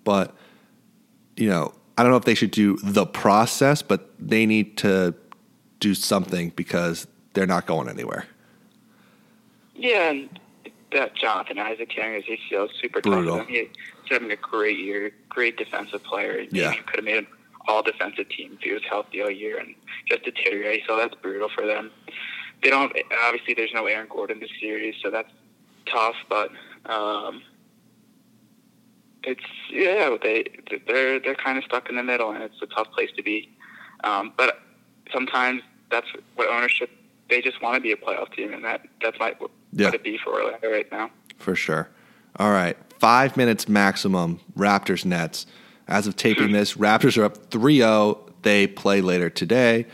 But 0.03 0.35
you 1.35 1.49
know, 1.49 1.73
I 1.97 2.03
don't 2.03 2.11
know 2.11 2.17
if 2.17 2.25
they 2.25 2.35
should 2.35 2.51
do 2.51 2.77
the 2.77 3.05
process, 3.05 3.81
but 3.81 4.09
they 4.19 4.45
need 4.45 4.77
to 4.77 5.15
do 5.79 5.93
something 5.93 6.49
because 6.55 7.07
they're 7.33 7.47
not 7.47 7.65
going 7.65 7.89
anywhere. 7.89 8.25
Yeah, 9.75 10.11
and 10.11 10.39
that 10.93 11.15
Jonathan 11.15 11.59
Isaac 11.59 11.89
carrying 11.89 12.23
his 12.23 12.39
ACL 12.39 12.69
is 12.69 12.71
super 12.81 13.01
Brutal. 13.01 13.39
tough. 13.39 13.47
He's 13.47 13.67
having 14.09 14.31
a 14.31 14.35
great 14.37 14.79
year, 14.79 15.11
great 15.29 15.57
defensive 15.57 16.03
player. 16.03 16.45
Yeah. 16.51 16.73
Could 16.73 16.95
have 16.97 17.05
made 17.05 17.27
all 17.67 17.81
defensive 17.81 18.29
team 18.29 18.53
if 18.53 18.61
he 18.61 18.71
was 18.71 18.81
healthy 18.89 19.21
all 19.21 19.29
year 19.29 19.57
and 19.59 19.75
just 20.07 20.23
deteriorate. 20.23 20.83
So 20.87 20.97
that's 20.97 21.15
brutal 21.15 21.49
for 21.53 21.65
them. 21.65 21.91
They 22.63 22.69
don't 22.69 22.91
obviously 23.23 23.53
there's 23.53 23.73
no 23.73 23.85
Aaron 23.85 24.07
Gordon 24.09 24.39
this 24.39 24.49
series, 24.59 24.95
so 25.03 25.09
that's 25.11 25.31
tough. 25.85 26.15
But 26.29 26.51
um, 26.85 27.41
it's 29.23 29.43
yeah, 29.69 30.15
they 30.21 30.45
they're 30.87 31.19
they're 31.19 31.35
kind 31.35 31.57
of 31.57 31.63
stuck 31.63 31.89
in 31.89 31.95
the 31.95 32.03
middle, 32.03 32.31
and 32.31 32.43
it's 32.43 32.61
a 32.61 32.67
tough 32.67 32.91
place 32.91 33.09
to 33.17 33.23
be. 33.23 33.49
Um, 34.03 34.33
but 34.37 34.59
sometimes 35.11 35.61
that's 35.91 36.07
what 36.35 36.49
ownership 36.49 36.89
they 37.29 37.41
just 37.41 37.61
want 37.61 37.75
to 37.75 37.81
be 37.81 37.91
a 37.91 37.95
playoff 37.95 38.33
team, 38.33 38.53
and 38.53 38.63
that 38.63 38.81
that's 39.01 39.19
my 39.19 39.35
yeah. 39.71 39.89
it 39.89 40.03
be 40.03 40.17
for 40.17 40.33
Orlando 40.33 40.71
right 40.71 40.91
now. 40.91 41.09
For 41.37 41.55
sure. 41.55 41.89
All 42.37 42.51
right, 42.51 42.77
five 42.99 43.35
minutes 43.37 43.67
maximum. 43.67 44.39
Raptors 44.57 45.05
Nets. 45.05 45.45
As 45.87 46.07
of 46.07 46.15
taping 46.15 46.51
this, 46.51 46.75
Raptors 46.75 47.17
are 47.17 47.25
up 47.25 47.49
3-0. 47.49 48.31
They 48.41 48.67
play 48.67 49.01
later 49.01 49.29
today. 49.29 49.85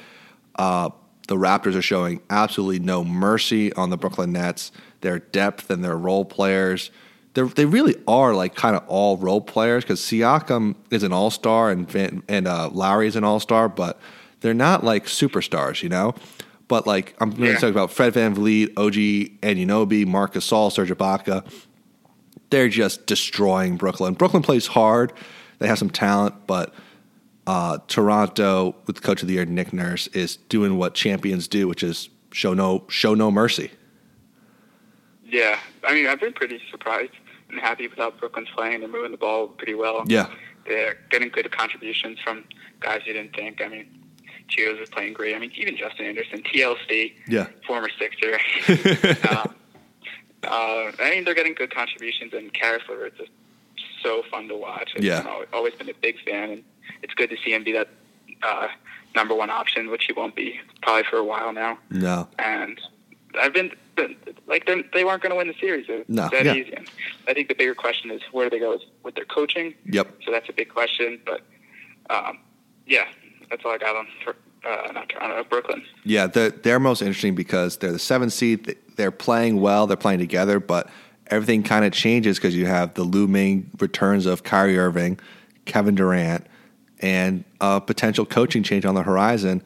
Uh, 0.56 0.90
the 1.28 1.36
Raptors 1.36 1.76
are 1.76 1.82
showing 1.82 2.22
absolutely 2.30 2.80
no 2.80 3.04
mercy 3.04 3.74
on 3.74 3.90
the 3.90 3.98
Brooklyn 3.98 4.32
Nets. 4.32 4.72
Their 5.02 5.20
depth 5.20 5.70
and 5.70 5.84
their 5.84 5.98
role 5.98 6.26
players. 6.26 6.92
They're, 7.34 7.46
they 7.46 7.66
really 7.66 7.96
are 8.08 8.34
like 8.34 8.56
kind 8.56 8.76
of 8.76 8.84
all 8.88 9.18
role 9.18 9.42
players 9.42 9.84
because 9.84 10.02
Siakam 10.02 10.76
is 10.90 11.04
an 11.04 11.14
all 11.14 11.32
star 11.32 11.72
and 11.72 11.90
Van, 11.90 12.24
and 12.28 12.48
uh, 12.48 12.70
Lowry 12.70 13.08
is 13.08 13.16
an 13.16 13.24
all 13.24 13.40
star, 13.40 13.70
but 13.70 14.00
they're 14.42 14.54
not 14.54 14.84
like 14.84 15.06
superstars, 15.06 15.82
you 15.82 15.90
know. 15.90 16.14
But 16.68 16.86
like 16.86 17.16
I'm 17.20 17.30
going 17.30 17.44
to 17.44 17.52
yeah. 17.52 17.60
talk 17.60 17.72
about 17.72 17.92
Fred 17.92 18.14
VanVleet, 18.14 18.74
OG 18.78 19.40
Anunoby, 19.42 20.06
Marcus 20.06 20.50
Gasol, 20.50 20.72
Serge 20.72 20.90
Ibaka. 20.90 21.46
They're 22.50 22.70
just 22.70 23.06
destroying 23.06 23.78
Brooklyn. 23.78 24.14
Brooklyn 24.14 24.44
plays 24.44 24.68
hard. 24.68 25.14
They 25.62 25.68
have 25.68 25.78
some 25.78 25.92
talent, 25.92 26.48
but 26.48 26.74
uh, 27.46 27.78
Toronto, 27.88 28.76
with 28.88 29.04
coach 29.04 29.22
of 29.22 29.28
the 29.28 29.36
year 29.36 29.46
Nick 29.46 29.72
Nurse, 29.72 30.08
is 30.08 30.38
doing 30.38 30.76
what 30.76 30.96
champions 30.96 31.48
do, 31.48 31.68
which 31.68 31.84
is 31.84 32.10
show 32.32 32.56
no 32.56 32.84
show 32.88 33.14
no 33.14 33.30
mercy. 33.30 33.70
Yeah, 35.24 35.60
I 35.84 35.94
mean, 35.94 36.08
I've 36.08 36.20
been 36.20 36.34
pretty 36.34 36.60
surprised 36.72 37.12
and 37.52 37.60
happy 37.60 37.88
with 37.88 38.00
how 38.00 38.10
Brooklyn's 38.10 38.50
playing. 38.56 38.80
They're 38.80 38.90
moving 38.90 39.12
the 39.12 39.20
ball 39.20 39.50
pretty 39.50 39.76
well. 39.76 40.04
Yeah, 40.08 40.32
they're 40.66 40.98
getting 41.12 41.30
good 41.30 41.56
contributions 41.56 42.18
from 42.24 42.44
guys 42.80 43.02
you 43.06 43.14
didn't 43.14 43.36
think. 43.36 43.62
I 43.62 43.68
mean, 43.68 44.04
Chiozza 44.50 44.82
is 44.82 44.90
playing 44.90 45.14
great. 45.14 45.36
I 45.36 45.40
mean, 45.40 45.52
even 45.54 45.78
Justin 45.78 46.08
Anderson, 46.08 46.42
TLC, 46.42 47.14
yeah, 47.28 47.46
former 47.68 47.90
Sixer. 48.00 48.40
um, 49.30 49.54
uh, 50.44 50.92
I 51.00 51.12
mean, 51.12 51.24
they're 51.24 51.36
getting 51.36 51.54
good 51.54 51.72
contributions, 51.72 52.34
and 52.34 52.52
Caris 52.52 52.82
LeVert 52.90 53.14
is 53.22 53.30
so 54.04 54.24
fun 54.30 54.48
to 54.48 54.56
watch. 54.56 54.94
I've 54.96 55.04
yeah, 55.04 55.26
always 55.54 55.74
been 55.76 55.90
a 55.90 55.94
big 55.94 56.16
fan, 56.26 56.50
and 56.50 56.64
it's 57.02 57.14
good 57.14 57.30
to 57.30 57.38
see 57.44 57.54
him 57.54 57.64
be 57.64 57.72
that 57.74 57.90
uh, 58.44 58.68
number 59.16 59.36
one 59.36 59.50
option, 59.50 59.90
which 59.90 60.06
he 60.06 60.14
won't 60.14 60.36
be 60.36 60.60
probably 60.82 61.04
for 61.10 61.18
a 61.18 61.24
while 61.24 61.54
now. 61.54 61.78
No, 61.90 62.28
and 62.40 62.80
I've 63.40 63.54
been 63.54 63.72
like 64.48 64.66
they 64.66 65.04
weren't 65.04 65.22
going 65.22 65.32
to 65.32 65.36
win 65.36 65.48
the 65.48 65.56
series. 65.60 65.86
It 65.90 66.10
no, 66.10 66.30
yeah. 66.32 66.54
easy. 66.54 66.78
I 67.28 67.34
think 67.34 67.48
the 67.48 67.56
bigger 67.56 67.76
question 67.76 68.12
is 68.12 68.22
where 68.32 68.50
do 68.50 68.58
they 68.58 68.60
go 68.60 68.78
with 69.04 69.16
their 69.16 69.26
coaching. 69.26 69.74
Yep. 69.86 70.22
So 70.26 70.32
that's 70.32 70.50
a 70.50 70.54
big 70.54 70.70
question, 70.70 71.20
but 71.26 71.42
um, 72.10 72.40
yeah, 72.86 73.06
that's 73.50 73.64
all 73.66 73.72
I 73.72 73.78
got 73.78 73.96
on 73.96 74.08
uh, 74.64 74.92
not 74.94 75.10
Toronto, 75.10 75.44
Brooklyn. 75.44 75.84
Yeah, 76.04 76.28
they're, 76.28 76.50
they're 76.50 76.80
most 76.80 77.02
interesting 77.02 77.36
because 77.36 77.78
they're 77.78 77.92
the 77.92 78.00
seventh 78.00 78.34
seed. 78.34 78.78
They're 78.96 79.12
playing 79.12 79.62
well. 79.62 79.88
They're 79.88 79.98
playing 79.98 80.20
together, 80.20 80.60
but 80.60 80.90
everything 81.32 81.64
kind 81.64 81.86
of 81.86 81.94
changes 81.94 82.38
because 82.38 82.56
you 82.56 82.66
have 82.66 82.94
the 82.94 83.04
looming 83.04 83.72
returns 83.80 84.26
of 84.26 84.44
Kyrie 84.44 84.78
Irving, 84.78 85.20
Kevin 85.66 85.96
Durant, 85.96 86.46
and 87.00 87.44
a 87.62 87.82
potential 87.82 88.26
coaching 88.26 88.62
change 88.62 88.86
on 88.86 88.94
the 88.94 89.02
horizon. 89.02 89.64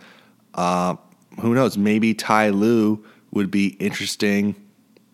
Uh, 0.54 0.96
who 1.42 1.54
knows? 1.54 1.78
Maybe 1.78 2.14
Ty 2.14 2.50
Lue 2.50 3.04
would 3.32 3.52
be 3.52 3.70
interesting 3.80 4.56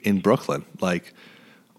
in 0.04 0.20
Brooklyn, 0.20 0.66
like, 0.82 1.14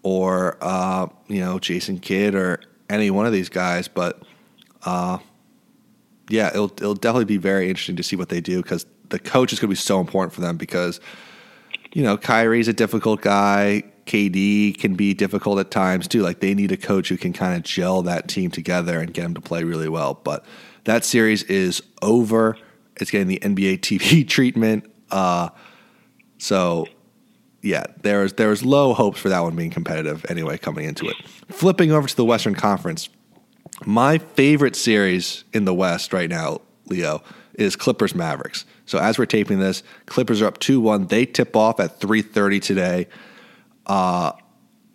or 0.01 0.57
uh, 0.59 1.07
you 1.27 1.39
know 1.39 1.59
Jason 1.59 1.99
Kidd 1.99 2.35
or 2.35 2.59
any 2.89 3.09
one 3.09 3.25
of 3.25 3.31
these 3.31 3.49
guys. 3.49 3.87
But 3.87 4.21
uh, 4.85 5.19
yeah, 6.29 6.49
it'll 6.49 6.65
it'll 6.65 6.95
definitely 6.95 7.25
be 7.25 7.37
very 7.37 7.69
interesting 7.69 7.95
to 7.95 8.03
see 8.03 8.15
what 8.15 8.29
they 8.29 8.41
do 8.41 8.61
because 8.61 8.85
the 9.09 9.19
coach 9.19 9.53
is 9.53 9.59
going 9.59 9.69
to 9.69 9.73
be 9.73 9.75
so 9.75 10.01
important 10.01 10.33
for 10.33 10.41
them 10.41 10.57
because 10.57 10.99
you 11.93 12.03
know 12.03 12.17
Kyrie's 12.17 12.67
a 12.67 12.73
difficult 12.73 13.21
guy. 13.21 13.83
KD 14.05 14.77
can 14.77 14.95
be 14.95 15.13
difficult 15.13 15.59
at 15.59 15.71
times 15.71 16.07
too. 16.07 16.21
Like 16.21 16.41
they 16.41 16.53
need 16.53 16.71
a 16.71 16.77
coach 16.77 17.09
who 17.09 17.17
can 17.17 17.31
kind 17.31 17.55
of 17.55 17.63
gel 17.63 18.01
that 18.03 18.27
team 18.27 18.51
together 18.51 18.99
and 18.99 19.13
get 19.13 19.23
them 19.23 19.33
to 19.35 19.41
play 19.41 19.63
really 19.63 19.87
well. 19.87 20.19
But 20.21 20.45
that 20.83 21.05
series 21.05 21.43
is 21.43 21.81
over. 22.01 22.57
It's 22.97 23.11
getting 23.11 23.27
the 23.27 23.39
NBA 23.39 23.79
TV 23.79 24.27
treatment. 24.27 24.91
Uh, 25.09 25.49
so 26.37 26.87
yeah, 27.61 27.85
there 28.01 28.21
was 28.21 28.33
there 28.33 28.49
was 28.49 28.63
low 28.65 28.93
hopes 28.93 29.19
for 29.19 29.29
that 29.29 29.39
one 29.39 29.55
being 29.55 29.71
competitive 29.71 30.25
anyway 30.29 30.57
coming 30.57 30.85
into 30.85 31.07
it. 31.07 31.15
Flipping 31.49 31.91
over 31.91 32.07
to 32.07 32.15
the 32.15 32.25
Western 32.25 32.55
Conference, 32.55 33.09
my 33.85 34.17
favorite 34.17 34.75
series 34.75 35.45
in 35.53 35.65
the 35.65 35.73
West 35.73 36.11
right 36.11 36.29
now, 36.29 36.59
Leo, 36.87 37.23
is 37.53 37.75
Clippers 37.77 38.13
Mavericks. 38.13 38.65
So 38.85 38.99
as 38.99 39.17
we're 39.17 39.25
taping 39.25 39.59
this, 39.59 39.83
Clippers 40.05 40.41
are 40.41 40.47
up 40.47 40.59
two 40.59 40.79
one. 40.79 41.07
They 41.07 41.25
tip 41.25 41.55
off 41.55 41.79
at 41.79 41.99
three 41.99 42.21
thirty 42.21 42.59
today. 42.59 43.07
Uh, 43.85 44.33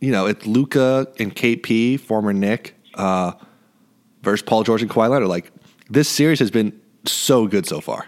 you 0.00 0.12
know, 0.12 0.26
it's 0.26 0.46
Luka 0.46 1.08
and 1.18 1.34
KP, 1.34 1.98
former 1.98 2.32
Knick, 2.32 2.74
uh, 2.94 3.32
versus 4.22 4.42
Paul 4.42 4.62
George 4.64 4.82
and 4.82 4.90
Kawhi 4.90 5.10
Leonard. 5.10 5.28
Like 5.28 5.50
this 5.90 6.08
series 6.08 6.38
has 6.38 6.50
been 6.50 6.78
so 7.04 7.46
good 7.46 7.66
so 7.66 7.80
far. 7.80 8.06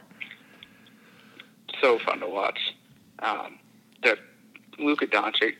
So 1.81 1.99
fun 2.01 2.20
to 2.20 2.28
watch. 2.28 2.59
Um, 3.20 3.59
the 4.03 4.18
Luka 4.78 5.07
Doncic 5.07 5.55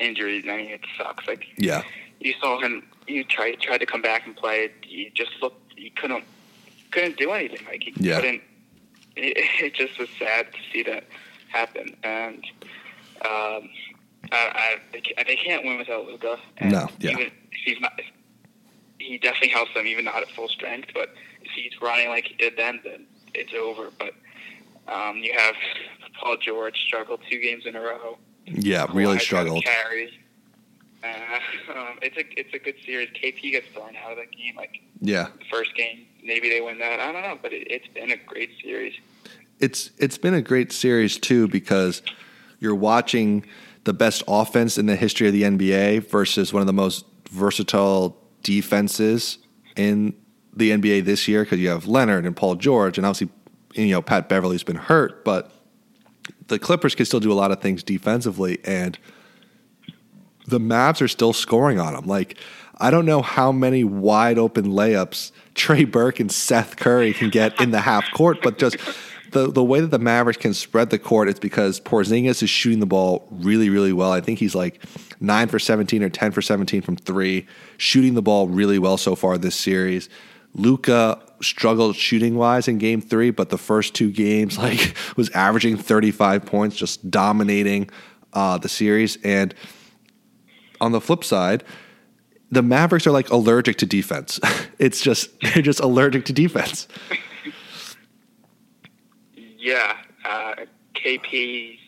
injury, 0.00 0.44
I 0.48 0.56
mean, 0.56 0.70
it 0.70 0.80
sucks. 0.98 1.26
Like, 1.26 1.46
yeah, 1.56 1.82
you 2.20 2.34
saw 2.40 2.60
him. 2.60 2.82
You 3.06 3.24
tried 3.24 3.60
tried 3.60 3.78
to 3.78 3.86
come 3.86 4.02
back 4.02 4.26
and 4.26 4.36
play. 4.36 4.70
You 4.86 5.10
just 5.10 5.30
looked. 5.40 5.78
You 5.78 5.90
couldn't 5.90 6.24
couldn't 6.90 7.16
do 7.16 7.30
anything. 7.32 7.64
Like, 7.66 7.82
he 7.84 7.92
yeah. 7.96 8.16
couldn't. 8.16 8.42
It, 9.16 9.74
just 9.74 9.98
was 9.98 10.08
sad 10.18 10.52
to 10.52 10.58
see 10.72 10.82
that 10.84 11.04
happen, 11.48 11.96
and. 12.02 12.44
Um, 13.24 13.70
I, 14.32 14.78
I, 14.92 15.24
they 15.26 15.36
can't 15.36 15.64
win 15.64 15.78
without 15.78 16.06
Luka. 16.06 16.38
No, 16.60 16.88
yeah. 16.98 17.10
Even 17.10 17.30
he's 17.64 17.80
not, 17.80 18.00
he 18.98 19.18
definitely 19.18 19.48
helps 19.48 19.74
them, 19.74 19.86
even 19.86 20.04
not 20.04 20.22
at 20.22 20.30
full 20.30 20.48
strength. 20.48 20.90
But 20.94 21.14
if 21.42 21.50
he's 21.52 21.80
running 21.80 22.08
like 22.08 22.24
he 22.24 22.34
did 22.34 22.54
then, 22.56 22.80
then 22.84 23.06
it's 23.34 23.52
over. 23.54 23.90
But 23.98 24.14
um, 24.92 25.18
you 25.18 25.32
have 25.36 25.54
Paul 26.20 26.36
George 26.38 26.78
struggled 26.86 27.20
two 27.30 27.40
games 27.40 27.66
in 27.66 27.76
a 27.76 27.80
row. 27.80 28.18
Yeah, 28.46 28.86
really 28.92 29.18
struggled. 29.18 29.64
Carry. 29.64 30.18
Uh, 31.02 31.08
um, 31.78 31.98
it's 32.02 32.16
a 32.16 32.38
it's 32.38 32.54
a 32.54 32.58
good 32.58 32.76
series. 32.84 33.10
KP 33.10 33.52
gets 33.52 33.68
thrown 33.68 33.94
out 33.96 34.12
of 34.12 34.18
the 34.18 34.36
game 34.36 34.56
like 34.56 34.80
yeah 35.00 35.28
the 35.38 35.44
first 35.50 35.74
game. 35.76 36.06
Maybe 36.24 36.48
they 36.48 36.62
win 36.62 36.78
that. 36.78 37.00
I 37.00 37.12
don't 37.12 37.22
know, 37.22 37.38
but 37.40 37.52
it, 37.52 37.70
it's 37.70 37.86
been 37.88 38.10
a 38.10 38.16
great 38.16 38.50
series. 38.62 38.94
It's 39.60 39.90
it's 39.98 40.18
been 40.18 40.34
a 40.34 40.42
great 40.42 40.72
series 40.72 41.18
too 41.18 41.46
because 41.48 42.02
you're 42.58 42.74
watching 42.74 43.44
the 43.84 43.92
best 43.92 44.22
offense 44.26 44.78
in 44.78 44.86
the 44.86 44.96
history 44.96 45.26
of 45.26 45.34
the 45.34 45.42
NBA 45.42 46.08
versus 46.08 46.52
one 46.52 46.62
of 46.62 46.66
the 46.66 46.72
most 46.72 47.04
versatile 47.30 48.16
defenses 48.42 49.38
in 49.76 50.14
the 50.54 50.70
NBA 50.70 51.04
this 51.04 51.28
year 51.28 51.44
because 51.44 51.58
you 51.58 51.68
have 51.68 51.86
Leonard 51.86 52.24
and 52.24 52.34
Paul 52.34 52.54
George, 52.54 52.96
and 52.96 53.06
obviously, 53.06 53.28
you 53.74 53.92
know, 53.92 54.00
Pat 54.00 54.28
Beverley's 54.28 54.62
been 54.62 54.76
hurt, 54.76 55.24
but 55.24 55.52
the 56.48 56.58
Clippers 56.58 56.94
can 56.94 57.04
still 57.04 57.20
do 57.20 57.32
a 57.32 57.34
lot 57.34 57.50
of 57.50 57.60
things 57.60 57.82
defensively, 57.82 58.58
and 58.64 58.98
the 60.46 60.60
Mavs 60.60 61.02
are 61.02 61.08
still 61.08 61.32
scoring 61.32 61.78
on 61.78 61.94
them. 61.94 62.06
Like, 62.06 62.38
I 62.78 62.90
don't 62.90 63.06
know 63.06 63.22
how 63.22 63.52
many 63.52 63.84
wide 63.84 64.38
open 64.38 64.66
layups 64.66 65.32
Trey 65.54 65.84
Burke 65.84 66.20
and 66.20 66.30
Seth 66.30 66.76
Curry 66.76 67.12
can 67.12 67.30
get 67.30 67.60
in 67.60 67.70
the 67.70 67.80
half 67.80 68.04
court, 68.12 68.38
but 68.42 68.58
just 68.58 68.76
the 69.34 69.50
the 69.50 69.62
way 69.62 69.80
that 69.80 69.90
the 69.90 69.98
Mavericks 69.98 70.38
can 70.38 70.54
spread 70.54 70.90
the 70.90 70.98
court 70.98 71.28
is 71.28 71.38
because 71.38 71.80
Porzingis 71.80 72.42
is 72.42 72.50
shooting 72.50 72.80
the 72.80 72.86
ball 72.86 73.26
really 73.30 73.68
really 73.68 73.92
well. 73.92 74.12
I 74.12 74.20
think 74.20 74.38
he's 74.38 74.54
like 74.54 74.82
nine 75.20 75.48
for 75.48 75.58
seventeen 75.58 76.02
or 76.02 76.08
ten 76.08 76.32
for 76.32 76.40
seventeen 76.40 76.82
from 76.82 76.96
three, 76.96 77.46
shooting 77.76 78.14
the 78.14 78.22
ball 78.22 78.48
really 78.48 78.78
well 78.78 78.96
so 78.96 79.14
far 79.14 79.36
this 79.36 79.56
series. 79.56 80.08
Luka 80.54 81.20
struggled 81.42 81.96
shooting 81.96 82.36
wise 82.36 82.68
in 82.68 82.78
game 82.78 83.00
three, 83.00 83.30
but 83.30 83.50
the 83.50 83.58
first 83.58 83.94
two 83.94 84.10
games 84.10 84.56
like 84.66 84.96
was 85.16 85.28
averaging 85.30 85.76
thirty 85.76 86.10
five 86.10 86.46
points, 86.46 86.76
just 86.76 87.10
dominating 87.10 87.90
uh, 88.32 88.58
the 88.58 88.68
series. 88.68 89.18
And 89.22 89.54
on 90.80 90.92
the 90.92 91.00
flip 91.00 91.24
side, 91.24 91.64
the 92.54 92.62
Mavericks 92.62 93.06
are 93.06 93.10
like 93.10 93.30
allergic 93.30 93.76
to 93.78 93.86
defense. 93.86 94.40
it's 94.78 95.00
just 95.00 95.30
they're 95.40 95.62
just 95.62 95.80
allergic 95.80 96.24
to 96.26 96.32
defense. 96.32 96.88
Yeah, 99.64 99.96
uh, 100.26 100.56
KP. 100.94 101.78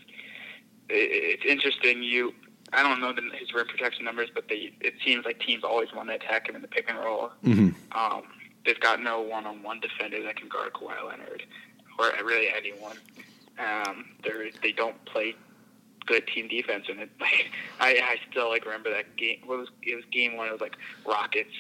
It's 0.89 1.45
interesting. 1.45 2.03
You, 2.03 2.33
I 2.73 2.83
don't 2.83 3.03
know 3.03 3.13
the, 3.13 3.21
his 3.39 3.53
rim 3.53 3.67
protection 3.67 4.07
numbers, 4.07 4.31
but 4.35 4.49
they 4.49 4.73
it 4.81 4.95
seems 5.05 5.27
like 5.27 5.41
teams 5.41 5.63
always 5.63 5.93
want 5.93 6.09
to 6.09 6.15
attack 6.15 6.49
him 6.49 6.57
in 6.57 6.63
the 6.63 6.69
pick 6.69 6.89
and 6.89 6.99
roll. 6.99 7.33
Mm-hmm. 7.45 7.69
Um, 7.93 8.23
they've 8.65 8.81
got 8.81 9.03
no 9.03 9.21
one-on-one 9.21 9.81
defender 9.81 10.23
that 10.23 10.37
can 10.37 10.49
guard 10.49 10.73
Kawhi 10.73 11.07
Leonard 11.07 11.43
or 11.99 12.13
really 12.25 12.49
anyone. 12.49 12.97
Um, 13.59 14.07
they 14.23 14.53
they 14.63 14.73
don't 14.73 15.05
play 15.05 15.35
good 16.07 16.27
team 16.27 16.49
defense, 16.49 16.87
and 16.89 17.01
it, 17.01 17.11
like 17.21 17.51
I, 17.81 18.01
I 18.03 18.17
still 18.31 18.49
like 18.49 18.65
remember 18.65 18.91
that 18.91 19.17
game. 19.17 19.41
What 19.45 19.59
was 19.59 19.69
it 19.83 19.95
was 19.95 20.05
game 20.11 20.37
one? 20.37 20.49
It 20.49 20.53
was 20.53 20.61
like 20.61 20.77
Rockets, 21.07 21.53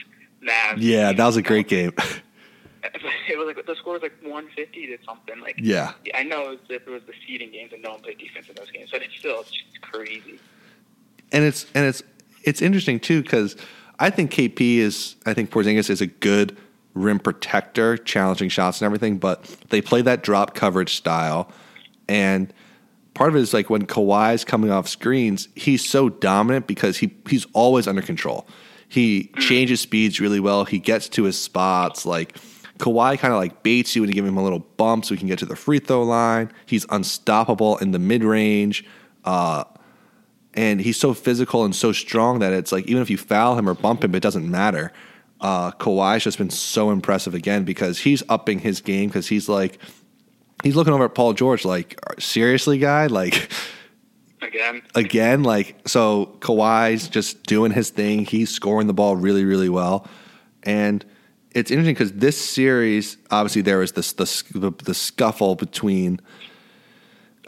Mavs. 0.42 0.76
Yeah, 0.78 1.12
that 1.12 1.26
was 1.26 1.36
a 1.36 1.42
great 1.42 1.68
game. 1.68 1.92
it 3.28 3.38
was 3.38 3.47
like 3.47 3.66
the 3.66 3.74
score 3.76 3.94
was 3.94 4.03
like 4.03 4.14
150 4.22 4.86
to 4.86 4.99
something. 5.05 5.40
Like 5.40 5.57
yeah, 5.59 5.92
I 6.14 6.22
know 6.22 6.51
it 6.51 6.51
was, 6.51 6.59
it 6.68 6.86
was 6.86 7.03
the 7.07 7.14
seeding 7.26 7.51
games 7.51 7.72
and 7.72 7.82
no 7.82 7.92
one 7.92 8.01
played 8.01 8.18
defense 8.18 8.49
in 8.49 8.55
those 8.55 8.70
games, 8.70 8.90
but 8.92 9.03
it's 9.03 9.16
still 9.18 9.40
it's 9.40 9.51
just 9.51 9.80
crazy. 9.82 10.38
And 11.32 11.44
it's 11.44 11.66
and 11.74 11.86
it's 11.86 12.03
it's 12.44 12.62
interesting 12.62 13.01
too 13.01 13.22
because 13.22 13.57
I 13.99 14.11
think 14.11 14.30
KP 14.30 14.76
is 14.78 15.16
I 15.26 15.34
think 15.34 15.51
Porzingis 15.51 15.90
is 15.90 16.01
a 16.01 16.07
good 16.07 16.57
rim 16.94 17.18
protector, 17.18 17.97
challenging 17.97 18.49
shots 18.49 18.80
and 18.80 18.86
everything, 18.86 19.18
but 19.18 19.44
they 19.68 19.82
play 19.82 20.03
that 20.03 20.22
drop 20.22 20.55
coverage 20.55 20.94
style, 20.97 21.51
and 22.09 22.53
part 23.16 23.30
of 23.30 23.36
it 23.36 23.40
is 23.40 23.54
like 23.54 23.70
when 23.70 23.86
Kawhi's 23.86 24.44
coming 24.44 24.70
off 24.70 24.86
screens, 24.86 25.48
he's 25.54 25.82
so 25.82 26.10
dominant 26.10 26.66
because 26.66 26.98
he 26.98 27.16
he's 27.28 27.46
always 27.54 27.88
under 27.88 28.02
control. 28.02 28.46
He 28.88 29.32
changes 29.38 29.80
speeds 29.80 30.20
really 30.20 30.38
well. 30.38 30.64
He 30.66 30.78
gets 30.78 31.08
to 31.10 31.24
his 31.24 31.40
spots 31.40 32.04
like 32.04 32.36
Kawhi 32.78 33.18
kind 33.18 33.32
of 33.32 33.40
like 33.40 33.62
baits 33.62 33.96
you 33.96 34.02
and 34.02 34.10
you 34.10 34.14
give 34.14 34.26
him 34.26 34.36
a 34.36 34.44
little 34.44 34.58
bump 34.58 35.06
so 35.06 35.14
he 35.14 35.18
can 35.18 35.28
get 35.28 35.38
to 35.38 35.46
the 35.46 35.56
free 35.56 35.78
throw 35.78 36.02
line. 36.02 36.52
He's 36.66 36.84
unstoppable 36.90 37.78
in 37.78 37.92
the 37.92 37.98
mid 37.98 38.22
range. 38.22 38.84
Uh, 39.24 39.64
and 40.52 40.80
he's 40.80 40.98
so 40.98 41.14
physical 41.14 41.64
and 41.64 41.74
so 41.74 41.92
strong 41.92 42.38
that 42.40 42.52
it's 42.52 42.70
like 42.70 42.86
even 42.86 43.02
if 43.02 43.10
you 43.10 43.16
foul 43.16 43.58
him 43.58 43.68
or 43.68 43.74
bump 43.74 44.04
him, 44.04 44.14
it 44.14 44.22
doesn't 44.22 44.48
matter. 44.48 44.92
Uh, 45.40 45.70
Kawhi's 45.72 46.24
just 46.24 46.38
been 46.38 46.50
so 46.50 46.90
impressive 46.90 47.34
again 47.34 47.64
because 47.64 48.00
he's 48.00 48.22
upping 48.28 48.58
his 48.58 48.82
game 48.82 49.08
because 49.08 49.28
he's 49.28 49.48
like 49.48 49.78
he's 50.62 50.76
looking 50.76 50.92
over 50.92 51.04
at 51.04 51.14
Paul 51.14 51.32
George 51.32 51.64
like 51.64 51.98
seriously, 52.18 52.78
guy, 52.78 53.07
like 53.07 53.50
again, 54.42 54.82
again, 54.94 55.42
like 55.42 55.76
so 55.86 56.36
Kawhi's 56.40 57.09
just 57.09 57.44
doing 57.44 57.72
his 57.72 57.90
thing. 57.90 58.24
He's 58.24 58.50
scoring 58.50 58.86
the 58.86 58.94
ball 58.94 59.16
really, 59.16 59.44
really 59.44 59.68
well, 59.68 60.07
and 60.62 61.04
it's 61.57 61.70
interesting 61.70 61.94
because 61.94 62.12
this 62.12 62.38
series, 62.38 63.16
obviously, 63.30 63.62
there 63.62 63.78
was 63.78 63.92
this 63.92 64.12
the, 64.12 64.72
the 64.84 64.94
scuffle 64.94 65.54
between 65.54 66.20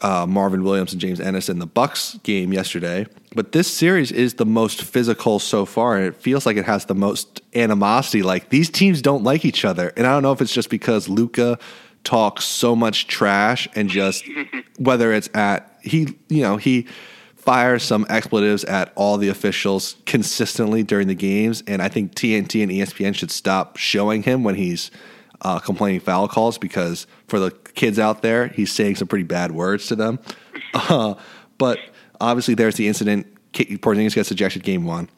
uh, 0.00 0.26
Marvin 0.26 0.62
Williams 0.62 0.92
and 0.92 1.00
James 1.00 1.20
Ennis 1.20 1.48
in 1.48 1.58
the 1.58 1.66
Bucks 1.66 2.18
game 2.22 2.52
yesterday. 2.52 3.06
But 3.34 3.52
this 3.52 3.68
series 3.68 4.10
is 4.10 4.34
the 4.34 4.46
most 4.46 4.82
physical 4.82 5.38
so 5.38 5.66
far, 5.66 5.96
and 5.96 6.06
it 6.06 6.16
feels 6.16 6.46
like 6.46 6.56
it 6.56 6.64
has 6.64 6.86
the 6.86 6.94
most 6.94 7.42
animosity. 7.54 8.22
Like 8.22 8.48
these 8.48 8.70
teams 8.70 9.02
don't 9.02 9.24
like 9.24 9.44
each 9.44 9.64
other, 9.64 9.92
and 9.96 10.06
I 10.06 10.12
don't 10.12 10.22
know 10.22 10.32
if 10.32 10.40
it's 10.40 10.54
just 10.54 10.70
because 10.70 11.08
Luka 11.08 11.58
talks 12.04 12.44
so 12.44 12.74
much 12.74 13.06
trash 13.06 13.68
and 13.74 13.88
just 13.88 14.24
whether 14.78 15.12
it's 15.12 15.28
at 15.34 15.78
he, 15.82 16.16
you 16.28 16.42
know, 16.42 16.56
he 16.56 16.86
fires 17.34 17.82
some 17.82 18.04
expletives 18.10 18.64
at 18.64 18.92
all 18.94 19.16
the 19.16 19.28
officials 19.28 19.96
consistently 20.04 20.82
during 20.82 21.08
the 21.08 21.14
games, 21.14 21.62
and 21.66 21.80
I 21.80 21.88
think 21.88 22.14
TNT 22.14 22.62
and 22.62 22.70
ESPN 22.70 23.14
should 23.14 23.30
stop 23.30 23.76
showing 23.76 24.22
him 24.22 24.44
when 24.44 24.54
he's 24.54 24.90
uh, 25.40 25.58
complaining 25.58 26.00
foul 26.00 26.28
calls 26.28 26.58
because 26.58 27.06
for 27.26 27.38
the 27.38 27.50
kids 27.50 27.98
out 27.98 28.22
there, 28.22 28.48
he's 28.48 28.72
saying 28.72 28.96
some 28.96 29.08
pretty 29.08 29.24
bad 29.24 29.52
words 29.52 29.86
to 29.88 29.96
them. 29.96 30.18
Uh, 30.74 31.14
but 31.56 31.78
obviously, 32.20 32.52
there's 32.52 32.74
the 32.74 32.88
incident. 32.88 33.26
Porzingis 33.54 34.14
gets 34.14 34.30
ejected 34.30 34.62
game 34.62 34.84
one. 34.84 35.08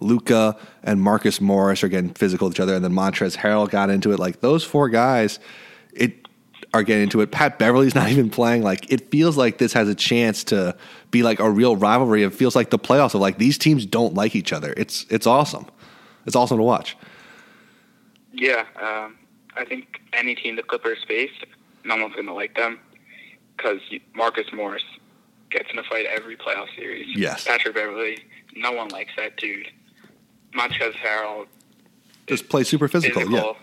Luka 0.00 0.56
and 0.82 1.00
Marcus 1.00 1.40
Morris 1.40 1.84
are 1.84 1.88
getting 1.88 2.10
physical 2.10 2.48
with 2.48 2.56
each 2.56 2.60
other, 2.60 2.74
and 2.74 2.84
then 2.84 2.92
Montrezl 2.92 3.36
Harrell 3.36 3.70
got 3.70 3.90
into 3.90 4.12
it. 4.12 4.18
Like 4.18 4.40
those 4.40 4.64
four 4.64 4.88
guys, 4.88 5.38
it 5.94 6.28
are 6.72 6.82
getting 6.82 7.04
into 7.04 7.20
it. 7.20 7.30
Pat 7.30 7.58
Beverley's 7.58 7.94
not 7.96 8.10
even 8.10 8.30
playing. 8.30 8.62
Like 8.62 8.90
it 8.90 9.10
feels 9.10 9.36
like 9.36 9.58
this 9.58 9.72
has 9.72 9.88
a 9.88 9.94
chance 9.94 10.44
to 10.44 10.76
be 11.10 11.22
like 11.22 11.40
a 11.40 11.50
real 11.50 11.76
rivalry. 11.76 12.22
It 12.22 12.34
feels 12.34 12.54
like 12.54 12.70
the 12.70 12.78
playoffs 12.78 13.14
of 13.14 13.20
like 13.20 13.38
these 13.38 13.58
teams 13.58 13.86
don't 13.86 14.14
like 14.14 14.34
each 14.34 14.52
other. 14.52 14.74
It's 14.76 15.06
it's 15.10 15.26
awesome. 15.26 15.66
It's 16.26 16.36
awesome 16.36 16.58
to 16.58 16.62
watch. 16.62 16.96
Yeah, 18.32 18.64
um, 18.80 19.16
I 19.56 19.64
think 19.64 20.00
any 20.12 20.34
team 20.34 20.56
the 20.56 20.62
Clippers 20.62 20.98
face, 21.08 21.32
no 21.84 21.96
one's 21.96 22.14
going 22.14 22.26
to 22.26 22.32
like 22.32 22.54
them 22.54 22.78
because 23.56 23.80
Marcus 24.14 24.46
Morris 24.52 24.84
gets 25.50 25.68
in 25.72 25.78
a 25.78 25.82
fight 25.82 26.06
every 26.06 26.36
playoff 26.36 26.68
series. 26.76 27.08
Yes. 27.16 27.44
Patrick 27.44 27.74
Beverley, 27.74 28.18
no 28.54 28.70
one 28.70 28.88
likes 28.88 29.10
that 29.16 29.36
dude. 29.36 29.66
Montrezl 30.54 30.92
Harrell 30.92 31.46
just 32.30 32.48
play 32.48 32.62
super 32.62 32.86
physical. 32.86 33.22
physical. 33.22 33.56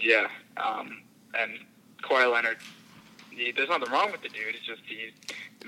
Yeah. 0.00 0.26
Yeah. 0.56 0.62
Um, 0.62 1.02
and 1.38 1.58
Kawhi 2.04 2.30
Leonard, 2.32 2.58
he, 3.30 3.52
there's 3.52 3.68
nothing 3.68 3.90
wrong 3.92 4.12
with 4.12 4.22
the 4.22 4.28
dude. 4.28 4.54
It's 4.54 4.64
just 4.66 4.82
he's 4.86 5.12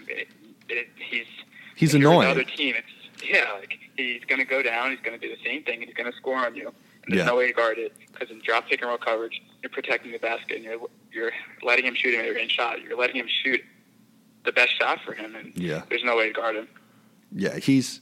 it, 0.08 0.28
it, 0.68 0.88
he's 0.96 1.26
he's 1.74 1.94
annoying. 1.94 2.28
Other 2.30 2.44
team, 2.44 2.74
it's 2.76 3.24
yeah, 3.28 3.46
like 3.58 3.78
he's 3.96 4.24
going 4.24 4.40
to 4.40 4.44
go 4.44 4.62
down. 4.62 4.90
He's 4.90 5.00
going 5.00 5.18
to 5.18 5.26
do 5.28 5.34
the 5.34 5.42
same 5.44 5.62
thing, 5.64 5.76
and 5.80 5.84
he's 5.84 5.94
going 5.94 6.10
to 6.10 6.16
score 6.16 6.36
on 6.44 6.54
you. 6.54 6.66
And 6.68 6.74
there's 7.14 7.20
Yeah. 7.20 7.26
no 7.26 7.36
way 7.36 7.46
to 7.48 7.52
guard 7.52 7.78
it 7.78 7.94
because 8.12 8.30
in 8.30 8.40
drop 8.44 8.68
pick 8.68 8.80
and 8.82 8.88
roll 8.88 8.98
coverage, 8.98 9.40
you're 9.62 9.70
protecting 9.70 10.12
the 10.12 10.18
basket, 10.18 10.56
and 10.56 10.64
you're 10.64 10.78
you're 11.12 11.32
letting 11.62 11.84
him 11.86 11.94
shoot 11.94 12.14
a 12.18 12.22
mid-range 12.22 12.52
shot. 12.52 12.82
You're 12.82 12.98
letting 12.98 13.16
him 13.16 13.26
shoot 13.42 13.62
the 14.44 14.52
best 14.52 14.76
shot 14.78 14.98
for 15.04 15.12
him, 15.14 15.34
and 15.34 15.52
Yeah. 15.56 15.82
there's 15.88 16.04
no 16.04 16.16
way 16.16 16.28
to 16.28 16.32
guard 16.32 16.56
him. 16.56 16.68
Yeah, 17.32 17.56
he's. 17.58 18.00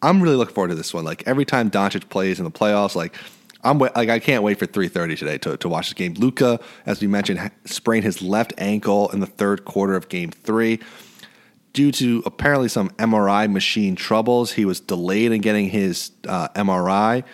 I'm 0.00 0.22
really 0.22 0.36
looking 0.36 0.54
forward 0.54 0.68
to 0.68 0.74
this 0.76 0.94
one. 0.94 1.04
Like 1.04 1.22
every 1.26 1.44
time 1.44 1.70
Doncic 1.70 2.08
plays 2.08 2.38
in 2.38 2.44
the 2.44 2.50
playoffs, 2.50 2.94
like 2.94 3.14
I'm 3.62 3.78
like 3.78 3.96
I 3.96 4.18
can't 4.18 4.42
wait 4.42 4.58
for 4.58 4.66
3:30 4.66 5.18
today 5.18 5.38
to 5.38 5.56
to 5.56 5.68
watch 5.68 5.88
this 5.88 5.94
game. 5.94 6.14
Luka, 6.14 6.60
as 6.86 7.00
we 7.00 7.06
mentioned, 7.06 7.50
sprained 7.64 8.04
his 8.04 8.22
left 8.22 8.52
ankle 8.58 9.08
in 9.10 9.20
the 9.20 9.26
third 9.26 9.64
quarter 9.64 9.96
of 9.96 10.08
Game 10.08 10.30
Three 10.30 10.80
due 11.72 11.92
to 11.92 12.22
apparently 12.26 12.68
some 12.68 12.90
MRI 12.90 13.50
machine 13.50 13.94
troubles. 13.94 14.52
He 14.52 14.64
was 14.64 14.80
delayed 14.80 15.32
in 15.32 15.40
getting 15.40 15.68
his 15.68 16.12
uh, 16.26 16.48
MRI. 16.50 17.24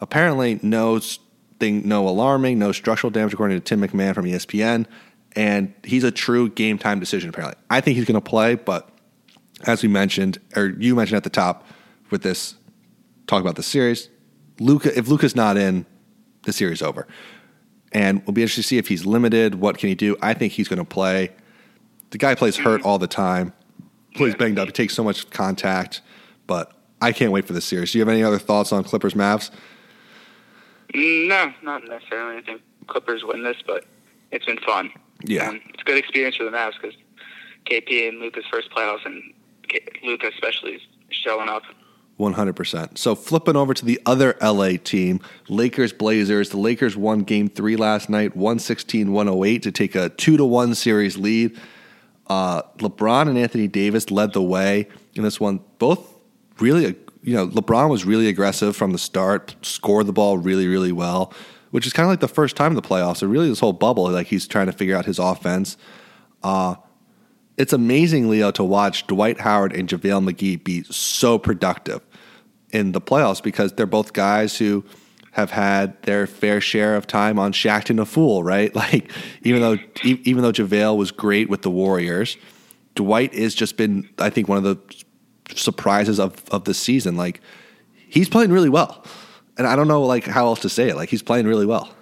Apparently, 0.00 0.58
no 0.62 1.00
thing, 1.60 1.86
no 1.86 2.08
alarming, 2.08 2.58
no 2.58 2.72
structural 2.72 3.10
damage, 3.10 3.32
according 3.32 3.58
to 3.58 3.64
Tim 3.64 3.80
MacMahon 3.80 4.14
from 4.14 4.24
ESPN. 4.24 4.86
And 5.34 5.72
he's 5.84 6.04
a 6.04 6.10
true 6.10 6.48
game 6.48 6.78
time 6.78 7.00
decision. 7.00 7.30
Apparently, 7.30 7.56
I 7.70 7.80
think 7.80 7.96
he's 7.96 8.04
going 8.04 8.20
to 8.20 8.28
play, 8.28 8.54
but 8.54 8.88
as 9.64 9.82
we 9.82 9.88
mentioned, 9.88 10.38
or 10.56 10.66
you 10.66 10.94
mentioned 10.94 11.16
at 11.16 11.24
the 11.24 11.30
top 11.30 11.66
with 12.10 12.22
this 12.22 12.56
talk 13.26 13.40
about 13.40 13.54
the 13.54 13.62
series, 13.62 14.08
Luka, 14.62 14.96
if 14.96 15.08
Luka's 15.08 15.34
not 15.36 15.56
in, 15.56 15.84
the 16.44 16.52
series 16.52 16.82
over. 16.82 17.06
And 17.92 18.22
we'll 18.26 18.32
be 18.32 18.42
interested 18.42 18.62
to 18.62 18.68
see 18.68 18.78
if 18.78 18.88
he's 18.88 19.04
limited. 19.04 19.56
What 19.56 19.76
can 19.78 19.88
he 19.88 19.94
do? 19.94 20.16
I 20.22 20.34
think 20.34 20.52
he's 20.54 20.68
going 20.68 20.78
to 20.78 20.84
play. 20.84 21.30
The 22.10 22.18
guy 22.18 22.34
plays 22.34 22.56
hurt 22.56 22.82
all 22.82 22.98
the 22.98 23.06
time, 23.06 23.52
plays 24.14 24.34
banged 24.34 24.58
up. 24.58 24.66
He 24.68 24.72
takes 24.72 24.94
so 24.94 25.02
much 25.04 25.28
contact, 25.30 26.00
but 26.46 26.72
I 27.00 27.12
can't 27.12 27.32
wait 27.32 27.46
for 27.46 27.52
the 27.54 27.60
series. 27.60 27.92
Do 27.92 27.98
you 27.98 28.02
have 28.04 28.08
any 28.12 28.22
other 28.22 28.38
thoughts 28.38 28.72
on 28.72 28.84
Clippers 28.84 29.14
Mavs? 29.14 29.50
No, 30.94 31.52
not 31.62 31.84
necessarily. 31.88 32.38
I 32.38 32.42
think 32.42 32.60
Clippers 32.86 33.24
win 33.24 33.42
this, 33.42 33.56
but 33.66 33.84
it's 34.30 34.44
been 34.44 34.58
fun. 34.58 34.90
Yeah. 35.24 35.50
and 35.50 35.60
it's 35.68 35.80
a 35.82 35.84
good 35.84 35.98
experience 35.98 36.36
for 36.36 36.44
the 36.44 36.50
Mavs 36.50 36.72
because 36.80 36.96
KP 37.64 38.08
and 38.08 38.18
Luka's 38.18 38.44
first 38.50 38.70
playoffs, 38.70 39.06
and 39.06 39.22
K- 39.68 39.86
Luka 40.04 40.28
especially 40.28 40.72
is 40.74 40.82
showing 41.10 41.48
up. 41.48 41.62
100%. 42.18 42.98
So 42.98 43.14
flipping 43.14 43.56
over 43.56 43.74
to 43.74 43.84
the 43.84 44.00
other 44.06 44.36
LA 44.40 44.72
team, 44.82 45.20
Lakers 45.48 45.92
Blazers. 45.92 46.50
The 46.50 46.58
Lakers 46.58 46.96
won 46.96 47.20
game 47.20 47.48
three 47.48 47.76
last 47.76 48.08
night, 48.08 48.36
116 48.36 49.12
108 49.12 49.62
to 49.62 49.72
take 49.72 49.94
a 49.94 50.08
2 50.10 50.36
to 50.36 50.44
1 50.44 50.74
series 50.74 51.16
lead. 51.16 51.58
Uh, 52.28 52.62
LeBron 52.78 53.28
and 53.28 53.36
Anthony 53.36 53.68
Davis 53.68 54.10
led 54.10 54.32
the 54.32 54.42
way 54.42 54.88
in 55.14 55.22
this 55.22 55.40
one. 55.40 55.60
Both 55.78 56.18
really, 56.60 56.94
you 57.22 57.34
know, 57.34 57.48
LeBron 57.48 57.90
was 57.90 58.04
really 58.04 58.28
aggressive 58.28 58.76
from 58.76 58.92
the 58.92 58.98
start, 58.98 59.56
scored 59.62 60.06
the 60.06 60.12
ball 60.12 60.38
really, 60.38 60.68
really 60.68 60.92
well, 60.92 61.32
which 61.70 61.86
is 61.86 61.92
kind 61.92 62.04
of 62.04 62.10
like 62.10 62.20
the 62.20 62.28
first 62.28 62.56
time 62.56 62.72
in 62.72 62.76
the 62.76 62.82
playoffs. 62.82 63.18
So 63.18 63.26
really, 63.26 63.48
this 63.48 63.60
whole 63.60 63.72
bubble, 63.72 64.10
like 64.10 64.28
he's 64.28 64.46
trying 64.46 64.66
to 64.66 64.72
figure 64.72 64.96
out 64.96 65.06
his 65.06 65.18
offense. 65.18 65.76
Uh, 66.42 66.76
it's 67.62 67.72
amazing, 67.72 68.28
Leo, 68.28 68.50
to 68.50 68.64
watch 68.64 69.06
Dwight 69.06 69.38
Howard 69.38 69.72
and 69.72 69.88
JaVale 69.88 70.28
McGee 70.28 70.62
be 70.62 70.82
so 70.90 71.38
productive 71.38 72.00
in 72.70 72.90
the 72.90 73.00
playoffs 73.00 73.40
because 73.40 73.72
they're 73.74 73.86
both 73.86 74.14
guys 74.14 74.58
who 74.58 74.84
have 75.30 75.52
had 75.52 76.02
their 76.02 76.26
fair 76.26 76.60
share 76.60 76.96
of 76.96 77.06
time 77.06 77.38
on 77.38 77.52
Shaqtin' 77.52 78.00
a 78.00 78.04
Fool, 78.04 78.42
right? 78.42 78.74
Like 78.82 79.12
even 79.42 79.62
though 79.62 79.78
even 80.02 80.42
though 80.42 80.50
JaVale 80.50 80.96
was 80.96 81.12
great 81.12 81.48
with 81.48 81.62
the 81.62 81.70
Warriors, 81.70 82.36
Dwight 82.96 83.32
has 83.32 83.54
just 83.54 83.76
been, 83.76 84.08
I 84.18 84.28
think, 84.28 84.48
one 84.48 84.58
of 84.58 84.64
the 84.64 84.76
surprises 85.54 86.18
of 86.18 86.44
of 86.50 86.64
the 86.64 86.74
season. 86.74 87.16
Like 87.16 87.40
he's 87.94 88.28
playing 88.28 88.50
really 88.50 88.70
well, 88.70 89.04
and 89.56 89.68
I 89.68 89.76
don't 89.76 89.86
know 89.86 90.02
like 90.02 90.24
how 90.24 90.46
else 90.46 90.58
to 90.62 90.68
say 90.68 90.88
it. 90.88 90.96
Like 90.96 91.10
he's 91.10 91.22
playing 91.22 91.46
really 91.46 91.66
well. 91.66 91.94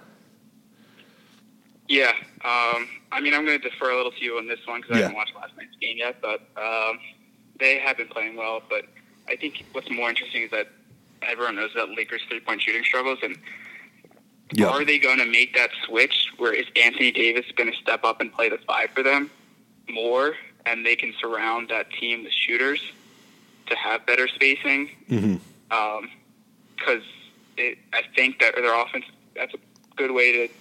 Yeah, 1.87 2.13
um, 2.43 2.89
I 3.11 3.19
mean, 3.19 3.33
I'm 3.33 3.45
going 3.45 3.59
to 3.59 3.69
defer 3.69 3.91
a 3.91 3.95
little 3.97 4.11
to 4.11 4.23
you 4.23 4.37
on 4.37 4.47
this 4.47 4.59
one 4.65 4.81
because 4.81 4.95
Yeah. 4.97 4.97
I 4.97 5.01
haven't 5.03 5.15
watched 5.17 5.35
last 5.35 5.55
night's 5.57 5.75
game 5.81 5.97
yet, 5.97 6.21
but 6.21 6.41
um, 6.57 6.99
they 7.59 7.77
have 7.79 7.97
been 7.97 8.07
playing 8.07 8.35
well. 8.35 8.61
But 8.69 8.85
I 9.27 9.35
think 9.35 9.63
what's 9.73 9.89
more 9.91 10.09
interesting 10.09 10.43
is 10.43 10.51
that 10.51 10.67
everyone 11.21 11.55
knows 11.55 11.71
about 11.73 11.89
Lakers' 11.89 12.21
three-point 12.29 12.61
shooting 12.61 12.83
struggles, 12.83 13.19
and 13.21 13.37
are 14.67 14.83
they 14.85 14.99
going 14.99 15.17
to 15.19 15.25
make 15.25 15.53
that 15.55 15.69
switch 15.85 16.27
where 16.37 16.53
is 16.53 16.65
Anthony 16.75 17.11
Davis 17.11 17.45
going 17.55 17.71
to 17.71 17.77
step 17.77 18.03
up 18.03 18.19
and 18.21 18.31
play 18.33 18.49
the 18.49 18.57
five 18.59 18.89
for 18.91 19.03
them 19.03 19.29
more, 19.89 20.35
and 20.65 20.85
they 20.85 20.95
can 20.95 21.13
surround 21.19 21.69
that 21.69 21.89
team 21.91 22.23
with 22.23 22.33
shooters 22.33 22.81
to 23.67 23.75
have 23.75 24.05
better 24.05 24.27
spacing? 24.27 24.89
Because 26.75 27.03
I 27.57 28.01
think 28.15 28.39
that 28.39 28.55
their 28.55 28.73
offense 28.81 29.05
that's 29.35 29.53
a 29.53 29.57
good 29.95 30.11
way 30.11 30.47
to 30.47 30.53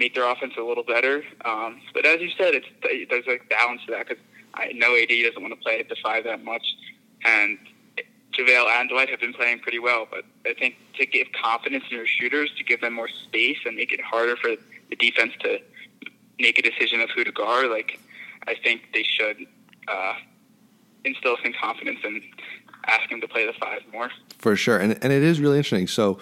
make 0.00 0.14
their 0.14 0.28
offense 0.28 0.54
a 0.58 0.62
little 0.62 0.82
better. 0.82 1.22
Um, 1.44 1.80
but 1.94 2.04
as 2.04 2.20
you 2.20 2.30
said, 2.36 2.54
it's 2.54 2.66
there's 3.08 3.28
a 3.28 3.38
balance 3.48 3.82
to 3.84 3.92
that 3.92 4.08
because 4.08 4.22
I 4.54 4.72
know 4.72 4.96
AD 4.96 5.08
doesn't 5.08 5.40
want 5.40 5.54
to 5.54 5.60
play 5.60 5.78
at 5.78 5.88
the 5.88 5.96
five 6.02 6.24
that 6.24 6.42
much, 6.42 6.66
and 7.24 7.58
JaVale 8.32 8.66
and 8.80 8.88
Dwight 8.88 9.10
have 9.10 9.20
been 9.20 9.34
playing 9.34 9.60
pretty 9.60 9.78
well. 9.78 10.08
But 10.10 10.24
I 10.46 10.54
think 10.54 10.76
to 10.98 11.06
give 11.06 11.28
confidence 11.32 11.84
in 11.90 11.98
your 11.98 12.06
shooters, 12.06 12.50
to 12.56 12.64
give 12.64 12.80
them 12.80 12.94
more 12.94 13.08
space 13.08 13.58
and 13.66 13.76
make 13.76 13.92
it 13.92 14.00
harder 14.00 14.36
for 14.36 14.56
the 14.88 14.96
defense 14.96 15.32
to 15.40 15.58
make 16.40 16.58
a 16.58 16.62
decision 16.62 17.00
of 17.02 17.10
who 17.10 17.22
to 17.22 17.30
guard, 17.30 17.70
like 17.70 18.00
I 18.48 18.54
think 18.54 18.88
they 18.94 19.02
should 19.02 19.46
uh, 19.86 20.14
instill 21.04 21.36
some 21.42 21.52
confidence 21.60 22.00
and 22.02 22.22
ask 22.86 23.10
him 23.10 23.20
to 23.20 23.28
play 23.28 23.46
the 23.46 23.52
five 23.52 23.82
more. 23.92 24.10
For 24.38 24.56
sure. 24.56 24.78
And, 24.78 24.92
and 25.04 25.12
it 25.12 25.22
is 25.22 25.40
really 25.40 25.58
interesting. 25.58 25.86
So 25.86 26.18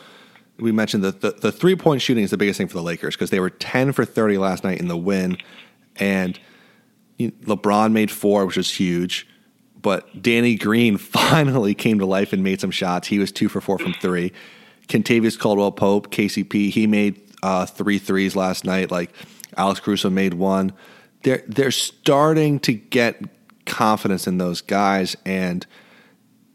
we 0.59 0.73
mentioned 0.73 1.05
that 1.05 1.21
the, 1.21 1.33
the 1.33 1.53
three 1.53 1.77
point 1.77 2.03
shooting 2.03 2.25
is 2.25 2.31
the 2.31 2.37
biggest 2.37 2.59
thing 2.59 2.69
for 2.69 2.75
the 2.75 2.83
Lakers 2.83 3.15
because 3.15 3.31
they 3.31 3.41
were 3.41 3.51
10 3.51 3.93
for 3.93 4.05
30 4.05 4.39
last 4.39 4.65
night 4.65 4.81
in 4.81 4.89
the 4.89 4.97
win. 4.97 5.39
And 5.97 6.39
LeBron 7.19 7.93
made 7.93 8.11
four, 8.11 8.47
which 8.47 8.57
was 8.57 8.73
huge. 8.73 9.27
But 9.81 10.23
Danny 10.23 10.57
Green 10.57 10.97
finally 10.99 11.75
came 11.75 11.99
to 12.01 12.07
life 12.07 12.33
and 12.33 12.43
made 12.43 12.61
some 12.61 12.71
shots. 12.71 13.09
He 13.09 13.19
was 13.19 13.33
two 13.33 13.49
for 13.49 13.61
four 13.61 13.79
from 13.79 13.95
three. 13.95 14.33
Kentavious 14.89 15.39
Caldwell 15.39 15.73
Pope, 15.73 16.11
KCP, 16.11 16.71
he 16.71 16.87
made 16.87 17.21
uh, 17.43 17.67
three 17.67 17.99
threes 17.99 18.35
last 18.35 18.65
night. 18.65 18.91
Like 18.91 19.13
Alex 19.57 19.81
Caruso 19.81 20.11
made 20.11 20.35
one. 20.35 20.73
They're 21.25 21.43
they're 21.47 21.71
starting 21.71 22.59
to 22.61 22.73
get 22.73 23.23
confidence 23.67 24.27
in 24.27 24.39
those 24.39 24.61
guys, 24.61 25.17
and 25.27 25.67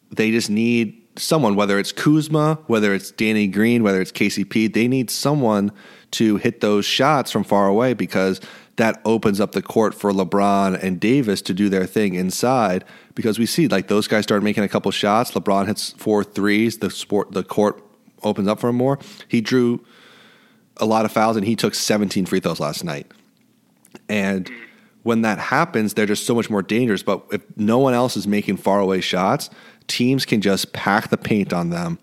they 0.09 0.31
just 0.31 0.49
need 0.49 1.02
someone, 1.15 1.55
whether 1.55 1.79
it's 1.79 1.91
Kuzma, 1.91 2.59
whether 2.67 2.93
it's 2.93 3.11
Danny 3.11 3.47
Green, 3.47 3.83
whether 3.83 4.01
it's 4.01 4.11
KCP, 4.11 4.73
they 4.73 4.87
need 4.87 5.09
someone 5.09 5.71
to 6.11 6.37
hit 6.37 6.61
those 6.61 6.85
shots 6.85 7.31
from 7.31 7.43
far 7.43 7.67
away 7.67 7.93
because 7.93 8.39
that 8.75 9.01
opens 9.05 9.39
up 9.39 9.51
the 9.51 9.61
court 9.61 9.93
for 9.93 10.11
LeBron 10.11 10.81
and 10.81 10.99
Davis 10.99 11.41
to 11.43 11.53
do 11.53 11.69
their 11.69 11.85
thing 11.85 12.15
inside. 12.15 12.83
Because 13.15 13.37
we 13.37 13.45
see 13.45 13.67
like 13.67 13.87
those 13.87 14.07
guys 14.07 14.23
start 14.23 14.43
making 14.43 14.63
a 14.63 14.67
couple 14.67 14.91
shots. 14.91 15.31
LeBron 15.31 15.67
hits 15.67 15.91
four 15.91 16.23
threes. 16.23 16.79
The 16.79 16.89
sport, 16.89 17.31
the 17.31 17.43
court 17.43 17.83
opens 18.23 18.47
up 18.47 18.59
for 18.59 18.69
him 18.69 18.77
more. 18.77 18.97
He 19.27 19.41
drew 19.41 19.85
a 20.77 20.85
lot 20.85 21.05
of 21.05 21.11
fouls 21.11 21.37
and 21.37 21.45
he 21.45 21.55
took 21.55 21.75
17 21.75 22.25
free 22.25 22.39
throws 22.39 22.59
last 22.59 22.83
night. 22.83 23.11
And 24.09 24.49
when 25.03 25.21
that 25.21 25.37
happens, 25.37 25.93
they're 25.93 26.05
just 26.05 26.25
so 26.25 26.33
much 26.33 26.49
more 26.49 26.61
dangerous. 26.61 27.03
But 27.03 27.23
if 27.31 27.41
no 27.55 27.77
one 27.77 27.93
else 27.93 28.17
is 28.17 28.25
making 28.25 28.57
faraway 28.57 29.01
shots, 29.01 29.49
teams 29.87 30.25
can 30.25 30.41
just 30.41 30.73
pack 30.73 31.09
the 31.09 31.17
paint 31.17 31.53
on 31.53 31.69
them 31.69 31.99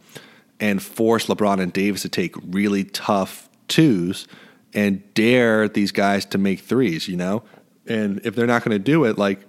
and 0.58 0.82
force 0.82 1.26
LeBron 1.26 1.60
and 1.60 1.72
Davis 1.72 2.02
to 2.02 2.08
take 2.08 2.34
really 2.46 2.84
tough 2.84 3.48
twos 3.68 4.26
and 4.74 5.02
dare 5.14 5.68
these 5.68 5.90
guys 5.90 6.24
to 6.26 6.38
make 6.38 6.60
threes, 6.60 7.08
you 7.08 7.16
know? 7.16 7.42
And 7.86 8.20
if 8.24 8.34
they're 8.34 8.46
not 8.46 8.62
going 8.62 8.76
to 8.76 8.78
do 8.78 9.04
it, 9.04 9.18
like, 9.18 9.40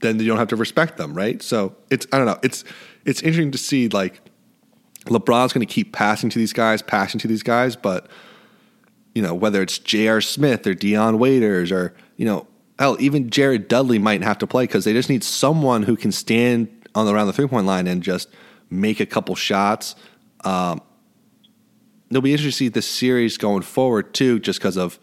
then 0.00 0.18
you 0.20 0.26
don't 0.26 0.38
have 0.38 0.48
to 0.48 0.56
respect 0.56 0.96
them, 0.96 1.12
right? 1.14 1.42
So 1.42 1.74
it's, 1.90 2.06
I 2.12 2.18
don't 2.18 2.26
know, 2.26 2.38
it's, 2.42 2.64
it's 3.04 3.20
interesting 3.22 3.50
to 3.50 3.58
see, 3.58 3.88
like, 3.88 4.20
LeBron's 5.06 5.52
going 5.52 5.66
to 5.66 5.72
keep 5.72 5.92
passing 5.92 6.30
to 6.30 6.38
these 6.38 6.52
guys, 6.52 6.82
passing 6.82 7.18
to 7.20 7.28
these 7.28 7.42
guys, 7.42 7.76
but, 7.76 8.08
you 9.14 9.22
know, 9.22 9.34
whether 9.34 9.62
it's 9.62 9.78
J.R. 9.78 10.20
Smith 10.20 10.66
or 10.66 10.74
Dion 10.74 11.18
Waiters 11.18 11.72
or, 11.72 11.94
you 12.16 12.24
know, 12.24 12.46
hell, 12.78 12.96
even 13.00 13.30
Jared 13.30 13.68
Dudley 13.68 13.98
might 13.98 14.22
have 14.22 14.38
to 14.38 14.46
play 14.46 14.64
because 14.64 14.84
they 14.84 14.92
just 14.92 15.08
need 15.08 15.24
someone 15.24 15.82
who 15.82 15.96
can 15.96 16.12
stand 16.12 16.68
on 16.94 17.06
the 17.06 17.14
around 17.14 17.26
the 17.26 17.32
three 17.32 17.48
point 17.48 17.66
line 17.66 17.86
and 17.86 18.02
just 18.02 18.28
make 18.70 19.00
a 19.00 19.06
couple 19.06 19.34
shots. 19.34 19.94
Um, 20.44 20.80
it'll 22.10 22.22
be 22.22 22.32
interesting 22.32 22.50
to 22.50 22.56
see 22.56 22.68
the 22.68 22.82
series 22.82 23.36
going 23.36 23.62
forward 23.62 24.14
too, 24.14 24.38
just 24.38 24.58
because 24.58 24.76
of 24.76 24.98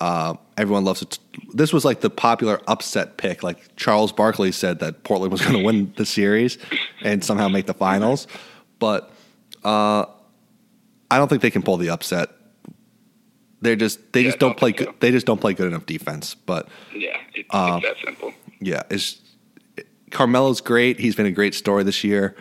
uh, 0.00 0.34
everyone 0.56 0.84
loves 0.84 1.02
it. 1.02 1.18
This 1.52 1.72
was 1.72 1.84
like 1.84 2.00
the 2.00 2.10
popular 2.10 2.60
upset 2.66 3.18
pick. 3.18 3.42
Like 3.42 3.76
Charles 3.76 4.12
Barkley 4.12 4.52
said 4.52 4.78
that 4.80 5.04
Portland 5.04 5.30
was 5.30 5.42
going 5.42 5.54
to 5.54 5.64
win 5.64 5.92
the 5.96 6.06
series 6.06 6.58
and 7.02 7.22
somehow 7.22 7.48
make 7.48 7.66
the 7.66 7.74
finals, 7.74 8.26
but 8.78 9.12
uh, 9.62 10.06
I 11.10 11.18
don't 11.18 11.28
think 11.28 11.42
they 11.42 11.50
can 11.50 11.62
pull 11.62 11.76
the 11.76 11.90
upset. 11.90 12.30
They're 13.62 13.76
just 13.76 14.12
they 14.12 14.22
Yeah, 14.22 14.28
just 14.28 14.38
don't 14.38 14.56
play 14.56 14.72
good. 14.72 14.86
so. 14.88 14.94
They 15.00 15.10
just 15.10 15.26
don't 15.26 15.40
play 15.40 15.54
good 15.54 15.66
enough 15.68 15.86
defense. 15.86 16.34
But 16.34 16.68
Yeah, 16.94 17.16
it, 17.34 17.46
Uh, 17.50 17.80
it's 17.82 17.86
that 18.00 18.04
simple. 18.04 18.32
yeah, 18.60 18.82
it's 18.90 19.20
Carmelo's 20.10 20.60
great. 20.60 20.98
He's 20.98 21.14
been 21.14 21.26
a 21.26 21.30
great 21.32 21.54
story 21.54 21.84
this 21.84 22.02
year. 22.02 22.34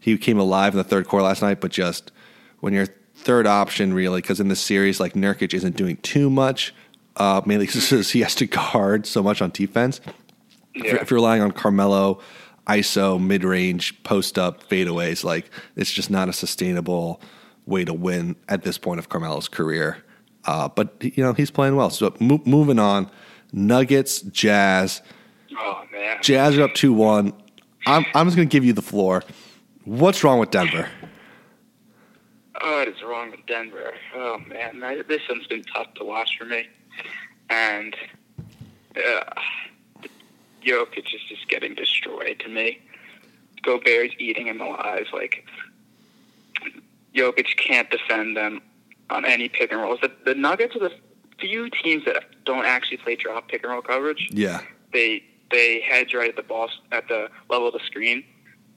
He 0.00 0.16
came 0.18 0.38
alive 0.38 0.72
in 0.74 0.78
the 0.78 0.84
third 0.84 1.06
quarter 1.06 1.24
last 1.24 1.42
night, 1.42 1.60
but 1.60 1.70
just 1.70 2.10
when 2.60 2.72
your 2.72 2.86
third 3.14 3.46
option, 3.46 3.94
really, 3.94 4.20
because 4.20 4.40
in 4.40 4.48
this 4.48 4.60
series, 4.60 4.98
like 4.98 5.12
Nurkic 5.14 5.54
isn't 5.54 5.76
doing 5.76 5.98
too 5.98 6.28
much, 6.28 6.74
uh, 7.16 7.40
mainly 7.46 7.66
because 7.66 8.10
he 8.12 8.20
has 8.20 8.34
to 8.36 8.46
guard 8.46 9.06
so 9.06 9.22
much 9.22 9.40
on 9.40 9.50
defense. 9.50 10.00
If, 10.74 10.84
you're, 10.84 10.96
if 10.96 11.10
you're 11.10 11.18
relying 11.18 11.42
on 11.42 11.52
Carmelo, 11.52 12.20
ISO, 12.66 13.20
mid 13.24 13.44
range, 13.44 14.02
post 14.02 14.38
up, 14.38 14.68
fadeaways, 14.68 15.22
like 15.22 15.50
it's 15.76 15.92
just 15.92 16.10
not 16.10 16.28
a 16.28 16.32
sustainable 16.32 17.20
way 17.66 17.84
to 17.84 17.92
win 17.94 18.34
at 18.48 18.62
this 18.64 18.78
point 18.78 18.98
of 18.98 19.08
Carmelo's 19.08 19.48
career. 19.48 20.02
Uh, 20.44 20.68
but 20.68 20.94
you 21.00 21.22
know 21.22 21.32
he's 21.32 21.50
playing 21.50 21.76
well. 21.76 21.90
So 21.90 22.14
mo- 22.18 22.42
moving 22.44 22.78
on, 22.78 23.10
Nuggets, 23.52 24.22
Jazz. 24.22 25.02
Oh 25.58 25.84
man, 25.92 26.18
Jazz 26.22 26.58
are 26.58 26.62
up 26.62 26.74
2 26.74 26.92
1. 26.92 27.32
I'm, 27.86 28.04
I'm 28.14 28.26
just 28.26 28.36
going 28.36 28.48
to 28.48 28.52
give 28.52 28.64
you 28.64 28.72
the 28.72 28.82
floor. 28.82 29.22
What's 29.84 30.22
wrong 30.22 30.38
with 30.38 30.50
Denver? 30.50 30.88
Oh, 32.60 32.78
what 32.78 32.88
is 32.88 33.02
wrong 33.02 33.30
with 33.32 33.44
Denver? 33.46 33.92
Oh 34.14 34.38
man, 34.46 34.82
I, 34.82 35.02
this 35.02 35.22
one's 35.28 35.46
been 35.46 35.64
tough 35.64 35.92
to 35.94 36.04
watch 36.04 36.38
for 36.38 36.44
me, 36.44 36.68
and 37.50 37.96
uh, 38.96 39.24
Jokic 40.64 41.12
is 41.14 41.22
just 41.28 41.48
getting 41.48 41.74
destroyed 41.74 42.40
to 42.40 42.48
me. 42.48 42.80
Gobert's 43.62 44.14
eating 44.18 44.46
him 44.46 44.60
alive. 44.60 45.06
Like 45.12 45.44
Jokic 47.14 47.56
can't 47.56 47.90
defend 47.90 48.36
them 48.36 48.62
on 49.12 49.24
any 49.24 49.48
pick 49.48 49.72
and 49.72 49.80
rolls. 49.80 50.00
The, 50.00 50.10
the 50.24 50.34
Nuggets 50.34 50.76
are 50.76 50.80
the 50.80 50.92
few 51.38 51.70
teams 51.70 52.04
that 52.04 52.24
don't 52.44 52.64
actually 52.64 52.98
play 52.98 53.16
drop 53.16 53.48
pick 53.48 53.62
and 53.62 53.72
roll 53.72 53.82
coverage. 53.82 54.28
Yeah. 54.30 54.60
They 54.92 55.24
they 55.50 55.80
hedge 55.80 56.14
right 56.14 56.30
at 56.30 56.36
the 56.36 56.42
ball 56.42 56.70
at 56.92 57.08
the 57.08 57.28
level 57.50 57.68
of 57.68 57.74
the 57.74 57.80
screen, 57.86 58.24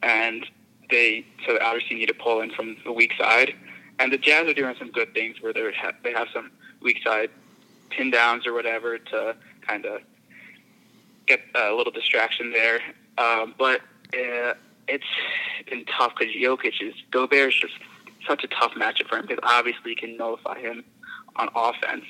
and 0.03 0.45
they 0.89 1.25
so 1.45 1.57
obviously 1.61 1.97
need 1.97 2.07
to 2.07 2.13
pull 2.13 2.41
in 2.41 2.51
from 2.51 2.77
the 2.83 2.91
weak 2.91 3.13
side. 3.17 3.53
And 3.99 4.11
the 4.11 4.17
Jazz 4.17 4.47
are 4.47 4.53
doing 4.53 4.75
some 4.77 4.91
good 4.91 5.13
things 5.13 5.41
where 5.41 5.53
they 5.53 5.71
ha- 5.71 5.93
they 6.03 6.11
have 6.11 6.27
some 6.33 6.51
weak 6.81 6.99
side 7.03 7.29
pin 7.89 8.11
downs 8.11 8.45
or 8.45 8.53
whatever 8.53 8.97
to 8.97 9.35
kind 9.61 9.85
of 9.85 10.01
get 11.27 11.39
a 11.55 11.71
little 11.71 11.93
distraction 11.93 12.51
there. 12.51 12.81
Um, 13.17 13.55
but 13.57 13.81
uh, 14.13 14.53
it's 14.87 15.05
been 15.69 15.85
tough 15.85 16.13
because 16.17 16.35
Jokic 16.35 16.81
is 16.81 16.93
Gobert's 17.11 17.59
just 17.59 17.73
such 18.27 18.43
a 18.43 18.47
tough 18.47 18.73
matchup 18.73 19.07
for 19.07 19.17
him 19.17 19.25
because 19.27 19.39
obviously 19.43 19.91
he 19.91 19.95
can 19.95 20.17
nullify 20.17 20.59
him 20.59 20.83
on 21.35 21.49
offense. 21.55 22.05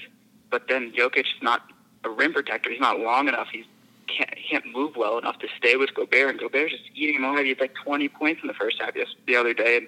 But 0.50 0.68
then 0.68 0.92
Jokic 0.92 1.20
is 1.20 1.42
not 1.42 1.62
a 2.04 2.10
rim 2.10 2.34
protector. 2.34 2.70
He's 2.70 2.80
not 2.80 3.00
long 3.00 3.28
enough. 3.28 3.48
He's 3.52 3.66
can't 4.08 4.34
he 4.36 4.48
can't 4.50 4.66
move 4.68 4.96
well 4.96 5.18
enough 5.18 5.40
to 5.40 5.48
stay 5.58 5.76
with 5.76 5.94
Gobert, 5.94 6.30
and 6.30 6.40
Gobert's 6.40 6.72
just 6.72 6.84
eating 6.94 7.16
him 7.16 7.24
alive. 7.24 7.44
He 7.44 7.50
had 7.50 7.60
like 7.60 7.74
20 7.84 8.08
points 8.10 8.42
in 8.42 8.48
the 8.48 8.54
first 8.54 8.80
half 8.80 8.92
yes, 8.96 9.08
the 9.28 9.36
other 9.36 9.54
day, 9.54 9.78
and 9.78 9.88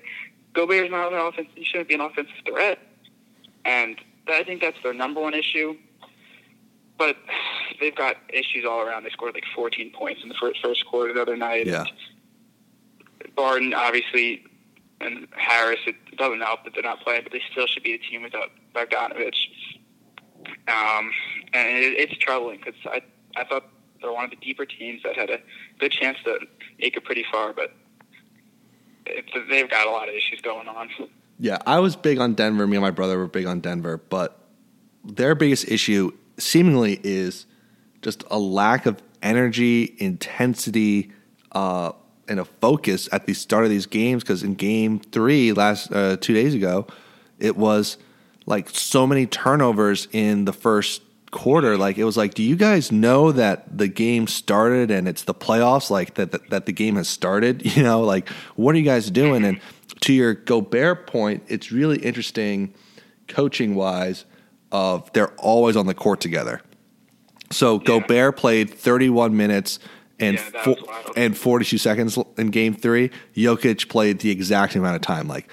Gobert's 0.53 0.91
not 0.91 1.13
an 1.13 1.19
offense. 1.19 1.49
He 1.55 1.63
shouldn't 1.63 1.88
be 1.88 1.95
an 1.95 2.01
offensive 2.01 2.34
threat, 2.45 2.80
and 3.65 3.97
I 4.28 4.43
think 4.43 4.61
that's 4.61 4.78
their 4.84 4.93
number 4.93 5.21
one 5.21 5.34
issue. 5.34 5.78
But 6.97 7.17
they've 7.80 7.95
got 7.95 8.17
issues 8.30 8.65
all 8.65 8.82
around. 8.82 9.03
They 9.03 9.09
scored 9.09 9.34
like 9.34 9.45
14 9.55 9.91
points 9.91 10.21
in 10.23 10.30
the 10.30 10.36
first 10.36 10.59
first 10.63 10.86
quarter 10.86 11.13
the 11.13 11.21
other 11.21 11.38
night. 11.38 11.67
Yeah. 11.67 11.86
Barton, 13.36 13.73
obviously, 13.73 14.43
and 14.99 15.27
Harris, 15.31 15.79
it 15.85 15.95
doesn't 16.17 16.41
help 16.41 16.63
that 16.63 16.73
they're 16.73 16.83
not 16.83 17.01
playing, 17.01 17.23
but 17.23 17.31
they 17.31 17.41
still 17.51 17.67
should 17.67 17.83
be 17.83 17.93
a 17.93 17.97
team 17.97 18.23
without 18.23 18.49
Bogdanovic. 18.73 19.33
Um, 20.67 21.11
and 21.53 21.77
it, 21.77 21.93
it's 21.97 22.17
troubling 22.17 22.59
because 22.59 22.79
I, 22.85 23.01
I 23.35 23.43
thought 23.43 23.65
they're 24.01 24.11
one 24.11 24.25
of 24.25 24.31
the 24.31 24.37
deeper 24.37 24.65
teams 24.65 25.01
that 25.03 25.15
had 25.15 25.29
a 25.29 25.39
good 25.79 25.91
chance 25.91 26.17
to 26.25 26.39
make 26.79 26.95
it 26.95 27.03
pretty 27.03 27.25
far, 27.31 27.53
but 27.53 27.73
it, 29.05 29.25
they've 29.49 29.69
got 29.69 29.87
a 29.87 29.91
lot 29.91 30.09
of 30.09 30.15
issues 30.15 30.41
going 30.41 30.67
on. 30.67 30.89
Yeah, 31.39 31.59
I 31.67 31.79
was 31.79 31.95
big 31.95 32.19
on 32.19 32.33
Denver. 32.33 32.65
Me 32.65 32.77
and 32.77 32.83
my 32.83 32.91
brother 32.91 33.17
were 33.17 33.27
big 33.27 33.45
on 33.45 33.59
Denver, 33.59 33.97
but 33.97 34.39
their 35.03 35.35
biggest 35.35 35.67
issue 35.67 36.11
seemingly 36.37 36.99
is 37.03 37.45
just 38.01 38.23
a 38.29 38.39
lack 38.39 38.85
of 38.85 39.01
energy, 39.21 39.95
intensity, 39.99 41.11
uh, 41.51 41.91
and 42.28 42.39
a 42.39 42.45
focus 42.45 43.09
at 43.11 43.25
the 43.25 43.34
start 43.34 43.63
of 43.63 43.69
these 43.69 43.86
games. 43.86 44.23
Because 44.23 44.43
in 44.43 44.55
Game 44.55 44.99
Three 44.99 45.53
last 45.53 45.91
uh, 45.91 46.17
two 46.17 46.34
days 46.34 46.53
ago, 46.53 46.88
it 47.39 47.57
was 47.57 47.97
like 48.45 48.69
so 48.69 49.05
many 49.05 49.25
turnovers 49.25 50.07
in 50.11 50.45
the 50.45 50.53
first 50.53 51.01
quarter. 51.32 51.78
Like 51.78 51.97
it 51.97 52.03
was 52.03 52.17
like, 52.17 52.34
do 52.34 52.43
you 52.43 52.55
guys 52.55 52.91
know 52.91 53.32
that 53.32 53.78
the 53.78 53.88
game 53.88 54.28
started 54.28 54.89
and 54.91 55.07
it's 55.07 55.23
the 55.23 55.34
playoffs? 55.34 55.89
Like 55.89 56.15
that 56.15 56.32
that, 56.32 56.49
that 56.49 56.65
the 56.65 56.73
game 56.73 56.95
has 56.95 57.07
started. 57.07 57.65
You 57.78 57.84
know, 57.84 58.01
like 58.01 58.30
what 58.55 58.73
are 58.73 58.78
you 58.80 58.86
guys 58.86 59.11
doing? 59.11 59.43
And 59.43 59.59
to 60.01 60.13
your 60.13 60.34
Gobert 60.34 61.05
point, 61.05 61.43
it's 61.47 61.71
really 61.71 61.99
interesting 61.99 62.73
coaching 63.28 63.75
wise. 63.75 64.25
Of 64.71 65.13
they're 65.13 65.34
always 65.36 65.78
on 65.78 65.86
the 65.86 65.93
court 65.93 66.19
together. 66.19 66.61
So 67.51 67.80
Gobert 67.80 68.36
played 68.36 68.69
31 68.69 69.38
minutes 69.38 69.80
and 70.20 70.36
Yeah, 70.38 70.63
fo- 70.63 70.76
and 71.15 71.38
42 71.38 71.78
seconds 71.78 72.18
in 72.38 72.49
game 72.49 72.74
three. 72.74 73.11
Jokic 73.36 73.88
played 73.89 74.20
the 74.20 74.32
exact 74.32 74.76
amount 74.76 74.95
of 74.95 75.01
time. 75.01 75.28
Like 75.28 75.49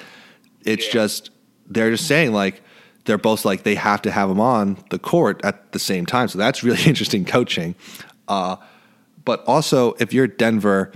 it's 0.65 0.87
Yeah. 0.87 0.93
just 0.93 1.31
they're 1.69 1.91
just 1.91 2.07
saying 2.07 2.33
like 2.33 2.63
they're 3.05 3.19
both 3.19 3.45
like 3.45 3.63
they 3.65 3.75
have 3.75 4.01
to 4.03 4.11
have 4.11 4.31
him 4.31 4.41
on 4.41 4.79
the 4.91 4.99
court 4.99 5.41
at 5.45 5.73
the 5.73 5.79
same 5.79 6.07
time. 6.07 6.29
So 6.29 6.39
that's 6.39 6.63
really 6.65 6.83
interesting 6.85 7.25
coaching. 7.25 7.75
Uh, 8.29 8.57
but 9.25 9.43
also, 9.47 9.95
if 9.99 10.13
you're 10.13 10.27
Denver, 10.27 10.93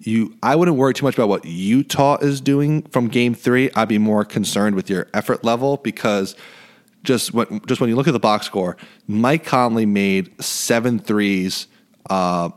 you 0.00 0.36
I 0.42 0.56
wouldn't 0.56 0.76
worry 0.76 0.94
too 0.94 1.04
much 1.04 1.14
about 1.14 1.28
what 1.28 1.44
Utah 1.44 2.16
is 2.20 2.40
doing 2.40 2.82
from 2.90 3.08
Game 3.08 3.34
Three. 3.34 3.70
I'd 3.74 3.88
be 3.88 3.98
more 3.98 4.24
concerned 4.24 4.74
with 4.76 4.90
your 4.90 5.06
effort 5.14 5.44
level 5.44 5.76
because 5.78 6.34
just 7.04 7.32
when 7.34 7.60
just 7.66 7.80
when 7.80 7.88
you 7.90 7.96
look 7.96 8.06
at 8.08 8.12
the 8.12 8.18
box 8.20 8.46
score, 8.46 8.76
Mike 9.06 9.44
Conley 9.44 9.86
made 9.86 10.30
seven 10.42 10.98
threes 10.98 11.66
uh, 12.10 12.50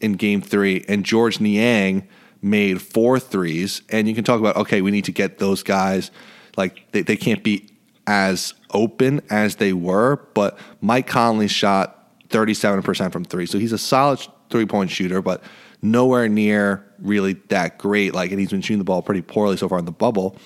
in 0.00 0.14
Game 0.14 0.40
Three, 0.40 0.84
and 0.88 1.04
Georges 1.04 1.40
Niang 1.40 2.06
made 2.42 2.80
four 2.82 3.18
threes. 3.18 3.82
And 3.88 4.08
you 4.08 4.14
can 4.14 4.24
talk 4.24 4.40
about 4.40 4.56
okay, 4.56 4.82
we 4.82 4.90
need 4.90 5.04
to 5.06 5.12
get 5.12 5.38
those 5.38 5.62
guys 5.62 6.10
like 6.56 6.90
they, 6.92 7.02
they 7.02 7.16
can't 7.16 7.42
be 7.42 7.68
as 8.06 8.54
open 8.70 9.20
as 9.30 9.56
they 9.56 9.72
were, 9.72 10.16
but 10.34 10.58
Mike 10.80 11.06
Conley 11.06 11.48
shot 11.48 12.10
thirty 12.28 12.54
seven 12.54 12.82
percent 12.82 13.12
from 13.12 13.24
three, 13.24 13.46
so 13.46 13.58
he's 13.58 13.72
a 13.72 13.78
solid 13.78 14.20
three 14.50 14.66
point 14.66 14.90
shooter, 14.90 15.22
but 15.22 15.42
nowhere 15.82 16.28
near 16.28 16.84
really 16.98 17.34
that 17.48 17.78
great. 17.78 18.14
Like, 18.14 18.30
and 18.30 18.40
he's 18.40 18.50
been 18.50 18.60
shooting 18.60 18.78
the 18.78 18.84
ball 18.84 19.02
pretty 19.02 19.22
poorly 19.22 19.56
so 19.56 19.68
far 19.68 19.78
in 19.78 19.84
the 19.84 19.92
bubble. 19.92 20.36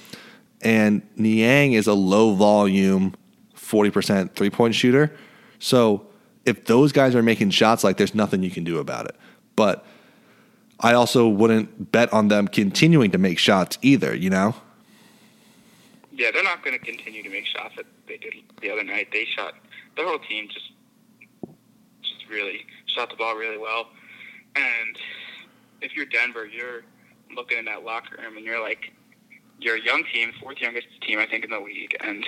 And 0.63 1.03
Niang 1.17 1.73
is 1.73 1.87
a 1.87 1.95
low 1.95 2.35
volume, 2.35 3.15
40% 3.57 4.35
three 4.35 4.51
point 4.51 4.75
shooter. 4.75 5.15
So 5.59 6.07
if 6.45 6.65
those 6.65 6.93
guys 6.93 7.15
are 7.15 7.23
making 7.23 7.51
shots, 7.51 7.85
like 7.85 7.97
there's 7.97 8.15
nothing 8.15 8.43
you 8.43 8.51
can 8.51 8.65
do 8.65 8.79
about 8.79 9.07
it. 9.07 9.17
But 9.61 9.85
I 10.81 10.95
also 10.95 11.29
wouldn't 11.29 11.93
bet 11.93 12.11
on 12.15 12.29
them 12.29 12.49
continuing 12.49 13.11
to 13.11 13.19
make 13.19 13.39
shots 13.39 13.77
either, 13.83 14.17
you 14.17 14.31
know? 14.31 14.55
Yeah, 16.13 16.31
they're 16.33 16.43
not 16.43 16.65
going 16.65 16.79
to 16.79 16.83
continue 16.83 17.23
to 17.23 17.29
make 17.29 17.45
shots 17.45 17.75
that 17.77 17.85
they 18.09 18.17
did 18.17 18.33
the 18.63 18.71
other 18.71 18.83
night. 18.83 19.09
They 19.13 19.27
shot 19.27 19.53
the 19.99 20.05
whole 20.05 20.19
team 20.19 20.49
just 20.49 20.73
just 22.01 22.31
really 22.31 22.65
shot 22.87 23.11
the 23.11 23.17
ball 23.17 23.37
really 23.37 23.59
well. 23.59 23.89
And 24.57 24.97
if 25.83 25.95
you're 25.95 26.07
Denver, 26.07 26.47
you're 26.47 26.81
looking 27.37 27.59
in 27.59 27.67
that 27.67 27.85
locker 27.85 28.17
room 28.17 28.39
and 28.39 28.47
you're 28.47 28.63
like, 28.63 28.95
you're 29.59 29.77
a 29.77 29.85
young 29.85 30.05
team, 30.11 30.33
fourth 30.41 30.59
youngest 30.59 30.87
team 31.03 31.19
I 31.19 31.27
think 31.27 31.45
in 31.45 31.51
the 31.51 31.61
league, 31.61 31.95
and 32.01 32.27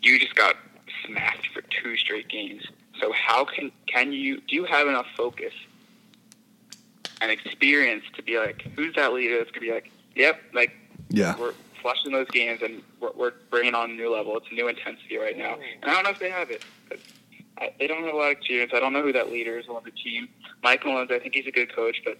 you 0.00 0.18
just 0.18 0.36
got 0.36 0.56
smashed 1.04 1.48
for 1.52 1.60
two 1.82 1.98
straight 1.98 2.28
games. 2.30 2.62
So 2.98 3.12
how 3.12 3.44
can 3.44 3.70
can 3.86 4.14
you 4.14 4.40
do 4.48 4.56
you 4.56 4.64
have 4.64 4.88
enough 4.88 5.06
focus 5.14 5.52
and 7.22 7.30
experience 7.30 8.04
to 8.16 8.22
be 8.22 8.38
like, 8.38 8.62
who's 8.76 8.94
that 8.96 9.12
leader 9.12 9.38
that's 9.38 9.50
gonna 9.52 9.64
be 9.66 9.72
like, 9.72 9.90
yep, 10.14 10.40
like 10.52 10.72
Yeah. 11.08 11.36
we're 11.38 11.54
flushing 11.80 12.12
those 12.12 12.28
games 12.30 12.60
and 12.62 12.82
we're, 13.00 13.12
we're 13.14 13.32
bringing 13.50 13.74
on 13.74 13.90
a 13.90 13.94
new 13.94 14.12
level. 14.12 14.36
It's 14.36 14.46
a 14.50 14.54
new 14.54 14.68
intensity 14.68 15.16
right 15.16 15.36
now, 15.38 15.54
and 15.82 15.90
I 15.90 15.94
don't 15.94 16.04
know 16.04 16.10
if 16.10 16.18
they 16.18 16.30
have 16.30 16.50
it. 16.50 16.64
'cause 16.90 16.98
I, 17.58 17.72
they 17.78 17.86
don't 17.86 18.02
have 18.04 18.14
a 18.14 18.16
lot 18.16 18.26
of 18.32 18.38
experience. 18.38 18.72
I 18.74 18.80
don't 18.80 18.92
know 18.92 19.02
who 19.02 19.12
that 19.12 19.30
leader 19.30 19.58
is 19.58 19.68
on 19.68 19.82
the 19.84 19.90
team. 19.92 20.28
Mike 20.62 20.84
Mullins, 20.84 21.10
I 21.12 21.18
think 21.18 21.34
he's 21.34 21.46
a 21.46 21.50
good 21.52 21.74
coach, 21.74 22.02
but 22.04 22.18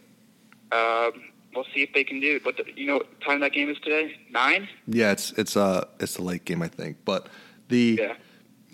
um, 0.76 1.22
we'll 1.54 1.64
see 1.74 1.82
if 1.82 1.92
they 1.94 2.04
can 2.04 2.20
do. 2.20 2.36
it. 2.36 2.44
But 2.44 2.56
the, 2.58 2.64
you 2.76 2.86
know, 2.86 2.96
what 2.98 3.20
time 3.22 3.40
that 3.40 3.52
game 3.52 3.68
is 3.70 3.78
today? 3.78 4.14
Nine. 4.30 4.68
Yeah, 4.86 5.10
it's 5.12 5.32
it's 5.32 5.56
uh 5.56 5.86
it's 6.00 6.14
the 6.14 6.22
late 6.22 6.44
game 6.44 6.62
I 6.62 6.68
think, 6.68 6.98
but 7.04 7.28
the 7.68 7.98
Yeah. 8.00 8.14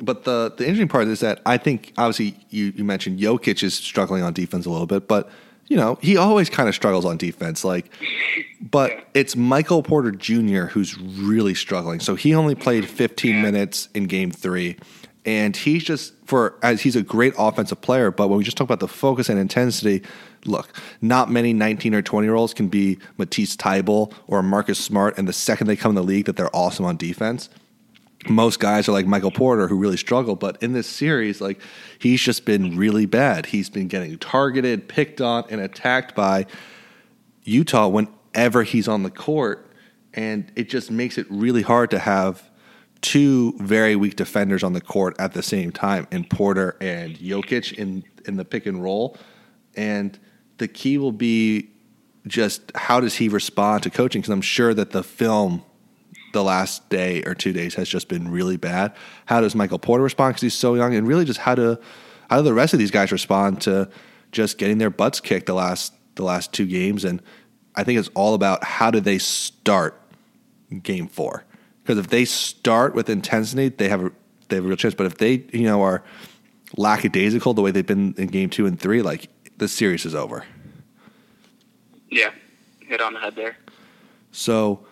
but 0.02 0.24
the 0.24 0.52
the 0.56 0.64
interesting 0.64 0.88
part 0.88 1.06
is 1.08 1.20
that 1.20 1.40
I 1.46 1.58
think 1.58 1.92
obviously 1.96 2.38
you 2.50 2.72
you 2.76 2.84
mentioned 2.84 3.18
Jokic 3.20 3.62
is 3.62 3.74
struggling 3.74 4.22
on 4.22 4.32
defense 4.32 4.66
a 4.66 4.70
little 4.70 4.86
bit, 4.86 5.06
but 5.08 5.30
you 5.68 5.76
know 5.76 5.98
he 6.02 6.16
always 6.16 6.50
kind 6.50 6.68
of 6.68 6.74
struggles 6.74 7.04
on 7.04 7.16
defense, 7.16 7.64
like. 7.64 7.90
But 8.60 8.90
Yeah. 8.90 9.00
it's 9.14 9.36
Michael 9.36 9.82
Porter 9.84 10.10
Jr. 10.10 10.64
who's 10.66 10.98
really 10.98 11.54
struggling. 11.54 12.00
So 12.00 12.16
he 12.16 12.34
only 12.34 12.54
played 12.56 12.86
15 12.88 13.36
Yeah. 13.36 13.42
minutes 13.42 13.88
in 13.94 14.06
Game 14.06 14.30
Three, 14.32 14.76
and 15.24 15.56
he's 15.56 15.84
just 15.84 16.12
for 16.26 16.54
as 16.62 16.80
he's 16.82 16.96
a 16.96 17.02
great 17.02 17.34
offensive 17.38 17.80
player. 17.80 18.10
But 18.10 18.28
when 18.28 18.38
we 18.38 18.44
just 18.44 18.56
talk 18.56 18.64
about 18.66 18.80
the 18.80 18.88
focus 18.88 19.28
and 19.28 19.38
intensity, 19.38 20.02
look, 20.44 20.72
not 21.00 21.30
many 21.30 21.52
19 21.52 21.94
or 21.94 22.02
20 22.02 22.26
year 22.26 22.34
olds 22.34 22.52
can 22.52 22.66
be 22.68 22.98
Matisse 23.16 23.56
Thybulle 23.56 24.12
or 24.26 24.42
Marcus 24.42 24.78
Smart, 24.78 25.16
and 25.16 25.28
the 25.28 25.32
second 25.32 25.68
they 25.68 25.76
come 25.76 25.90
in 25.90 25.96
the 25.96 26.02
league, 26.02 26.26
that 26.26 26.36
they're 26.36 26.54
awesome 26.54 26.84
on 26.84 26.96
defense 26.96 27.48
most 28.28 28.60
guys 28.60 28.88
are 28.88 28.92
like 28.92 29.06
Michael 29.06 29.30
Porter 29.30 29.68
who 29.68 29.76
really 29.76 29.96
struggle, 29.96 30.36
but 30.36 30.62
in 30.62 30.72
this 30.72 30.86
series, 30.86 31.40
like 31.40 31.60
he's 31.98 32.20
just 32.20 32.44
been 32.44 32.76
really 32.76 33.06
bad. 33.06 33.46
He's 33.46 33.70
been 33.70 33.88
getting 33.88 34.18
targeted, 34.18 34.88
picked 34.88 35.20
on, 35.20 35.44
and 35.50 35.60
attacked 35.60 36.14
by 36.14 36.46
Utah 37.44 37.88
whenever 37.88 38.62
he's 38.62 38.88
on 38.88 39.02
the 39.02 39.10
court, 39.10 39.70
and 40.14 40.50
it 40.56 40.68
just 40.68 40.90
makes 40.90 41.18
it 41.18 41.26
really 41.30 41.62
hard 41.62 41.90
to 41.90 41.98
have 41.98 42.50
two 43.00 43.54
very 43.58 43.94
weak 43.94 44.16
defenders 44.16 44.62
on 44.62 44.72
the 44.72 44.80
court 44.80 45.14
at 45.18 45.32
the 45.32 45.42
same 45.42 45.70
time, 45.70 46.06
in 46.10 46.24
Porter 46.24 46.76
and 46.80 47.16
Jokic 47.16 47.72
in 47.74 48.04
in 48.26 48.36
the 48.36 48.44
pick 48.44 48.66
and 48.66 48.82
roll, 48.82 49.16
and 49.76 50.18
the 50.58 50.68
key 50.68 50.98
will 50.98 51.12
be 51.12 51.70
just 52.26 52.72
how 52.74 53.00
does 53.00 53.16
he 53.16 53.28
respond 53.28 53.82
to 53.84 53.90
coaching? 53.90 54.20
Because 54.20 54.32
I'm 54.32 54.40
sure 54.40 54.74
that 54.74 54.90
the 54.90 55.02
film 55.02 55.64
the 56.32 56.44
last 56.44 56.88
day 56.90 57.22
or 57.24 57.34
two 57.34 57.52
days 57.52 57.74
has 57.74 57.88
just 57.88 58.08
been 58.08 58.30
really 58.30 58.56
bad. 58.56 58.94
How 59.26 59.40
does 59.40 59.54
Michael 59.54 59.78
Porter 59.78 60.04
respond 60.04 60.34
because 60.34 60.42
he's 60.42 60.54
so 60.54 60.74
young, 60.74 60.94
and 60.94 61.06
really 61.06 61.24
just 61.24 61.40
how 61.40 61.54
do 61.54 61.78
how 62.30 62.38
do 62.38 62.42
the 62.42 62.54
rest 62.54 62.72
of 62.72 62.78
these 62.78 62.90
guys 62.90 63.12
respond 63.12 63.60
to 63.62 63.88
just 64.32 64.58
getting 64.58 64.78
their 64.78 64.90
butts 64.90 65.20
kicked 65.20 65.46
the 65.46 65.54
last 65.54 65.94
the 66.16 66.24
last 66.24 66.52
two 66.52 66.66
games? 66.66 67.04
And 67.04 67.22
I 67.74 67.84
think 67.84 67.98
it's 67.98 68.10
all 68.14 68.34
about 68.34 68.64
how 68.64 68.90
do 68.90 69.00
they 69.00 69.18
start 69.18 70.00
game 70.82 71.08
four 71.08 71.44
because 71.88 71.98
if 71.98 72.08
they 72.08 72.26
start 72.26 72.94
with 72.94 73.08
intensity, 73.08 73.70
they 73.70 73.88
have 73.88 74.04
a 74.04 74.12
they 74.48 74.56
have 74.56 74.64
a 74.66 74.68
real 74.68 74.76
chance. 74.76 74.94
But 74.94 75.06
if 75.06 75.16
they 75.16 75.46
you 75.54 75.62
know 75.62 75.82
are 75.82 76.02
lackadaisical 76.76 77.54
the 77.54 77.62
way 77.62 77.70
they've 77.70 77.86
been 77.86 78.14
in 78.18 78.28
game 78.28 78.50
two 78.50 78.66
and 78.66 78.78
three, 78.78 79.00
like 79.00 79.30
the 79.56 79.68
series 79.68 80.04
is 80.04 80.14
over. 80.14 80.44
Yeah, 82.10 82.32
hit 82.80 83.00
on 83.00 83.14
the 83.14 83.20
head 83.20 83.36
there. 83.36 83.56
So 84.32 84.86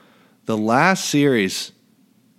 the 0.46 0.56
last 0.56 1.06
series 1.06 1.72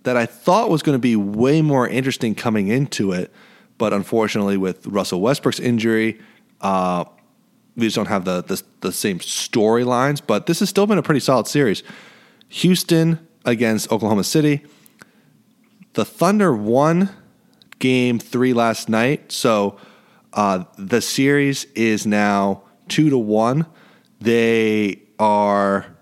that 0.02 0.16
I 0.16 0.26
thought 0.26 0.70
was 0.70 0.82
going 0.82 0.94
to 0.94 1.00
be 1.00 1.16
way 1.16 1.62
more 1.62 1.86
interesting 1.86 2.34
coming 2.34 2.68
into 2.68 3.12
it, 3.12 3.32
but 3.76 3.92
unfortunately 3.92 4.56
with 4.56 4.86
Russell 4.86 5.20
Westbrook's 5.20 5.60
injury, 5.60 6.18
uh, 6.60 7.04
we 7.76 7.86
just 7.86 7.96
don't 7.96 8.08
have 8.08 8.24
the 8.24 8.42
the, 8.42 8.62
the 8.80 8.92
same 8.92 9.20
storylines. 9.20 10.20
But 10.26 10.46
this 10.46 10.60
has 10.60 10.68
still 10.68 10.86
been 10.86 10.98
a 10.98 11.02
pretty 11.02 11.20
solid 11.20 11.46
series. 11.46 11.82
Houston 12.48 13.26
against 13.44 13.92
Oklahoma 13.92 14.24
City. 14.24 14.64
The 15.92 16.04
Thunder 16.04 16.54
won 16.54 17.10
game 17.78 18.18
three 18.18 18.52
last 18.52 18.88
night, 18.88 19.30
so 19.30 19.78
uh, 20.32 20.64
the 20.76 21.00
series 21.00 21.64
is 21.74 22.06
now 22.06 22.62
two 22.88 23.10
to 23.10 23.18
one. 23.18 23.66
They 24.20 25.02
are 25.18 25.97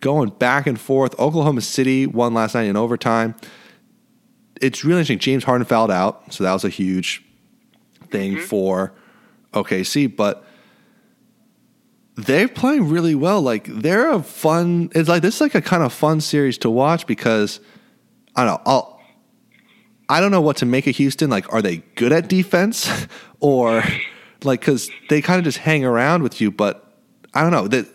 going 0.00 0.30
back 0.30 0.66
and 0.66 0.80
forth. 0.80 1.18
Oklahoma 1.18 1.60
City 1.60 2.06
won 2.06 2.34
last 2.34 2.54
night 2.54 2.64
in 2.64 2.76
overtime. 2.76 3.34
It's 4.60 4.84
really 4.84 5.00
interesting. 5.00 5.18
James 5.18 5.44
Harden 5.44 5.64
fouled 5.64 5.90
out, 5.90 6.32
so 6.32 6.44
that 6.44 6.52
was 6.52 6.64
a 6.64 6.68
huge 6.68 7.24
thing 8.10 8.34
mm-hmm. 8.34 8.44
for 8.44 8.92
OKC. 9.52 10.14
But 10.14 10.44
they're 12.16 12.48
playing 12.48 12.88
really 12.88 13.14
well. 13.14 13.40
Like 13.40 13.66
they're 13.66 14.10
a 14.10 14.22
fun. 14.22 14.90
It's 14.94 15.08
like 15.08 15.22
this 15.22 15.36
is 15.36 15.40
like 15.40 15.54
a 15.54 15.62
kind 15.62 15.82
of 15.82 15.92
fun 15.92 16.20
series 16.20 16.58
to 16.58 16.70
watch 16.70 17.06
because 17.06 17.60
I 18.36 18.44
don't 18.44 18.54
know. 18.54 18.62
I'll, 18.66 19.00
I 20.08 20.20
don't 20.20 20.32
know 20.32 20.40
what 20.40 20.56
to 20.58 20.66
make 20.66 20.86
of 20.86 20.96
Houston. 20.96 21.30
Like, 21.30 21.52
are 21.52 21.62
they 21.62 21.78
good 21.94 22.12
at 22.12 22.28
defense, 22.28 23.06
or 23.40 23.82
like 24.42 24.60
because 24.60 24.90
they 25.08 25.22
kind 25.22 25.38
of 25.38 25.44
just 25.44 25.58
hang 25.58 25.84
around 25.84 26.22
with 26.22 26.40
you? 26.40 26.50
But 26.50 26.84
I 27.32 27.42
don't 27.42 27.52
know 27.52 27.68
that 27.68 27.86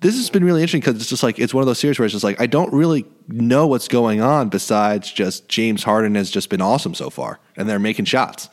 this 0.00 0.16
has 0.16 0.30
been 0.30 0.44
really 0.44 0.60
interesting 0.60 0.80
because 0.80 0.96
it's 0.96 1.08
just 1.08 1.22
like 1.22 1.38
it's 1.38 1.54
one 1.54 1.62
of 1.62 1.66
those 1.66 1.78
series 1.78 1.98
where 1.98 2.06
it's 2.06 2.12
just 2.12 2.24
like 2.24 2.40
I 2.40 2.46
don't 2.46 2.72
really 2.72 3.06
know 3.28 3.66
what's 3.66 3.88
going 3.88 4.20
on 4.20 4.48
besides 4.48 5.10
just 5.10 5.48
James 5.48 5.82
Harden 5.82 6.14
has 6.14 6.30
just 6.30 6.50
been 6.50 6.60
awesome 6.60 6.94
so 6.94 7.10
far, 7.10 7.40
and 7.56 7.68
they're 7.68 7.78
making 7.78 8.04
shots. 8.04 8.48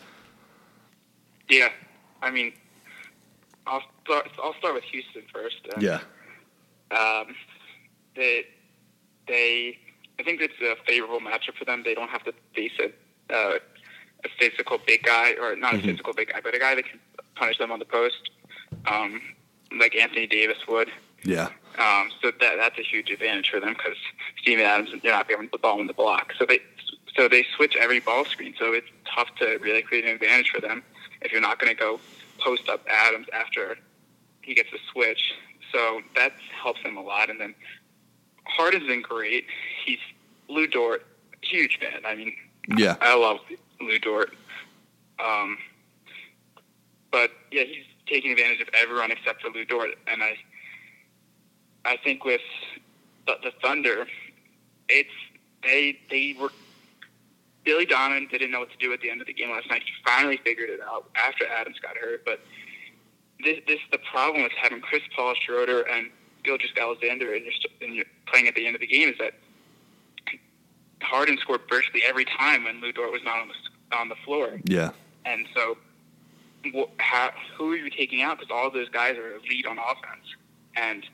Yeah, 1.49 1.69
I 2.21 2.31
mean, 2.31 2.53
I'll 3.67 3.83
start. 4.03 4.29
I'll 4.41 4.55
start 4.55 4.75
with 4.75 4.83
Houston 4.85 5.23
first. 5.33 5.67
Yeah. 5.79 5.99
Um, 6.91 7.35
they, 8.15 8.45
they, 9.27 9.79
I 10.19 10.23
think 10.23 10.41
it's 10.41 10.53
a 10.61 10.75
favorable 10.85 11.19
matchup 11.19 11.55
for 11.57 11.65
them. 11.65 11.81
They 11.83 11.95
don't 11.95 12.09
have 12.09 12.23
to 12.25 12.33
face 12.53 12.71
a, 12.79 13.33
uh, 13.33 13.57
a 14.23 14.29
physical 14.39 14.77
big 14.85 15.03
guy, 15.03 15.33
or 15.41 15.55
not 15.55 15.75
a 15.75 15.79
physical 15.79 16.13
big 16.13 16.29
guy, 16.31 16.39
but 16.43 16.55
a 16.55 16.59
guy 16.59 16.75
that 16.75 16.85
can 16.85 16.99
punish 17.35 17.57
them 17.57 17.71
on 17.71 17.79
the 17.79 17.85
post, 17.85 18.29
um, 18.85 19.21
like 19.79 19.95
Anthony 19.95 20.27
Davis 20.27 20.57
would. 20.67 20.89
Yeah, 21.25 21.49
Um, 21.77 22.11
so 22.21 22.31
that 22.39 22.55
that's 22.57 22.77
a 22.77 22.83
huge 22.83 23.09
advantage 23.09 23.49
for 23.49 23.59
them 23.59 23.73
because 23.73 23.97
Steven 24.41 24.65
Adams 24.65 24.89
they're 25.01 25.11
not 25.11 25.27
getting 25.27 25.49
the 25.51 25.57
ball 25.57 25.79
in 25.79 25.87
the 25.87 25.93
block. 25.93 26.33
So 26.37 26.45
they 26.45 26.59
so 27.15 27.27
they 27.27 27.45
switch 27.55 27.75
every 27.75 27.99
ball 27.99 28.25
screen. 28.25 28.55
So 28.59 28.73
it's 28.73 28.87
tough 29.15 29.29
to 29.39 29.57
really 29.61 29.81
create 29.81 30.05
an 30.05 30.11
advantage 30.11 30.49
for 30.49 30.59
them 30.61 30.83
if 31.21 31.31
you're 31.31 31.41
not 31.41 31.59
going 31.59 31.73
to 31.73 31.79
go 31.79 31.99
post 32.39 32.67
up 32.69 32.85
Adams 32.89 33.27
after 33.33 33.77
he 34.41 34.53
gets 34.53 34.69
a 34.73 34.77
switch. 34.91 35.33
So 35.71 36.01
that 36.15 36.33
helps 36.61 36.83
them 36.83 36.97
a 36.97 37.01
lot. 37.01 37.29
And 37.29 37.39
then 37.39 37.55
Harden's 38.45 38.87
been 38.87 39.01
great. 39.01 39.45
He's 39.85 39.99
Lu 40.49 40.67
Dort, 40.67 41.05
huge 41.41 41.79
fan. 41.79 42.01
I 42.05 42.15
mean, 42.15 42.33
yeah, 42.77 42.95
I 43.01 43.15
love 43.15 43.39
Lu 43.79 43.97
Dort. 43.99 44.33
Um, 45.23 45.57
but 47.11 47.31
yeah, 47.51 47.63
he's 47.63 47.85
taking 48.07 48.31
advantage 48.31 48.61
of 48.61 48.67
everyone 48.73 49.11
except 49.11 49.41
for 49.41 49.49
Lu 49.49 49.63
Dort, 49.65 49.91
and 50.07 50.21
I, 50.23 50.35
I 51.85 51.97
think 51.97 52.23
with 52.23 52.41
the, 53.27 53.35
the 53.43 53.51
Thunder, 53.61 54.07
it's 54.89 55.09
they 55.63 55.99
they 56.09 56.35
were 56.39 56.51
Billy 57.63 57.85
Donovan 57.85 58.27
didn't 58.29 58.51
know 58.51 58.59
what 58.59 58.71
to 58.71 58.77
do 58.77 58.91
at 58.93 59.01
the 59.01 59.09
end 59.09 59.21
of 59.21 59.27
the 59.27 59.33
game 59.33 59.51
last 59.51 59.69
night. 59.69 59.83
He 59.85 59.91
finally 60.05 60.37
figured 60.43 60.69
it 60.69 60.79
out 60.81 61.09
after 61.15 61.45
Adams 61.47 61.79
got 61.79 61.95
hurt, 61.97 62.25
but 62.25 62.39
this 63.43 63.59
this 63.67 63.79
the 63.91 63.99
problem 64.11 64.43
with 64.43 64.51
having 64.61 64.81
Chris 64.81 65.01
Paul, 65.15 65.33
Schroeder, 65.45 65.81
and 65.81 66.09
Gilgeous-Alexander, 66.43 67.33
and 67.33 67.45
you're, 67.45 67.53
and 67.81 67.95
you're 67.95 68.05
playing 68.27 68.47
at 68.47 68.55
the 68.55 68.65
end 68.65 68.75
of 68.75 68.81
the 68.81 68.87
game 68.87 69.09
is 69.09 69.15
that 69.17 69.33
Harden 71.01 71.37
scored 71.37 71.61
virtually 71.69 72.03
every 72.05 72.25
time 72.25 72.65
when 72.65 72.81
Lu 72.81 72.91
Dort 72.91 73.11
was 73.11 73.21
not 73.23 73.39
on 73.39 73.47
the 73.47 73.95
on 73.95 74.09
the 74.09 74.15
floor, 74.25 74.59
yeah, 74.65 74.91
and 75.25 75.45
so 75.53 75.77
wh- 76.73 76.89
how, 76.97 77.31
who 77.57 77.71
are 77.71 77.75
you 77.75 77.89
taking 77.89 78.21
out? 78.21 78.39
Because 78.39 78.51
all 78.51 78.71
those 78.71 78.89
guys 78.89 79.17
are 79.17 79.35
elite 79.35 79.65
on 79.65 79.77
offense, 79.77 80.35
and 80.75 81.05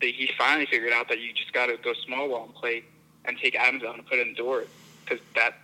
he 0.00 0.30
finally 0.38 0.66
figured 0.66 0.92
out 0.92 1.08
that 1.08 1.20
you 1.20 1.32
just 1.32 1.52
got 1.52 1.66
to 1.66 1.76
go 1.76 1.92
small 2.04 2.28
ball 2.28 2.44
and 2.44 2.54
play 2.54 2.84
and 3.24 3.38
take 3.38 3.54
Adams 3.54 3.82
out 3.82 3.96
and 3.96 4.06
put 4.06 4.18
in 4.18 4.34
Dort 4.34 4.68
because 5.04 5.20
that 5.34 5.54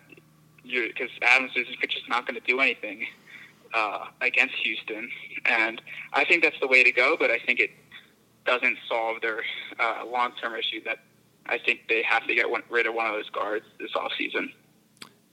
because 0.64 1.10
Adams 1.22 1.52
is 1.56 1.66
just 1.88 2.08
not 2.08 2.26
going 2.26 2.40
to 2.40 2.46
do 2.46 2.60
anything 2.60 3.06
uh, 3.74 4.06
against 4.20 4.54
Houston, 4.56 5.10
and 5.44 5.82
I 6.12 6.24
think 6.24 6.42
that's 6.42 6.58
the 6.60 6.68
way 6.68 6.84
to 6.84 6.92
go. 6.92 7.16
But 7.18 7.30
I 7.30 7.38
think 7.38 7.58
it 7.60 7.70
doesn't 8.46 8.78
solve 8.88 9.20
their 9.20 9.42
uh, 9.78 10.04
long 10.06 10.32
term 10.40 10.54
issue 10.54 10.82
that 10.84 10.98
I 11.46 11.58
think 11.58 11.88
they 11.88 12.02
have 12.02 12.26
to 12.26 12.34
get 12.34 12.48
one, 12.50 12.62
rid 12.70 12.86
of 12.86 12.94
one 12.94 13.06
of 13.06 13.12
those 13.12 13.30
guards 13.30 13.64
this 13.78 13.92
offseason. 13.92 14.52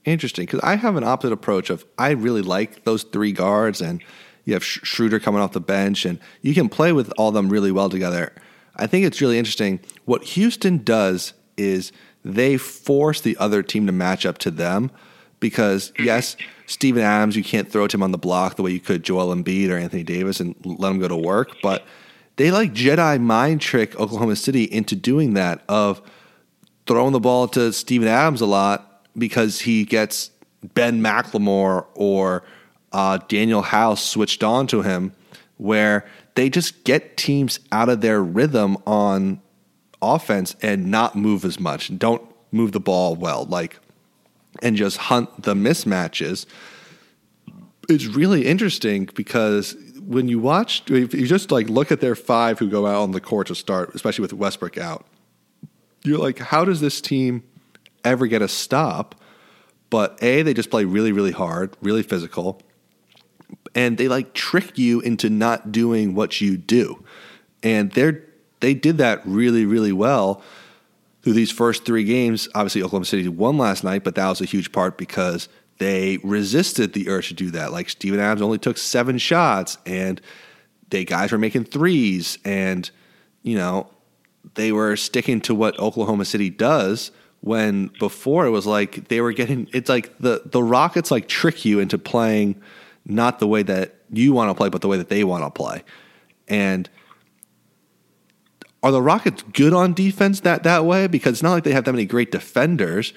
interesting 0.04 0.46
because 0.46 0.60
I 0.60 0.76
have 0.76 0.96
an 0.96 1.04
opposite 1.04 1.32
approach 1.32 1.70
of 1.70 1.84
I 1.98 2.10
really 2.10 2.42
like 2.42 2.84
those 2.84 3.04
three 3.04 3.32
guards, 3.32 3.80
and 3.80 4.02
You 4.44 4.54
have 4.54 4.64
Schroeder 4.64 5.20
coming 5.20 5.40
off 5.40 5.52
the 5.52 5.60
bench, 5.60 6.04
and 6.04 6.18
you 6.42 6.54
can 6.54 6.68
play 6.68 6.92
with 6.92 7.12
all 7.18 7.28
of 7.28 7.34
them 7.34 7.48
really 7.48 7.70
well 7.70 7.88
together. 7.88 8.32
I 8.80 8.86
think 8.86 9.06
it's 9.06 9.20
really 9.20 9.38
interesting. 9.38 9.80
What 10.06 10.24
Houston 10.24 10.82
does 10.82 11.34
is 11.56 11.92
they 12.24 12.56
force 12.56 13.20
the 13.20 13.36
other 13.36 13.62
team 13.62 13.86
to 13.86 13.92
match 13.92 14.26
up 14.26 14.38
to 14.38 14.50
them 14.50 14.90
because, 15.38 15.92
yes, 15.98 16.36
Steven 16.66 17.02
Adams, 17.02 17.36
you 17.36 17.44
can't 17.44 17.70
throw 17.70 17.86
to 17.86 17.96
him 17.96 18.02
on 18.02 18.12
the 18.12 18.18
block 18.18 18.56
the 18.56 18.62
way 18.62 18.70
you 18.70 18.80
could 18.80 19.02
Joel 19.02 19.34
Embiid 19.34 19.70
or 19.70 19.76
Anthony 19.76 20.02
Davis 20.02 20.40
and 20.40 20.54
let 20.64 20.90
him 20.90 20.98
go 20.98 21.08
to 21.08 21.16
work, 21.16 21.56
but 21.62 21.84
they 22.36 22.50
like 22.50 22.72
Jedi 22.72 23.20
mind 23.20 23.60
trick 23.60 23.98
Oklahoma 24.00 24.36
City 24.36 24.64
into 24.64 24.96
doing 24.96 25.34
that 25.34 25.62
of 25.68 26.00
throwing 26.86 27.12
the 27.12 27.20
ball 27.20 27.48
to 27.48 27.72
Steven 27.72 28.08
Adams 28.08 28.40
a 28.40 28.46
lot 28.46 29.06
because 29.16 29.60
he 29.60 29.84
gets 29.84 30.30
Ben 30.74 31.02
McLemore 31.02 31.86
or 31.94 32.42
uh, 32.92 33.18
Danuel 33.28 33.64
House 33.64 34.02
switched 34.02 34.42
on 34.42 34.66
to 34.68 34.82
him, 34.82 35.12
where 35.60 36.06
they 36.36 36.48
just 36.48 36.84
get 36.84 37.18
teams 37.18 37.60
out 37.70 37.90
of 37.90 38.00
their 38.00 38.22
rhythm 38.22 38.78
on 38.86 39.42
offense 40.00 40.56
and 40.62 40.90
not 40.90 41.14
move 41.14 41.44
as 41.44 41.60
much, 41.60 41.96
don't 41.98 42.22
move 42.50 42.72
the 42.72 42.80
ball 42.80 43.14
well, 43.14 43.44
like, 43.44 43.78
and 44.62 44.74
just 44.74 44.96
hunt 44.96 45.42
the 45.42 45.54
mismatches. 45.54 46.46
It's 47.90 48.06
really 48.06 48.46
interesting 48.46 49.08
because 49.14 49.76
when 50.02 50.28
you 50.28 50.38
watch, 50.38 50.82
if 50.90 51.12
you 51.12 51.26
just 51.26 51.50
like 51.50 51.68
look 51.68 51.92
at 51.92 52.00
their 52.00 52.14
five 52.14 52.58
who 52.58 52.68
go 52.68 52.86
out 52.86 53.02
on 53.02 53.10
the 53.10 53.20
court 53.20 53.48
to 53.48 53.54
start, 53.54 53.94
especially 53.94 54.22
with 54.22 54.32
Westbrook 54.32 54.78
out, 54.78 55.04
you're 56.04 56.18
like, 56.18 56.38
how 56.38 56.64
does 56.64 56.80
this 56.80 57.02
team 57.02 57.42
ever 58.02 58.26
get 58.26 58.40
a 58.40 58.48
stop? 58.48 59.14
But 59.90 60.18
A, 60.22 60.40
they 60.40 60.54
just 60.54 60.70
play 60.70 60.84
really, 60.86 61.12
really 61.12 61.32
hard, 61.32 61.76
really 61.82 62.02
physical. 62.02 62.62
And 63.74 63.98
they 63.98 64.08
like 64.08 64.34
trick 64.34 64.78
you 64.78 65.00
into 65.00 65.30
not 65.30 65.70
doing 65.70 66.14
what 66.14 66.40
you 66.40 66.56
do. 66.56 67.04
And 67.62 67.92
they're 67.92 68.24
they 68.60 68.74
did 68.74 68.98
that 68.98 69.22
really, 69.24 69.64
really 69.64 69.92
well 69.92 70.42
through 71.22 71.32
these 71.32 71.50
first 71.50 71.84
three 71.84 72.04
games. 72.04 72.48
Obviously, 72.54 72.82
Oklahoma 72.82 73.06
City 73.06 73.26
won 73.28 73.58
last 73.58 73.84
night, 73.84 74.04
but 74.04 74.14
that 74.14 74.28
was 74.28 74.40
a 74.40 74.44
huge 74.46 74.72
part 74.72 74.96
because 74.96 75.48
they 75.78 76.18
resisted 76.22 76.92
the 76.92 77.08
urge 77.08 77.28
to 77.28 77.34
do 77.34 77.50
that. 77.50 77.72
Like 77.72 77.88
Steven 77.88 78.20
Adams 78.20 78.42
only 78.42 78.58
took 78.58 78.78
seven 78.78 79.18
shots, 79.18 79.78
and 79.86 80.20
they 80.90 81.04
guys 81.04 81.32
were 81.32 81.38
making 81.38 81.64
threes, 81.64 82.38
and 82.44 82.90
you 83.42 83.56
know 83.56 83.88
they 84.54 84.72
were 84.72 84.96
sticking 84.96 85.40
to 85.42 85.54
what 85.54 85.78
Oklahoma 85.78 86.24
City 86.24 86.50
does. 86.50 87.10
When 87.42 87.90
before 87.98 88.44
it 88.44 88.50
was 88.50 88.66
like 88.66 89.08
they 89.08 89.22
were 89.22 89.32
getting, 89.32 89.68
it's 89.72 89.88
like 89.88 90.18
the 90.18 90.42
the 90.44 90.62
Rockets 90.62 91.10
like 91.10 91.28
trick 91.28 91.64
you 91.64 91.80
into 91.80 91.96
playing 91.96 92.60
not 93.04 93.38
the 93.38 93.46
way 93.46 93.62
that 93.62 93.96
you 94.10 94.32
want 94.32 94.50
to 94.50 94.54
play, 94.54 94.68
but 94.68 94.80
the 94.80 94.88
way 94.88 94.96
that 94.96 95.08
they 95.08 95.24
want 95.24 95.44
to 95.44 95.50
play, 95.50 95.82
and 96.48 96.88
are 98.82 98.90
the 98.90 99.02
Rockets 99.02 99.42
good 99.52 99.72
on 99.74 99.92
defense 99.92 100.40
that 100.40 100.62
that 100.62 100.84
way? 100.84 101.06
Because 101.06 101.34
it's 101.34 101.42
not 101.42 101.52
like 101.52 101.64
they 101.64 101.72
have 101.72 101.84
that 101.84 101.92
many 101.92 102.06
great 102.06 102.30
defenders 102.30 103.12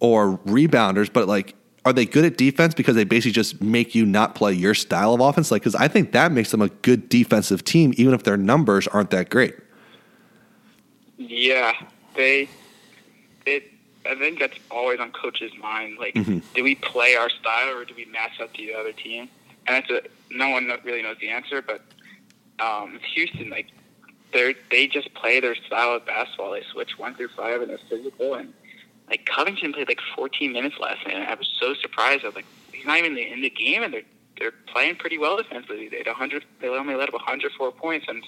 or 0.00 0.38
rebounders, 0.38 1.12
but 1.12 1.28
like 1.28 1.54
are 1.84 1.92
they 1.92 2.06
good 2.06 2.24
at 2.24 2.38
defense 2.38 2.74
because 2.74 2.94
they 2.96 3.04
basically 3.04 3.32
just 3.32 3.60
make 3.60 3.94
you 3.94 4.06
not 4.06 4.34
play 4.34 4.52
your 4.52 4.74
style 4.74 5.12
of 5.12 5.20
offense? 5.20 5.50
Like, 5.50 5.62
because 5.62 5.74
I 5.74 5.88
think 5.88 6.12
that 6.12 6.32
makes 6.32 6.50
them 6.50 6.62
a 6.62 6.68
good 6.68 7.08
defensive 7.08 7.62
team, 7.62 7.92
even 7.96 8.14
if 8.14 8.22
their 8.22 8.38
numbers 8.38 8.88
aren't 8.88 9.10
that 9.10 9.28
great. 9.28 9.54
Yeah, 11.18 11.72
they. 12.14 12.48
It. 13.44 13.70
I 14.06 14.14
think 14.14 14.38
that's 14.38 14.58
always 14.70 15.00
on 15.00 15.12
coach's 15.12 15.52
mind. 15.60 15.98
Like, 15.98 16.14
mm-hmm. 16.14 16.38
do 16.54 16.62
we 16.62 16.74
play 16.74 17.16
our 17.16 17.30
style 17.30 17.76
or 17.76 17.84
do 17.84 17.94
we 17.96 18.04
match 18.06 18.40
up 18.40 18.52
to 18.54 18.66
the 18.66 18.74
other 18.74 18.92
team? 18.92 19.28
And 19.66 19.76
that's 19.76 19.90
a 19.90 20.02
no 20.30 20.50
one 20.50 20.70
really 20.84 21.02
knows 21.02 21.16
the 21.20 21.30
answer. 21.30 21.62
But 21.62 21.82
um, 22.64 22.98
Houston, 23.14 23.50
like, 23.50 23.68
they 24.32 24.54
they 24.70 24.86
just 24.86 25.12
play 25.14 25.40
their 25.40 25.54
style 25.54 25.94
of 25.94 26.04
basketball. 26.04 26.52
They 26.52 26.62
switch 26.72 26.98
one 26.98 27.14
through 27.14 27.28
five 27.28 27.60
and 27.62 27.70
they're 27.70 27.78
physical. 27.88 28.34
And 28.34 28.52
like 29.08 29.26
Covington 29.26 29.72
played 29.72 29.88
like 29.88 30.00
14 30.16 30.52
minutes 30.52 30.76
last 30.78 31.06
night. 31.06 31.16
And 31.16 31.24
I 31.24 31.34
was 31.34 31.48
so 31.60 31.74
surprised. 31.74 32.24
I 32.24 32.28
was 32.28 32.36
like, 32.36 32.46
he's 32.72 32.84
not 32.84 32.98
even 32.98 33.16
in 33.16 33.40
the 33.40 33.50
game, 33.50 33.82
and 33.82 33.94
they're 33.94 34.02
they're 34.38 34.52
playing 34.66 34.96
pretty 34.96 35.16
well 35.16 35.36
defensively. 35.36 35.88
They 35.88 35.98
had 35.98 36.06
100. 36.06 36.44
They 36.60 36.68
only 36.68 36.94
let 36.94 37.08
up 37.08 37.14
104 37.14 37.72
points, 37.72 38.06
and 38.08 38.26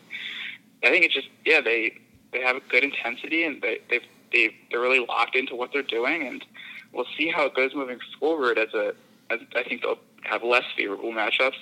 I 0.83 0.91
think 0.91 1.05
it's 1.05 1.14
just 1.14 1.29
yeah 1.45 1.61
they 1.61 1.99
they 2.33 2.41
have 2.41 2.57
a 2.57 2.61
good 2.61 2.85
intensity 2.85 3.45
and 3.45 3.61
they 3.62 3.81
they 3.91 4.01
they 4.37 4.55
they're 4.70 4.80
really 4.80 5.05
locked 5.07 5.37
into 5.37 5.55
what 5.55 5.72
they're 5.72 5.82
doing, 5.82 6.26
and 6.26 6.45
we'll 6.93 7.07
see 7.16 7.30
how 7.30 7.47
it 7.47 7.55
goes 7.55 7.74
moving 7.74 7.99
forward. 8.20 8.59
As 8.59 8.72
a 8.74 8.95
as 9.30 9.41
I 9.55 9.62
think 9.62 9.82
they'll 9.82 9.99
have 10.22 10.43
less 10.43 10.64
favorable 10.76 11.12
matchups 11.12 11.59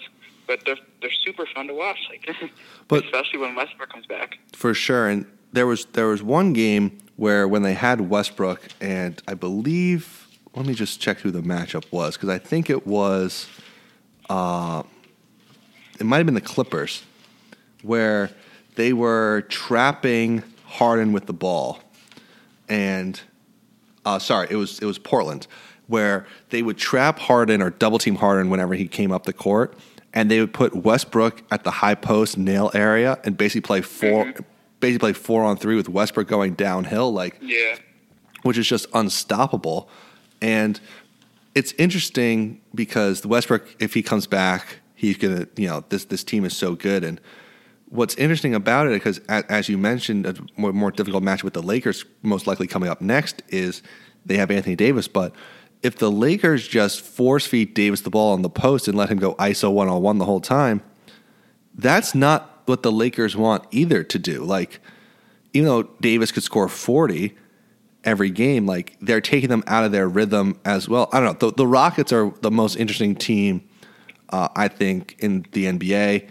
but 0.47 0.64
they're 0.64 0.77
they're 1.01 1.11
super 1.25 1.47
fun 1.55 1.66
to 1.68 1.75
watch. 1.75 1.99
Like, 2.09 2.29
but 2.89 3.05
especially 3.05 3.39
when 3.39 3.55
Westbrook 3.55 3.91
comes 3.91 4.07
back. 4.07 4.39
For 4.53 4.75
sure, 4.75 5.09
and 5.09 5.27
there 5.53 5.66
was 5.66 5.87
there 5.87 6.09
was 6.09 6.22
one 6.22 6.53
game 6.53 6.99
where 7.16 7.47
when 7.47 7.62
they 7.62 7.75
had 7.75 8.03
Westbrook, 8.03 8.68
and 8.81 9.20
I 9.29 9.35
believe 9.35 10.29
let 10.55 10.66
me 10.66 10.75
just 10.75 11.01
check 11.01 11.18
who 11.18 11.31
the 11.31 11.41
matchup 11.41 11.91
was 11.91 12.16
because 12.16 12.29
I 12.29 12.39
think 12.39 12.70
it 12.70 12.87
was, 12.87 13.49
uh, 14.31 14.85
it 15.99 16.07
might 16.07 16.18
have 16.18 16.27
been 16.27 16.37
the 16.37 16.41
Clippers, 16.41 17.03
where 17.83 18.31
they 18.77 18.93
were 18.93 19.45
trapping 19.49 20.45
Harden 20.64 21.12
with 21.12 21.27
the 21.27 21.33
ball, 21.33 21.81
and 22.69 23.21
uh, 24.05 24.19
sorry, 24.19 24.49
it 24.51 24.57
was 24.57 24.79
it 24.79 24.87
was 24.87 24.99
Portland, 24.99 25.47
where 25.87 26.27
they 26.51 26.62
would 26.62 26.79
trap 26.79 27.19
Harden 27.19 27.62
or 27.62 27.71
double 27.71 27.99
team 27.99 28.17
Harden 28.17 28.51
whenever 28.51 28.75
he 28.75 28.89
came 28.89 29.12
up 29.12 29.25
the 29.25 29.33
court 29.33 29.79
and 30.15 30.31
they 30.31 30.41
would 30.41 30.55
put 30.55 30.75
Westbrook 30.75 31.43
at 31.51 31.65
the 31.65 31.71
high 31.71 31.97
post 31.97 32.39
nail 32.39 32.71
area 32.73 33.19
and 33.25 33.37
basically 33.37 33.61
play 33.61 33.83
4 33.83 34.25
mm-hmm. 34.25 34.43
basically 34.81 35.12
play 35.12 35.21
four 35.21 35.43
on 35.43 35.57
three 35.57 35.77
with 35.77 35.89
Westbrook 35.89 36.29
going 36.29 36.55
downhill, 36.55 37.12
like 37.12 37.37
yeah, 37.43 37.77
which 38.43 38.57
is 38.57 38.67
just 38.67 38.87
unstoppable. 38.95 39.89
And 40.41 40.81
it's 41.55 41.73
interesting 41.73 42.61
because 42.75 43.23
the 43.23 43.29
Westbrook, 43.29 43.77
if 43.81 43.95
he 43.95 44.03
comes 44.03 44.27
back, 44.27 44.79
he's 44.95 45.17
gonna, 45.17 45.49
you 45.57 45.69
know, 45.69 45.85
this 45.89 46.05
this 46.05 46.23
team 46.23 46.45
is 46.45 46.57
so 46.57 46.75
good. 46.75 47.03
And 47.03 47.21
what's 47.95 48.14
interesting 48.16 48.55
about 48.55 48.88
it, 48.88 48.90
because 48.90 49.18
as 49.28 49.68
you 49.68 49.78
mentioned, 49.78 50.26
a 50.26 50.34
more, 50.57 50.72
more 50.72 50.90
difficult 50.90 51.22
match 51.22 51.45
with 51.45 51.55
the 51.55 51.62
Lakers, 51.62 52.05
most 52.22 52.47
likely 52.47 52.66
coming 52.66 52.90
up 52.90 53.01
next, 53.01 53.42
is 53.49 53.82
they 54.26 54.36
have 54.36 54.51
Anthony 54.51 54.76
Davis, 54.76 55.07
but 55.09 55.34
if 55.82 55.99
the 55.99 56.11
Lakers 56.11 56.66
just 56.66 57.03
force 57.03 57.47
feed 57.47 57.74
Davis 57.74 58.01
the 58.01 58.11
ball 58.11 58.32
on 58.32 58.42
the 58.42 58.51
post 58.51 58.88
and 58.88 58.97
let 58.97 59.11
him 59.11 59.18
go 59.18 59.34
ISO 59.34 59.70
one 59.70 59.88
on 59.88 60.03
one 60.03 60.18
the 60.18 60.24
whole 60.24 60.40
time, 60.40 60.82
that's 61.74 62.14
not 62.14 62.62
what 62.64 62.82
the 62.82 62.90
Lakers 62.90 63.36
want 63.36 63.64
either 63.70 64.03
to 64.03 64.18
do. 64.18 64.42
Like, 64.42 64.80
even 65.53 65.68
though 65.68 65.82
Davis 66.01 66.32
could 66.32 66.42
score 66.42 66.68
40 66.68 67.36
every 68.03 68.30
game, 68.30 68.66
like 68.66 68.97
they're 69.01 69.20
taking 69.20 69.51
them 69.51 69.62
out 69.66 69.84
of 69.84 69.92
their 69.92 70.09
rhythm 70.09 70.59
as 70.64 70.88
well. 70.88 71.09
I 71.12 71.20
don't 71.20 71.40
know. 71.40 71.51
The, 71.51 71.57
the 71.57 71.66
Rockets 71.66 72.12
are 72.12 72.32
the 72.40 72.51
most 72.51 72.76
interesting 72.76 73.14
team, 73.14 73.68
uh, 74.30 74.49
I 74.57 74.68
think, 74.68 75.16
in 75.18 75.45
the 75.53 75.66
NBA. 75.66 76.28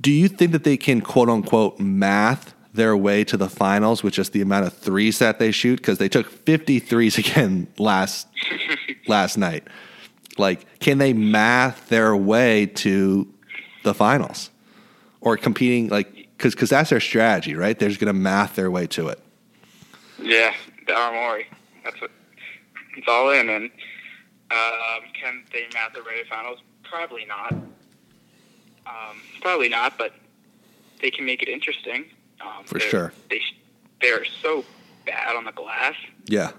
Do 0.00 0.10
you 0.10 0.28
think 0.28 0.52
that 0.52 0.64
they 0.64 0.76
can 0.76 1.00
quote 1.00 1.28
unquote 1.28 1.78
math 1.78 2.54
their 2.72 2.96
way 2.96 3.24
to 3.24 3.36
the 3.36 3.48
finals 3.48 4.02
with 4.02 4.14
just 4.14 4.32
the 4.32 4.40
amount 4.40 4.66
of 4.66 4.72
threes 4.72 5.18
that 5.18 5.38
they 5.38 5.50
shoot 5.50 5.76
because 5.76 5.98
they 5.98 6.08
took 6.08 6.26
50 6.26 6.78
threes 6.78 7.18
again 7.22 7.68
last 7.78 8.28
last 9.06 9.36
night. 9.36 9.64
Like, 10.38 10.78
can 10.80 10.98
they 10.98 11.12
math 11.12 11.88
their 11.88 12.16
way 12.16 12.66
to 12.66 13.32
the 13.84 13.92
finals 13.92 14.50
or 15.20 15.36
competing? 15.36 15.88
Like, 15.88 16.28
because 16.36 16.54
because 16.54 16.70
that's 16.70 16.90
their 16.90 17.00
strategy, 17.00 17.54
right? 17.54 17.78
They're 17.78 17.90
just 17.90 18.00
going 18.00 18.12
to 18.12 18.18
math 18.18 18.56
their 18.56 18.70
way 18.70 18.86
to 18.88 19.08
it. 19.08 19.20
Yeah. 20.18 20.54
That's 21.84 22.00
what 22.00 22.10
it's 22.96 23.06
all 23.08 23.30
in. 23.30 23.48
And 23.48 23.64
um, 24.50 25.02
can 25.12 25.44
they 25.52 25.66
math 25.74 25.92
their 25.92 26.02
way 26.02 26.22
to 26.22 26.28
finals? 26.28 26.60
Probably 26.82 27.26
not. 27.26 27.54
Um, 28.86 29.20
probably 29.40 29.68
not, 29.68 29.96
but 29.98 30.14
they 31.00 31.10
can 31.10 31.24
make 31.24 31.42
it 31.42 31.48
interesting. 31.48 32.06
Um, 32.40 32.64
For 32.64 32.80
sure. 32.80 33.12
They 33.30 33.40
they're 34.00 34.24
so 34.24 34.64
bad 35.06 35.36
on 35.36 35.44
the 35.44 35.52
glass. 35.52 35.94
Yeah. 36.26 36.52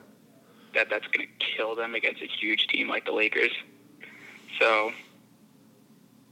That 0.73 0.89
that's 0.89 1.07
going 1.07 1.27
to 1.27 1.45
kill 1.45 1.75
them 1.75 1.95
against 1.95 2.21
a 2.21 2.25
huge 2.27 2.67
team 2.67 2.87
like 2.87 3.05
the 3.05 3.11
Lakers. 3.11 3.51
So. 4.59 4.91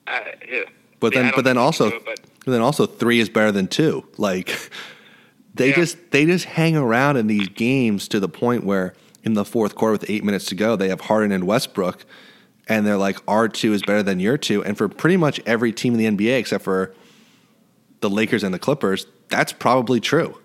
Uh, 0.07 0.19
yeah. 0.49 0.61
But 0.99 1.13
then, 1.13 1.31
but 1.35 1.43
then 1.43 1.57
also, 1.57 1.87
it, 1.87 2.05
but, 2.05 2.19
but 2.45 2.51
then 2.51 2.61
also, 2.61 2.85
three 2.85 3.19
is 3.19 3.27
better 3.27 3.51
than 3.51 3.67
two. 3.67 4.05
Like, 4.17 4.71
they 5.55 5.69
yeah. 5.69 5.75
just 5.75 6.11
they 6.11 6.25
just 6.25 6.45
hang 6.45 6.77
around 6.77 7.17
in 7.17 7.27
these 7.27 7.47
games 7.49 8.07
to 8.09 8.19
the 8.19 8.29
point 8.29 8.63
where 8.63 8.93
in 9.23 9.33
the 9.33 9.45
fourth 9.45 9.75
quarter 9.75 9.93
with 9.93 10.09
eight 10.09 10.23
minutes 10.23 10.45
to 10.45 10.55
go, 10.55 10.75
they 10.75 10.89
have 10.89 11.01
Harden 11.01 11.31
and 11.31 11.45
Westbrook, 11.45 12.05
and 12.72 12.88
they're 12.88 12.95
like, 12.95 13.17
our 13.28 13.49
two 13.49 13.74
is 13.74 13.82
better 13.82 14.01
than 14.01 14.22
your 14.22 14.38
two. 14.38 14.63
And 14.63 14.78
for 14.78 14.88
pretty 14.88 15.17
much 15.17 15.41
every 15.45 15.74
team 15.74 15.93
in 15.93 16.15
the 16.15 16.26
NBA 16.26 16.39
except 16.39 16.63
for 16.63 16.95
the 17.99 18.09
Lakers 18.09 18.43
and 18.45 18.53
the 18.53 18.59
Clippers, 18.59 19.07
that's 19.28 19.51
probably 19.51 19.99
true. 19.99 20.39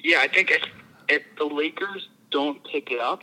Yeah, 0.00 0.18
I 0.18 0.26
think 0.26 0.50
if, 0.50 0.64
if 1.08 1.22
the 1.38 1.44
Lakers 1.44 2.08
don't 2.32 2.62
pick 2.64 2.90
it 2.90 2.98
up, 2.98 3.22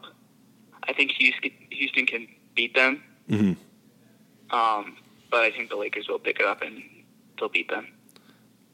I 0.84 0.93
think 0.93 1.11
Houston, 1.11 1.51
Houston 1.72 2.05
can 2.05 2.26
beat 2.55 2.74
them. 2.74 3.03
Mm-hmm. 3.30 4.55
Um, 4.55 4.95
but 5.30 5.41
I 5.41 5.51
think 5.51 5.70
the 5.70 5.76
Lakers 5.76 6.07
will 6.07 6.20
pick 6.20 6.39
it 6.39 6.45
up 6.45 6.61
and 6.61 6.82
they'll 7.38 7.49
beat 7.49 7.70
them. 7.70 7.86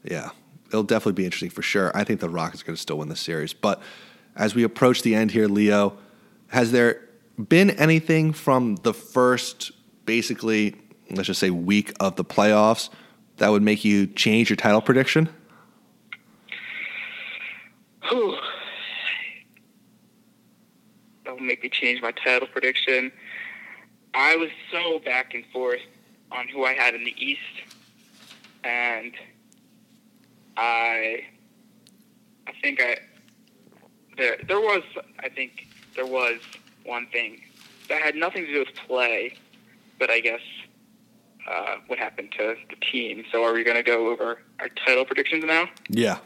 Yeah, 0.04 0.30
it'll 0.68 0.84
definitely 0.84 1.14
be 1.14 1.24
interesting 1.24 1.50
for 1.50 1.62
sure. 1.62 1.90
I 1.96 2.04
think 2.04 2.20
the 2.20 2.30
Rockets 2.30 2.62
are 2.62 2.66
going 2.66 2.76
to 2.76 2.80
still 2.80 2.98
win 2.98 3.08
the 3.08 3.16
series. 3.16 3.52
But 3.52 3.82
as 4.36 4.54
we 4.54 4.62
approach 4.62 5.02
the 5.02 5.16
end 5.16 5.32
here, 5.32 5.48
Leo, 5.48 5.98
has 6.50 6.70
there 6.70 7.05
been 7.36 7.70
anything 7.70 8.32
from 8.32 8.76
the 8.76 8.94
first, 8.94 9.72
basically, 10.04 10.74
let's 11.10 11.26
just 11.26 11.40
say, 11.40 11.50
week 11.50 11.92
of 12.00 12.16
the 12.16 12.24
playoffs 12.24 12.90
that 13.36 13.48
would 13.48 13.62
make 13.62 13.84
you 13.84 14.06
change 14.06 14.50
your 14.50 14.56
title 14.56 14.80
prediction? 14.80 15.28
That 21.24 21.34
would 21.34 21.42
make 21.42 21.62
me 21.62 21.68
change 21.68 22.00
my 22.00 22.12
title 22.12 22.48
prediction. 22.48 23.12
I 24.14 24.36
was 24.36 24.50
so 24.72 25.00
back 25.00 25.34
and 25.34 25.44
forth 25.52 25.80
on 26.32 26.48
who 26.48 26.64
I 26.64 26.72
had 26.72 26.94
in 26.94 27.04
the 27.04 27.14
East, 27.18 27.40
and 28.64 29.12
I, 30.56 31.24
I 32.46 32.52
think 32.62 32.80
I 32.80 32.98
there 34.16 34.38
there 34.48 34.60
was 34.60 34.82
I 35.20 35.28
think 35.28 35.66
there 35.94 36.06
was 36.06 36.38
one 36.86 37.06
thing 37.08 37.40
that 37.88 38.02
had 38.02 38.14
nothing 38.14 38.46
to 38.46 38.52
do 38.52 38.58
with 38.60 38.74
play, 38.86 39.34
but 39.98 40.10
I 40.10 40.20
guess 40.20 40.40
uh, 41.48 41.76
what 41.86 41.98
happened 41.98 42.32
to 42.38 42.56
the 42.68 42.76
team. 42.76 43.24
So 43.30 43.44
are 43.44 43.52
we 43.52 43.64
going 43.64 43.76
to 43.76 43.82
go 43.82 44.08
over 44.08 44.42
our 44.60 44.68
title 44.68 45.04
predictions 45.04 45.44
now? 45.44 45.68
Yeah. 45.88 46.18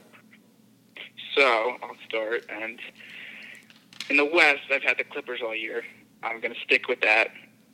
So 1.36 1.76
I'll 1.82 1.96
start, 2.08 2.46
and 2.48 2.78
in 4.08 4.16
the 4.16 4.24
West, 4.24 4.62
I've 4.72 4.82
had 4.82 4.98
the 4.98 5.04
Clippers 5.04 5.40
all 5.42 5.54
year. 5.54 5.84
I'm 6.22 6.40
going 6.40 6.52
to 6.54 6.60
stick 6.60 6.88
with 6.88 7.00
that. 7.02 7.28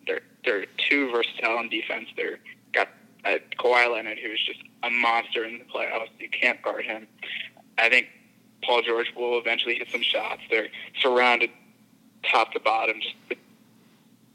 They're 0.06 0.20
they're 0.44 0.66
too 0.88 1.10
versatile 1.10 1.58
on 1.58 1.68
defense. 1.68 2.08
They're 2.16 2.38
got 2.72 2.88
uh, 3.24 3.38
Kawhi 3.58 3.92
Leonard, 3.92 4.18
who's 4.18 4.44
just 4.44 4.60
a 4.82 4.90
monster 4.90 5.44
in 5.44 5.58
the 5.58 5.64
playoffs. 5.64 6.10
You 6.20 6.28
can't 6.28 6.60
guard 6.62 6.84
him. 6.84 7.08
I 7.78 7.88
think 7.88 8.08
Paul 8.62 8.82
George 8.82 9.12
will 9.16 9.38
eventually 9.38 9.74
hit 9.74 9.88
some 9.90 10.02
shots. 10.02 10.42
They're 10.50 10.68
surrounded 11.00 11.50
top 12.30 12.52
to 12.52 12.60
bottom, 12.60 13.00
just 13.00 13.40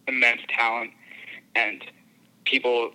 immense 0.07 0.41
talent, 0.49 0.91
and 1.55 1.83
people. 2.45 2.91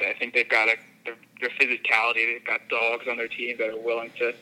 I 0.00 0.14
think 0.18 0.34
they've 0.34 0.48
got 0.48 0.68
a 0.68 0.76
their, 1.04 1.16
their 1.40 1.50
physicality. 1.50 2.34
They've 2.34 2.44
got 2.44 2.60
dogs 2.68 3.06
on 3.08 3.16
their 3.16 3.28
team 3.28 3.56
that 3.58 3.70
are 3.70 3.80
willing 3.80 4.10
to. 4.18 4.34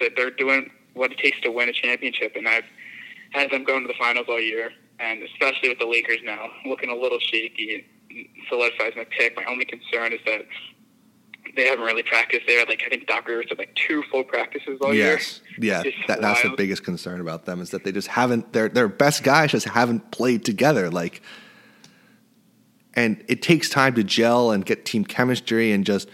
That 0.00 0.12
they're 0.16 0.30
doing 0.30 0.70
what 0.94 1.12
it 1.12 1.18
takes 1.18 1.40
to 1.42 1.50
win 1.50 1.68
a 1.68 1.72
championship, 1.72 2.34
and 2.36 2.48
I've 2.48 2.64
had 3.30 3.50
them 3.50 3.64
going 3.64 3.82
to 3.82 3.88
the 3.88 3.98
finals 3.98 4.26
all 4.28 4.40
year, 4.40 4.70
and 4.98 5.22
especially 5.22 5.68
with 5.68 5.78
the 5.78 5.86
Lakers 5.86 6.18
now 6.24 6.50
looking 6.66 6.90
a 6.90 6.94
little 6.94 7.18
shaky. 7.20 7.86
Solidifies 8.48 8.94
my 8.96 9.04
pick. 9.04 9.36
My 9.36 9.44
only 9.44 9.66
concern 9.66 10.12
is 10.12 10.20
that 10.24 10.46
they 11.56 11.66
haven't 11.66 11.84
really 11.84 12.02
practiced 12.02 12.46
there. 12.46 12.64
Like 12.66 12.82
I 12.84 12.88
think 12.88 13.06
Doc 13.06 13.28
Rivers 13.28 13.46
had 13.48 13.58
like 13.58 13.74
two 13.74 14.02
full 14.10 14.24
practices 14.24 14.78
all 14.80 14.94
yes. 14.94 15.40
year. 15.58 15.84
Yeah, 15.84 15.90
that, 16.06 16.20
that's 16.20 16.42
the 16.42 16.50
biggest 16.56 16.84
concern 16.84 17.20
about 17.20 17.44
them 17.44 17.60
is 17.60 17.70
that 17.70 17.84
they 17.84 17.92
just 17.92 18.08
haven't. 18.08 18.52
Their 18.52 18.68
their 18.68 18.88
best 18.88 19.22
guys 19.22 19.52
just 19.52 19.68
haven't 19.68 20.10
played 20.10 20.44
together. 20.44 20.90
Like, 20.90 21.22
and 22.94 23.24
it 23.28 23.42
takes 23.42 23.68
time 23.68 23.94
to 23.94 24.04
gel 24.04 24.50
and 24.50 24.64
get 24.64 24.84
team 24.84 25.04
chemistry 25.04 25.72
and 25.72 25.84
just, 25.84 26.08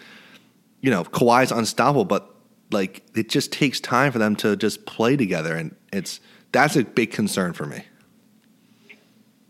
you 0.80 0.90
know, 0.90 1.04
Kawhi's 1.04 1.52
unstoppable, 1.52 2.04
but 2.04 2.34
like 2.70 3.02
it 3.14 3.28
just 3.28 3.52
takes 3.52 3.80
time 3.80 4.12
for 4.12 4.18
them 4.18 4.36
to 4.36 4.56
just 4.56 4.86
play 4.86 5.16
together, 5.16 5.54
and 5.54 5.74
it's 5.92 6.20
that's 6.52 6.76
a 6.76 6.84
big 6.84 7.10
concern 7.12 7.52
for 7.52 7.66
me. 7.66 7.84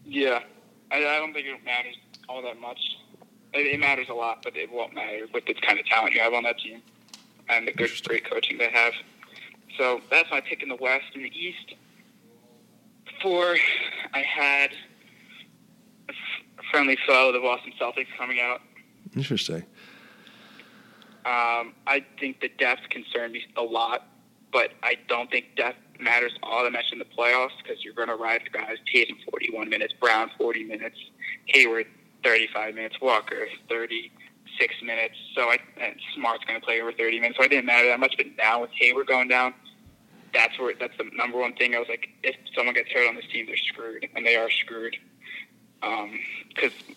Yeah, 0.05 0.41
I, 0.91 0.99
I 0.99 1.18
don't 1.18 1.32
think 1.32 1.47
it 1.47 1.64
matters 1.64 1.97
all 2.28 2.43
that 2.43 2.61
much. 2.61 2.80
It, 3.55 3.79
matters 3.79 4.09
a 4.09 4.15
lot, 4.15 4.43
but 4.43 4.57
it 4.57 4.71
won't 4.73 4.95
matter 4.95 5.27
with 5.33 5.47
the 5.47 5.55
kind 5.55 5.79
of 5.79 5.87
talent 5.87 6.13
you 6.13 6.21
have 6.21 6.35
on 6.35 6.43
that 6.43 6.59
team 6.59 6.83
and 7.49 7.69
the 7.69 7.73
good, 7.73 7.91
great 8.05 8.29
coaching 8.29 8.59
they 8.59 8.71
have. 8.71 8.93
So 9.79 10.01
that's 10.11 10.31
my 10.31 10.41
pick 10.41 10.63
in 10.63 10.69
the 10.69 10.77
West. 10.77 11.05
In 11.15 11.23
the 11.23 11.33
East, 11.37 11.75
four, 13.23 13.57
I 14.13 14.21
had 14.21 14.71
a 16.09 16.13
friendly 16.71 16.99
foe, 17.07 17.33
the 17.33 17.41
Boston 17.41 17.73
Celtics, 17.81 18.07
coming 18.19 18.41
out. 18.41 18.61
Interesting. 19.15 19.65
Um, 21.27 21.75
I 21.87 22.05
think 22.21 22.41
the 22.41 22.51
depth 22.59 22.83
concerned 22.91 23.33
me 23.33 23.43
a 23.57 23.63
lot, 23.63 24.09
but 24.53 24.73
I 24.83 24.97
don't 25.09 25.31
think 25.31 25.57
depth 25.57 25.79
matters 26.01 26.33
all 26.43 26.65
that 26.65 26.73
much 26.73 26.93
in 26.93 26.99
the 26.99 27.07
playoffs 27.07 27.57
because 27.63 27.83
you're 27.85 27.95
going 27.95 28.09
to 28.09 28.17
ride 28.17 28.43
the 28.45 28.51
guys. 28.51 28.77
Tatum 28.93 29.17
41 29.31 29.69
minutes, 29.69 29.95
Brown 30.01 30.31
40 30.37 30.65
minutes, 30.65 30.99
Hayward 31.47 31.87
35 32.25 32.75
minutes, 32.75 33.01
Walker 33.01 33.47
36 33.68 34.75
minutes. 34.83 35.14
So 35.35 35.43
I 35.43 35.59
and 35.81 35.95
Smart's 36.14 36.45
going 36.45 36.59
to 36.59 36.64
play 36.64 36.81
over 36.81 36.93
30 36.93 37.20
minutes. 37.20 37.39
So 37.39 37.45
I 37.45 37.49
didn't 37.49 37.66
matter 37.66 37.87
that 37.89 38.01
much. 38.01 38.14
But 38.16 38.27
now 38.37 38.62
with 38.62 38.70
Hayward 38.72 39.07
going 39.07 39.29
down, 39.29 39.55
that's 40.33 40.59
where 40.59 40.75
that's 40.79 40.97
the 40.99 41.09
number 41.14 41.39
one 41.39 41.55
thing. 41.55 41.75
I 41.75 41.79
was 41.79 41.89
like, 41.89 42.09
if 42.22 42.35
someone 42.57 42.75
gets 42.75 42.91
hurt 42.91 43.09
on 43.09 43.14
this 43.14 43.27
team, 43.33 43.47
they're 43.47 43.57
screwed, 43.57 44.09
and 44.14 44.27
they 44.27 44.37
are 44.37 44.51
screwed. 44.51 44.97
Because 45.81 46.72
um, 46.89 46.97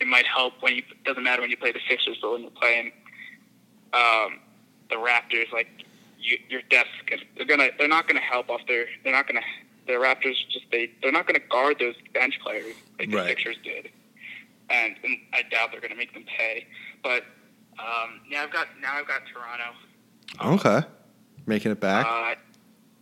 it 0.00 0.06
might 0.06 0.26
help 0.26 0.54
when 0.60 0.76
you 0.76 0.82
doesn't 1.04 1.22
matter 1.22 1.42
when 1.42 1.50
you 1.50 1.56
play 1.56 1.72
the 1.72 1.80
Sixers, 1.88 2.18
but 2.22 2.32
when 2.32 2.42
you're 2.42 2.50
playing 2.50 2.92
um, 3.92 4.40
the 4.88 4.96
Raptors, 4.96 5.52
like 5.52 5.68
you, 6.18 6.38
your 6.48 6.62
desk, 6.70 6.88
they're 7.36 7.46
gonna 7.46 7.68
they're 7.78 7.88
not 7.88 8.06
gonna 8.08 8.20
help 8.20 8.48
off 8.48 8.60
their 8.66 8.86
they're 9.02 9.12
not 9.12 9.26
gonna 9.26 9.42
the 9.86 9.94
Raptors 9.94 10.36
just 10.50 10.66
they 10.72 10.90
they're 11.02 11.12
not 11.12 11.26
gonna 11.26 11.38
guard 11.50 11.78
those 11.78 11.96
bench 12.12 12.38
players 12.42 12.74
like 12.98 13.10
the 13.10 13.16
right. 13.16 13.28
Sixers 13.28 13.56
did, 13.62 13.90
and, 14.70 14.96
and 15.02 15.18
I 15.32 15.42
doubt 15.42 15.70
they're 15.72 15.80
gonna 15.80 15.96
make 15.96 16.14
them 16.14 16.24
pay. 16.24 16.66
But 17.02 17.24
um, 17.78 18.20
yeah, 18.28 18.42
I've 18.42 18.52
got 18.52 18.68
now 18.80 18.94
I've 18.94 19.08
got 19.08 19.22
Toronto. 19.32 20.56
Okay, 20.56 20.86
making 21.46 21.72
it 21.72 21.80
back. 21.80 22.06
Uh, 22.06 22.34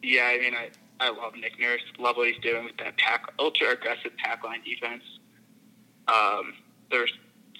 yeah, 0.02 0.32
I 0.34 0.38
mean 0.38 0.54
I 0.54 0.70
I 1.00 1.10
love 1.10 1.34
Nick 1.34 1.58
Nurse. 1.58 1.82
Love 1.98 2.16
what 2.16 2.28
he's 2.28 2.42
doing 2.42 2.64
with 2.64 2.76
that 2.78 2.96
pack 2.98 3.24
ultra 3.38 3.70
aggressive 3.70 4.12
pack 4.18 4.44
line 4.44 4.62
defense. 4.64 5.02
Um, 6.08 6.54
they're 6.90 7.08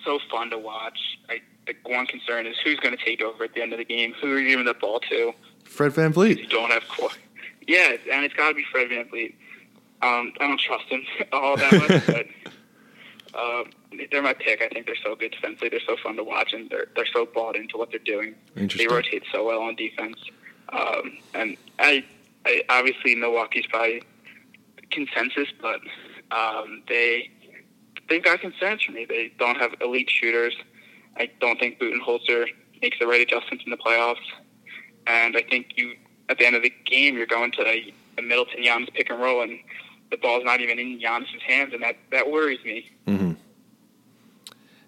so 0.04 0.18
fun 0.30 0.50
to 0.50 0.58
watch. 0.58 0.98
I 1.28 1.40
the 1.66 1.74
one 1.84 2.06
concern 2.06 2.46
is 2.46 2.56
who's 2.64 2.78
going 2.80 2.96
to 2.96 3.04
take 3.04 3.22
over 3.22 3.44
at 3.44 3.54
the 3.54 3.62
end 3.62 3.72
of 3.72 3.78
the 3.78 3.84
game. 3.84 4.14
Who 4.20 4.32
are 4.32 4.38
you 4.38 4.48
giving 4.48 4.66
the 4.66 4.74
ball 4.74 5.00
to? 5.10 5.32
Fred 5.64 5.92
Van 5.92 6.12
VanVleet. 6.12 6.38
You 6.38 6.46
don't 6.48 6.70
have 6.70 6.86
core. 6.88 7.10
Yeah, 7.66 7.96
and 8.10 8.24
it's 8.24 8.34
got 8.34 8.48
to 8.48 8.54
be 8.54 8.64
Fred 8.70 8.88
VanVleet. 8.88 9.34
Um, 10.02 10.32
I 10.40 10.48
don't 10.48 10.58
trust 10.60 10.86
him 10.86 11.02
all 11.32 11.56
that 11.56 11.72
much, 11.72 12.06
but 13.32 13.40
um, 13.40 13.70
they're 14.10 14.22
my 14.22 14.34
pick. 14.34 14.62
I 14.62 14.68
think 14.68 14.86
they're 14.86 14.94
so 15.02 15.14
good 15.14 15.32
defensively. 15.32 15.68
They're 15.68 15.80
so 15.86 15.96
fun 16.02 16.16
to 16.16 16.24
watch, 16.24 16.52
and 16.52 16.70
they're 16.70 16.86
they're 16.94 17.06
so 17.12 17.26
bought 17.26 17.56
into 17.56 17.76
what 17.76 17.90
they're 17.90 18.00
doing. 18.00 18.34
They 18.78 18.86
rotate 18.86 19.24
so 19.32 19.46
well 19.46 19.62
on 19.62 19.76
defense, 19.76 20.16
um, 20.70 21.18
and 21.34 21.56
I, 21.78 22.04
I 22.46 22.62
obviously 22.68 23.14
Milwaukee's 23.14 23.66
probably 23.66 24.02
consensus, 24.90 25.48
but 25.60 25.80
um, 26.30 26.82
they 26.88 27.30
they've 28.08 28.22
got 28.22 28.40
concerns 28.40 28.82
for 28.82 28.92
me. 28.92 29.04
They 29.04 29.32
don't 29.38 29.56
have 29.56 29.74
elite 29.80 30.10
shooters. 30.10 30.54
I 31.16 31.30
don't 31.40 31.58
think 31.58 31.78
Budenholzer 31.78 32.46
makes 32.80 32.98
the 32.98 33.06
right 33.06 33.20
adjustments 33.20 33.64
in 33.64 33.70
the 33.70 33.76
playoffs. 33.76 34.16
And 35.06 35.36
I 35.36 35.42
think 35.42 35.72
you, 35.76 35.94
at 36.28 36.38
the 36.38 36.46
end 36.46 36.56
of 36.56 36.62
the 36.62 36.72
game, 36.84 37.16
you're 37.16 37.26
going 37.26 37.52
to 37.52 37.62
a, 37.62 37.92
a 38.18 38.22
Middleton 38.22 38.62
Giannis 38.62 38.92
pick 38.92 39.10
and 39.10 39.20
roll, 39.20 39.42
and 39.42 39.58
the 40.10 40.16
ball's 40.16 40.44
not 40.44 40.60
even 40.60 40.78
in 40.78 41.00
Giannis's 41.00 41.42
hands, 41.46 41.72
and 41.72 41.82
that 41.82 41.96
that 42.10 42.30
worries 42.30 42.64
me. 42.64 42.90
Mm-hmm. 43.06 43.32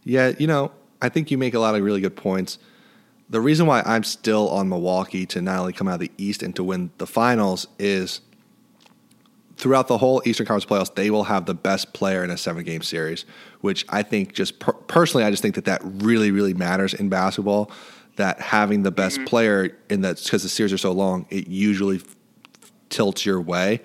Yeah, 0.05 0.33
you 0.39 0.47
know, 0.47 0.71
I 1.01 1.09
think 1.09 1.31
you 1.31 1.39
make 1.39 1.55
a 1.55 1.59
lot 1.59 1.75
of 1.75 1.83
really 1.83 2.01
good 2.01 2.17
points. 2.17 2.59
The 3.31 3.41
reason 3.41 3.67
why 3.67 3.83
I'm 3.85 4.05
still 4.05 4.51
on 4.51 4.69
Milwaukee 4.69 5.27
to 5.27 5.41
not 5.41 5.59
only 5.59 5.73
come 5.73 5.89
out 5.89 5.95
of 5.95 6.01
the 6.01 6.13
East 6.19 6.43
and 6.43 6.55
to 6.57 6.63
win 6.63 6.91
the 6.99 7.07
finals 7.07 7.67
is 7.79 8.21
throughout 9.57 9.89
the 9.89 9.99
whole 9.99 10.23
Eastern 10.27 10.47
Conference 10.47 10.67
playoffs, 10.67 10.95
they 10.95 11.11
will 11.11 11.25
have 11.25 11.47
the 11.47 11.55
best 11.55 11.93
player 11.95 12.23
in 12.23 12.31
a 12.31 12.37
seven 12.37 12.65
game 12.65 12.83
series, 12.83 13.25
which 13.61 13.87
I 13.89 14.03
think 14.03 14.35
just 14.35 14.59
per- 14.59 14.73
personally, 14.73 15.25
I 15.25 15.31
just 15.31 15.43
think 15.43 15.55
that 15.55 15.65
that 15.65 15.81
really, 15.85 16.31
really 16.31 16.55
matters 16.55 16.93
in 16.93 17.09
basketball. 17.09 17.71
That 18.17 18.41
having 18.41 18.83
the 18.83 18.93
best 18.93 19.17
mm-hmm. 19.17 19.25
player 19.25 19.77
in 19.91 20.03
that, 20.03 20.23
because 20.23 20.45
the 20.45 20.49
series 20.49 20.73
are 20.73 20.79
so 20.79 20.93
long, 20.93 21.27
it 21.31 21.49
usually 21.49 21.97
f- 21.97 22.17
tilts 22.89 23.27
your 23.27 23.41
way. 23.41 23.81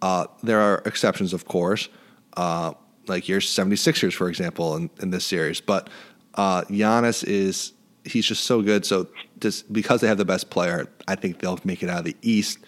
Uh, 0.00 0.26
there 0.42 0.60
are 0.60 0.82
exceptions, 0.86 1.34
of 1.34 1.44
course, 1.44 1.88
uh, 2.36 2.72
like 3.08 3.28
your 3.28 3.40
76ers, 3.40 4.12
for 4.12 4.28
example, 4.28 4.76
in, 4.76 4.90
in 5.00 5.10
this 5.10 5.24
series. 5.24 5.60
But 5.60 5.88
uh, 6.34 6.62
Giannis 6.62 7.24
is, 7.24 7.72
he's 8.04 8.26
just 8.26 8.44
so 8.44 8.62
good. 8.62 8.86
So 8.86 9.08
just 9.40 9.72
because 9.72 10.00
they 10.00 10.08
have 10.08 10.18
the 10.18 10.24
best 10.24 10.50
player, 10.50 10.88
I 11.06 11.14
think 11.14 11.40
they'll 11.40 11.58
make 11.64 11.82
it 11.82 11.88
out 11.88 12.00
of 12.00 12.04
the 12.04 12.16
East. 12.22 12.58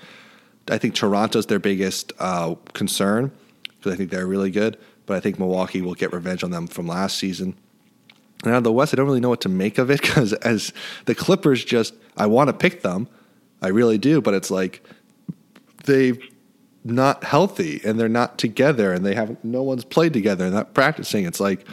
I 0.68 0.78
think 0.78 0.94
Toronto's 0.94 1.46
their 1.46 1.58
biggest 1.58 2.12
uh, 2.18 2.54
concern 2.72 3.32
because 3.64 3.92
I 3.92 3.96
think 3.96 4.10
they're 4.10 4.26
really 4.26 4.50
good. 4.50 4.78
But 5.06 5.16
I 5.16 5.20
think 5.20 5.38
Milwaukee 5.38 5.80
will 5.80 5.94
get 5.94 6.12
revenge 6.12 6.44
on 6.44 6.50
them 6.50 6.66
from 6.66 6.86
last 6.86 7.18
season. 7.18 7.56
And 8.44 8.52
out 8.52 8.58
of 8.58 8.64
the 8.64 8.72
West, 8.72 8.94
I 8.94 8.96
don't 8.96 9.06
really 9.06 9.20
know 9.20 9.28
what 9.28 9.40
to 9.42 9.48
make 9.48 9.78
of 9.78 9.90
it 9.90 10.00
because 10.00 10.32
as 10.34 10.72
the 11.06 11.14
Clippers, 11.14 11.64
just 11.64 11.94
I 12.16 12.26
want 12.26 12.48
to 12.48 12.52
pick 12.52 12.82
them, 12.82 13.08
I 13.60 13.68
really 13.68 13.98
do. 13.98 14.20
But 14.20 14.34
it's 14.34 14.50
like 14.50 14.82
they've 15.84 16.22
not 16.84 17.24
healthy 17.24 17.80
and 17.84 18.00
they're 18.00 18.08
not 18.08 18.38
together 18.38 18.92
and 18.92 19.04
they 19.04 19.14
haven't. 19.14 19.44
No 19.44 19.62
one's 19.62 19.84
played 19.84 20.12
together 20.12 20.46
and 20.46 20.54
not 20.54 20.74
practicing. 20.74 21.24
It's 21.24 21.40
like 21.40 21.66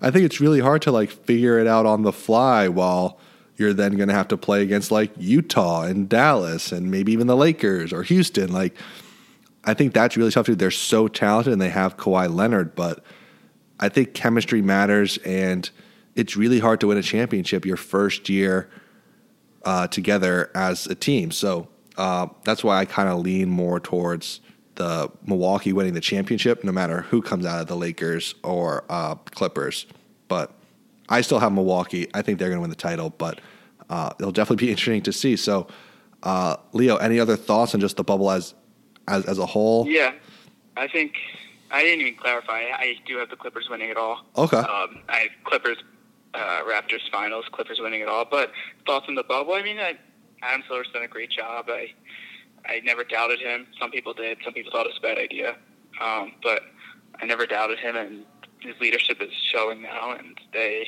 I 0.00 0.10
think 0.10 0.24
it's 0.24 0.40
really 0.40 0.60
hard 0.60 0.82
to 0.82 0.92
like 0.92 1.10
figure 1.10 1.58
it 1.58 1.66
out 1.66 1.86
on 1.86 2.02
the 2.02 2.12
fly 2.12 2.68
while 2.68 3.18
you're 3.56 3.72
then 3.72 3.96
going 3.96 4.08
to 4.08 4.14
have 4.14 4.28
to 4.28 4.36
play 4.36 4.62
against 4.62 4.90
like 4.90 5.10
Utah 5.16 5.82
and 5.82 6.08
Dallas 6.08 6.72
and 6.72 6.90
maybe 6.90 7.12
even 7.12 7.26
the 7.26 7.36
Lakers 7.36 7.92
or 7.92 8.02
Houston. 8.02 8.52
Like, 8.52 8.76
I 9.64 9.74
think 9.74 9.94
that's 9.94 10.16
really 10.16 10.30
tough 10.30 10.46
to 10.46 10.52
do. 10.52 10.56
They're 10.56 10.70
so 10.70 11.08
talented 11.08 11.52
and 11.52 11.62
they 11.62 11.70
have 11.70 11.96
Kawhi 11.96 12.32
Leonard, 12.32 12.74
but 12.74 13.02
I 13.80 13.88
think 13.88 14.14
chemistry 14.14 14.60
matters 14.60 15.16
and 15.18 15.68
it's 16.14 16.36
really 16.36 16.60
hard 16.60 16.80
to 16.80 16.88
win 16.88 16.98
a 16.98 17.02
championship 17.02 17.64
your 17.64 17.76
first 17.76 18.28
year 18.28 18.70
uh, 19.64 19.86
together 19.86 20.50
as 20.54 20.86
a 20.86 20.94
team. 20.94 21.30
So 21.30 21.68
uh, 21.96 22.28
that's 22.44 22.62
why 22.62 22.78
I 22.78 22.84
kind 22.84 23.08
of 23.08 23.20
lean 23.20 23.48
more 23.48 23.80
towards 23.80 24.40
the 24.76 25.10
Milwaukee 25.24 25.72
winning 25.72 25.94
the 25.94 26.00
championship, 26.00 26.62
no 26.62 26.72
matter 26.72 27.02
who 27.02 27.22
comes 27.22 27.46
out 27.46 27.60
of 27.60 27.66
the 27.66 27.76
Lakers 27.76 28.34
or 28.44 28.84
uh, 28.88 29.14
Clippers. 29.14 29.86
But 30.28 30.52
I 31.08 31.20
still 31.22 31.38
have 31.38 31.52
Milwaukee. 31.52 32.08
I 32.14 32.22
think 32.22 32.38
they're 32.38 32.48
going 32.48 32.58
to 32.58 32.62
win 32.62 32.70
the 32.70 32.76
title, 32.76 33.10
but 33.10 33.40
uh, 33.88 34.10
it'll 34.18 34.32
definitely 34.32 34.66
be 34.66 34.70
interesting 34.72 35.02
to 35.02 35.12
see. 35.12 35.36
So, 35.36 35.66
uh, 36.22 36.56
Leo, 36.72 36.96
any 36.96 37.18
other 37.18 37.36
thoughts 37.36 37.74
on 37.74 37.80
just 37.80 37.96
the 37.96 38.04
bubble 38.04 38.30
as 38.30 38.54
as 39.08 39.24
as 39.26 39.38
a 39.38 39.46
whole? 39.46 39.86
Yeah, 39.88 40.12
I 40.76 40.88
think 40.88 41.14
I 41.70 41.82
didn't 41.82 42.00
even 42.00 42.14
clarify. 42.14 42.60
I 42.72 42.96
do 43.06 43.18
have 43.18 43.30
the 43.30 43.36
Clippers 43.36 43.68
winning 43.70 43.90
it 43.90 43.96
all. 43.96 44.24
Okay. 44.36 44.58
Um, 44.58 45.02
I 45.08 45.18
have 45.18 45.30
Clippers, 45.44 45.78
uh, 46.34 46.62
Raptors 46.64 47.08
finals, 47.10 47.44
Clippers 47.52 47.78
winning 47.80 48.00
it 48.00 48.08
all. 48.08 48.24
But 48.24 48.52
thoughts 48.86 49.06
on 49.08 49.14
the 49.14 49.24
bubble? 49.24 49.54
I 49.54 49.62
mean, 49.62 49.78
I, 49.78 49.96
Adam 50.46 50.62
Silver's 50.68 50.88
done 50.92 51.02
a 51.02 51.08
great 51.08 51.30
job. 51.30 51.66
I 51.68 51.92
I 52.64 52.80
never 52.80 53.04
doubted 53.04 53.40
him. 53.40 53.66
Some 53.80 53.90
people 53.90 54.12
did. 54.12 54.38
Some 54.44 54.52
people 54.52 54.72
thought 54.72 54.86
it 54.86 54.90
was 54.90 54.98
a 54.98 55.02
bad 55.02 55.18
idea. 55.18 55.56
Um, 56.00 56.32
but 56.42 56.62
I 57.20 57.24
never 57.26 57.46
doubted 57.46 57.78
him, 57.78 57.96
and 57.96 58.24
his 58.60 58.74
leadership 58.80 59.20
is 59.22 59.32
showing 59.52 59.82
now, 59.82 60.12
and 60.12 60.36
they 60.52 60.86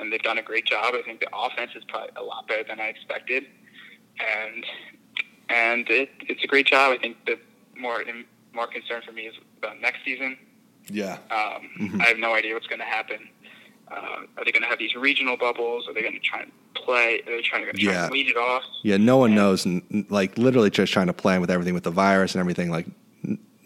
and 0.00 0.12
they've 0.12 0.22
done 0.22 0.38
a 0.38 0.42
great 0.42 0.66
job. 0.66 0.94
I 0.94 1.02
think 1.02 1.20
the 1.20 1.28
offense 1.36 1.72
is 1.74 1.84
probably 1.84 2.10
a 2.16 2.22
lot 2.22 2.48
better 2.48 2.64
than 2.64 2.80
I 2.80 2.86
expected, 2.88 3.44
and 4.20 4.64
and 5.48 5.88
it, 5.90 6.10
it's 6.22 6.42
a 6.42 6.46
great 6.46 6.66
job. 6.66 6.92
I 6.92 6.98
think 6.98 7.16
the 7.26 7.38
more 7.78 8.02
more 8.54 8.66
concern 8.66 9.02
for 9.04 9.12
me 9.12 9.22
is 9.22 9.34
about 9.58 9.80
next 9.80 10.04
season. 10.04 10.36
Yeah. 10.88 11.18
Um, 11.30 11.70
Mhm. 11.78 12.00
I 12.02 12.04
have 12.06 12.18
no 12.18 12.34
idea 12.34 12.54
what's 12.54 12.66
going 12.66 12.80
to 12.80 12.84
happen. 12.84 13.28
Uh, 13.90 13.94
are 14.38 14.44
they 14.44 14.52
going 14.52 14.62
to 14.62 14.68
have 14.68 14.78
these 14.78 14.94
regional 14.94 15.36
bubbles? 15.36 15.86
Are 15.88 15.92
they 15.94 16.00
going 16.02 16.14
to 16.14 16.20
try 16.20 16.42
and 16.42 16.52
play? 16.74 17.20
Are 17.26 17.30
they 17.36 17.42
trying 17.42 17.64
to 17.66 17.72
try 17.72 17.92
Yeah. 17.92 18.08
lead 18.08 18.28
it 18.28 18.36
off? 18.36 18.62
Yeah, 18.82 18.96
no 18.96 19.18
one 19.18 19.34
knows. 19.34 19.64
And 19.66 19.82
and, 19.90 20.10
like 20.10 20.38
literally 20.38 20.70
just 20.70 20.92
trying 20.92 21.08
to 21.08 21.12
plan 21.12 21.40
with 21.40 21.50
everything 21.50 21.74
with 21.74 21.84
the 21.84 21.90
virus 21.90 22.34
and 22.34 22.40
everything. 22.40 22.70
Like 22.70 22.86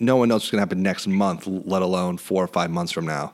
no 0.01 0.17
one 0.17 0.29
knows 0.29 0.43
what's 0.43 0.51
going 0.51 0.59
to 0.59 0.62
happen 0.62 0.83
next 0.83 1.07
month, 1.07 1.47
let 1.47 1.83
alone 1.83 2.19
four 2.19 2.43
or 2.43 2.49
five 2.49 2.71
months 2.71 2.93
from 2.93 3.07
now. 3.07 3.33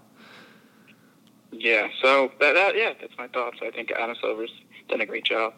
Yeah. 1.51 1.89
So 2.03 2.31
that, 2.41 2.53
that 2.55 2.77
yeah, 2.77 2.93
that's 3.01 3.17
my 3.19 3.29
thoughts. 3.29 3.59
I 3.63 3.71
think 3.71 3.91
Adam 3.93 4.17
Silver's 4.21 4.53
done 4.89 5.01
a 5.01 5.07
great 5.07 5.25
job. 5.25 5.55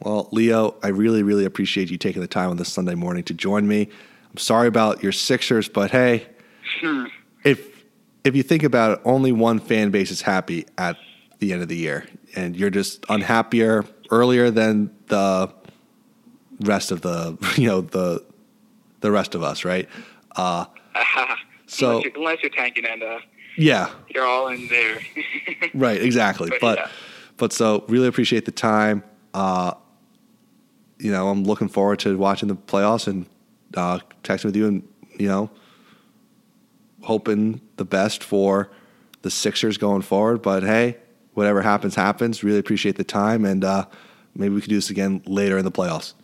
Well, 0.00 0.28
Leo, 0.32 0.74
I 0.82 0.88
really, 0.88 1.22
really 1.22 1.44
appreciate 1.44 1.90
you 1.90 1.96
taking 1.96 2.20
the 2.20 2.28
time 2.28 2.50
on 2.50 2.56
this 2.58 2.72
Sunday 2.72 2.94
morning 2.94 3.22
to 3.24 3.34
join 3.34 3.66
me. 3.66 3.88
I'm 4.30 4.36
sorry 4.36 4.68
about 4.68 5.02
your 5.02 5.12
Sixers, 5.12 5.68
but 5.68 5.90
hey, 5.90 6.26
Hmm. 6.80 7.04
If 8.26 8.36
you 8.36 8.42
think 8.42 8.62
about 8.62 8.98
it, 8.98 9.00
only 9.04 9.32
one 9.32 9.58
fan 9.58 9.90
base 9.90 10.10
is 10.10 10.20
happy 10.22 10.66
at 10.76 10.96
the 11.38 11.52
end 11.52 11.62
of 11.62 11.68
the 11.68 11.76
year, 11.76 12.06
and 12.34 12.56
you're 12.56 12.70
just 12.70 13.04
unhappier 13.08 13.84
earlier 14.10 14.50
than 14.50 14.90
the 15.06 15.52
rest 16.60 16.90
of 16.90 17.02
the 17.02 17.36
you 17.56 17.68
know 17.68 17.80
the 17.82 18.24
the 19.00 19.10
rest 19.10 19.34
of 19.34 19.42
us, 19.42 19.64
right? 19.64 19.88
Uh, 20.34 20.66
So- 21.68 21.88
unless, 21.90 22.04
you're, 22.04 22.16
unless 22.16 22.42
you're 22.42 22.50
tanking 22.50 22.84
and 22.86 23.02
uh, 23.02 23.18
yeah, 23.58 23.90
you're 24.08 24.24
all 24.26 24.48
in 24.48 24.68
there. 24.68 25.00
right, 25.74 26.00
exactly. 26.00 26.48
But, 26.48 26.60
But 26.60 26.78
yeah. 26.78 26.88
but 27.38 27.52
so 27.52 27.84
really 27.88 28.06
appreciate 28.06 28.44
the 28.44 28.52
time. 28.52 29.02
Uh, 29.34 29.72
you 30.98 31.10
know, 31.10 31.28
I'm 31.28 31.42
looking 31.44 31.68
forward 31.68 31.98
to 32.00 32.16
watching 32.16 32.48
the 32.48 32.54
playoffs 32.54 33.08
and 33.08 33.26
uh, 33.76 33.98
texting 34.22 34.44
with 34.44 34.56
you, 34.56 34.66
and 34.68 34.88
you 35.18 35.26
know, 35.26 35.50
hoping 37.06 37.60
the 37.76 37.84
best 37.84 38.22
for 38.22 38.70
the 39.22 39.30
Sixers 39.30 39.78
going 39.78 40.02
forward. 40.02 40.42
But 40.42 40.62
hey, 40.62 40.98
whatever 41.34 41.62
happens, 41.62 41.94
happens. 41.94 42.44
Really 42.44 42.58
appreciate 42.58 42.96
the 42.96 43.04
time, 43.04 43.44
and 43.44 43.64
uh, 43.64 43.86
maybe 44.34 44.54
we 44.54 44.60
could 44.60 44.70
do 44.70 44.76
this 44.76 44.90
again 44.90 45.22
later 45.26 45.56
in 45.58 45.64
the 45.64 45.72
playoffs. 45.72 46.14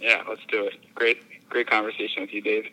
yeah, 0.00 0.22
let's 0.28 0.42
do 0.48 0.64
it. 0.64 0.74
Great, 0.94 1.18
great 1.48 1.68
conversation 1.68 2.22
with 2.22 2.32
you, 2.32 2.40
Dave. 2.42 2.66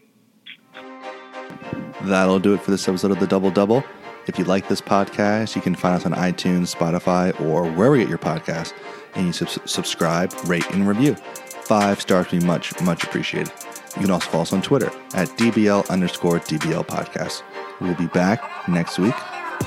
That'll 2.04 2.40
do 2.40 2.54
it 2.54 2.62
for 2.62 2.72
this 2.72 2.88
episode 2.88 3.12
of 3.12 3.20
the 3.20 3.28
Double 3.28 3.52
Double. 3.52 3.84
If 4.28 4.40
you 4.40 4.46
like 4.46 4.68
this 4.68 4.82
podcast, 4.82 5.56
you 5.56 5.62
can 5.62 5.76
find 5.76 5.96
us 5.96 6.06
on 6.06 6.14
iTunes, 6.14 6.76
Spotify, 6.76 7.40
or 7.42 7.70
wherever 7.72 7.96
you 7.96 8.04
get 8.04 8.10
your 8.10 8.18
podcast. 8.18 8.74
And 9.16 9.28
you 9.28 9.34
subs- 9.34 9.60
subscribe, 9.66 10.34
rate, 10.46 10.70
and 10.72 10.88
review. 10.88 11.16
Five 11.16 12.02
stars 12.02 12.32
would 12.32 12.42
be 12.42 12.46
much, 12.46 12.80
much 12.82 13.04
appreciated. 13.04 13.52
You 13.96 14.02
can 14.02 14.12
also 14.12 14.30
follow 14.30 14.42
us 14.44 14.54
on 14.54 14.62
Twitter 14.62 14.92
at 15.14 15.30
DBL 15.30 15.90
underscore 15.90 16.40
DBL 16.40 16.86
podcast. 16.86 17.44
We'll 17.80 17.96
be 17.96 18.08
back 18.08 18.68
next 18.68 19.00
week. 19.00 19.16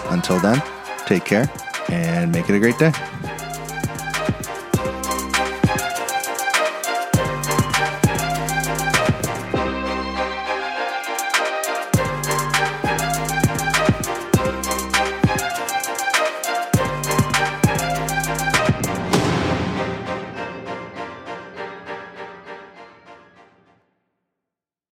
Until 0.06 0.38
then, 0.40 0.62
take 1.06 1.24
care 1.24 1.50
and 1.88 2.30
make 2.30 2.48
it 2.48 2.54
a 2.54 2.58
great 2.58 2.78
day. 2.78 2.92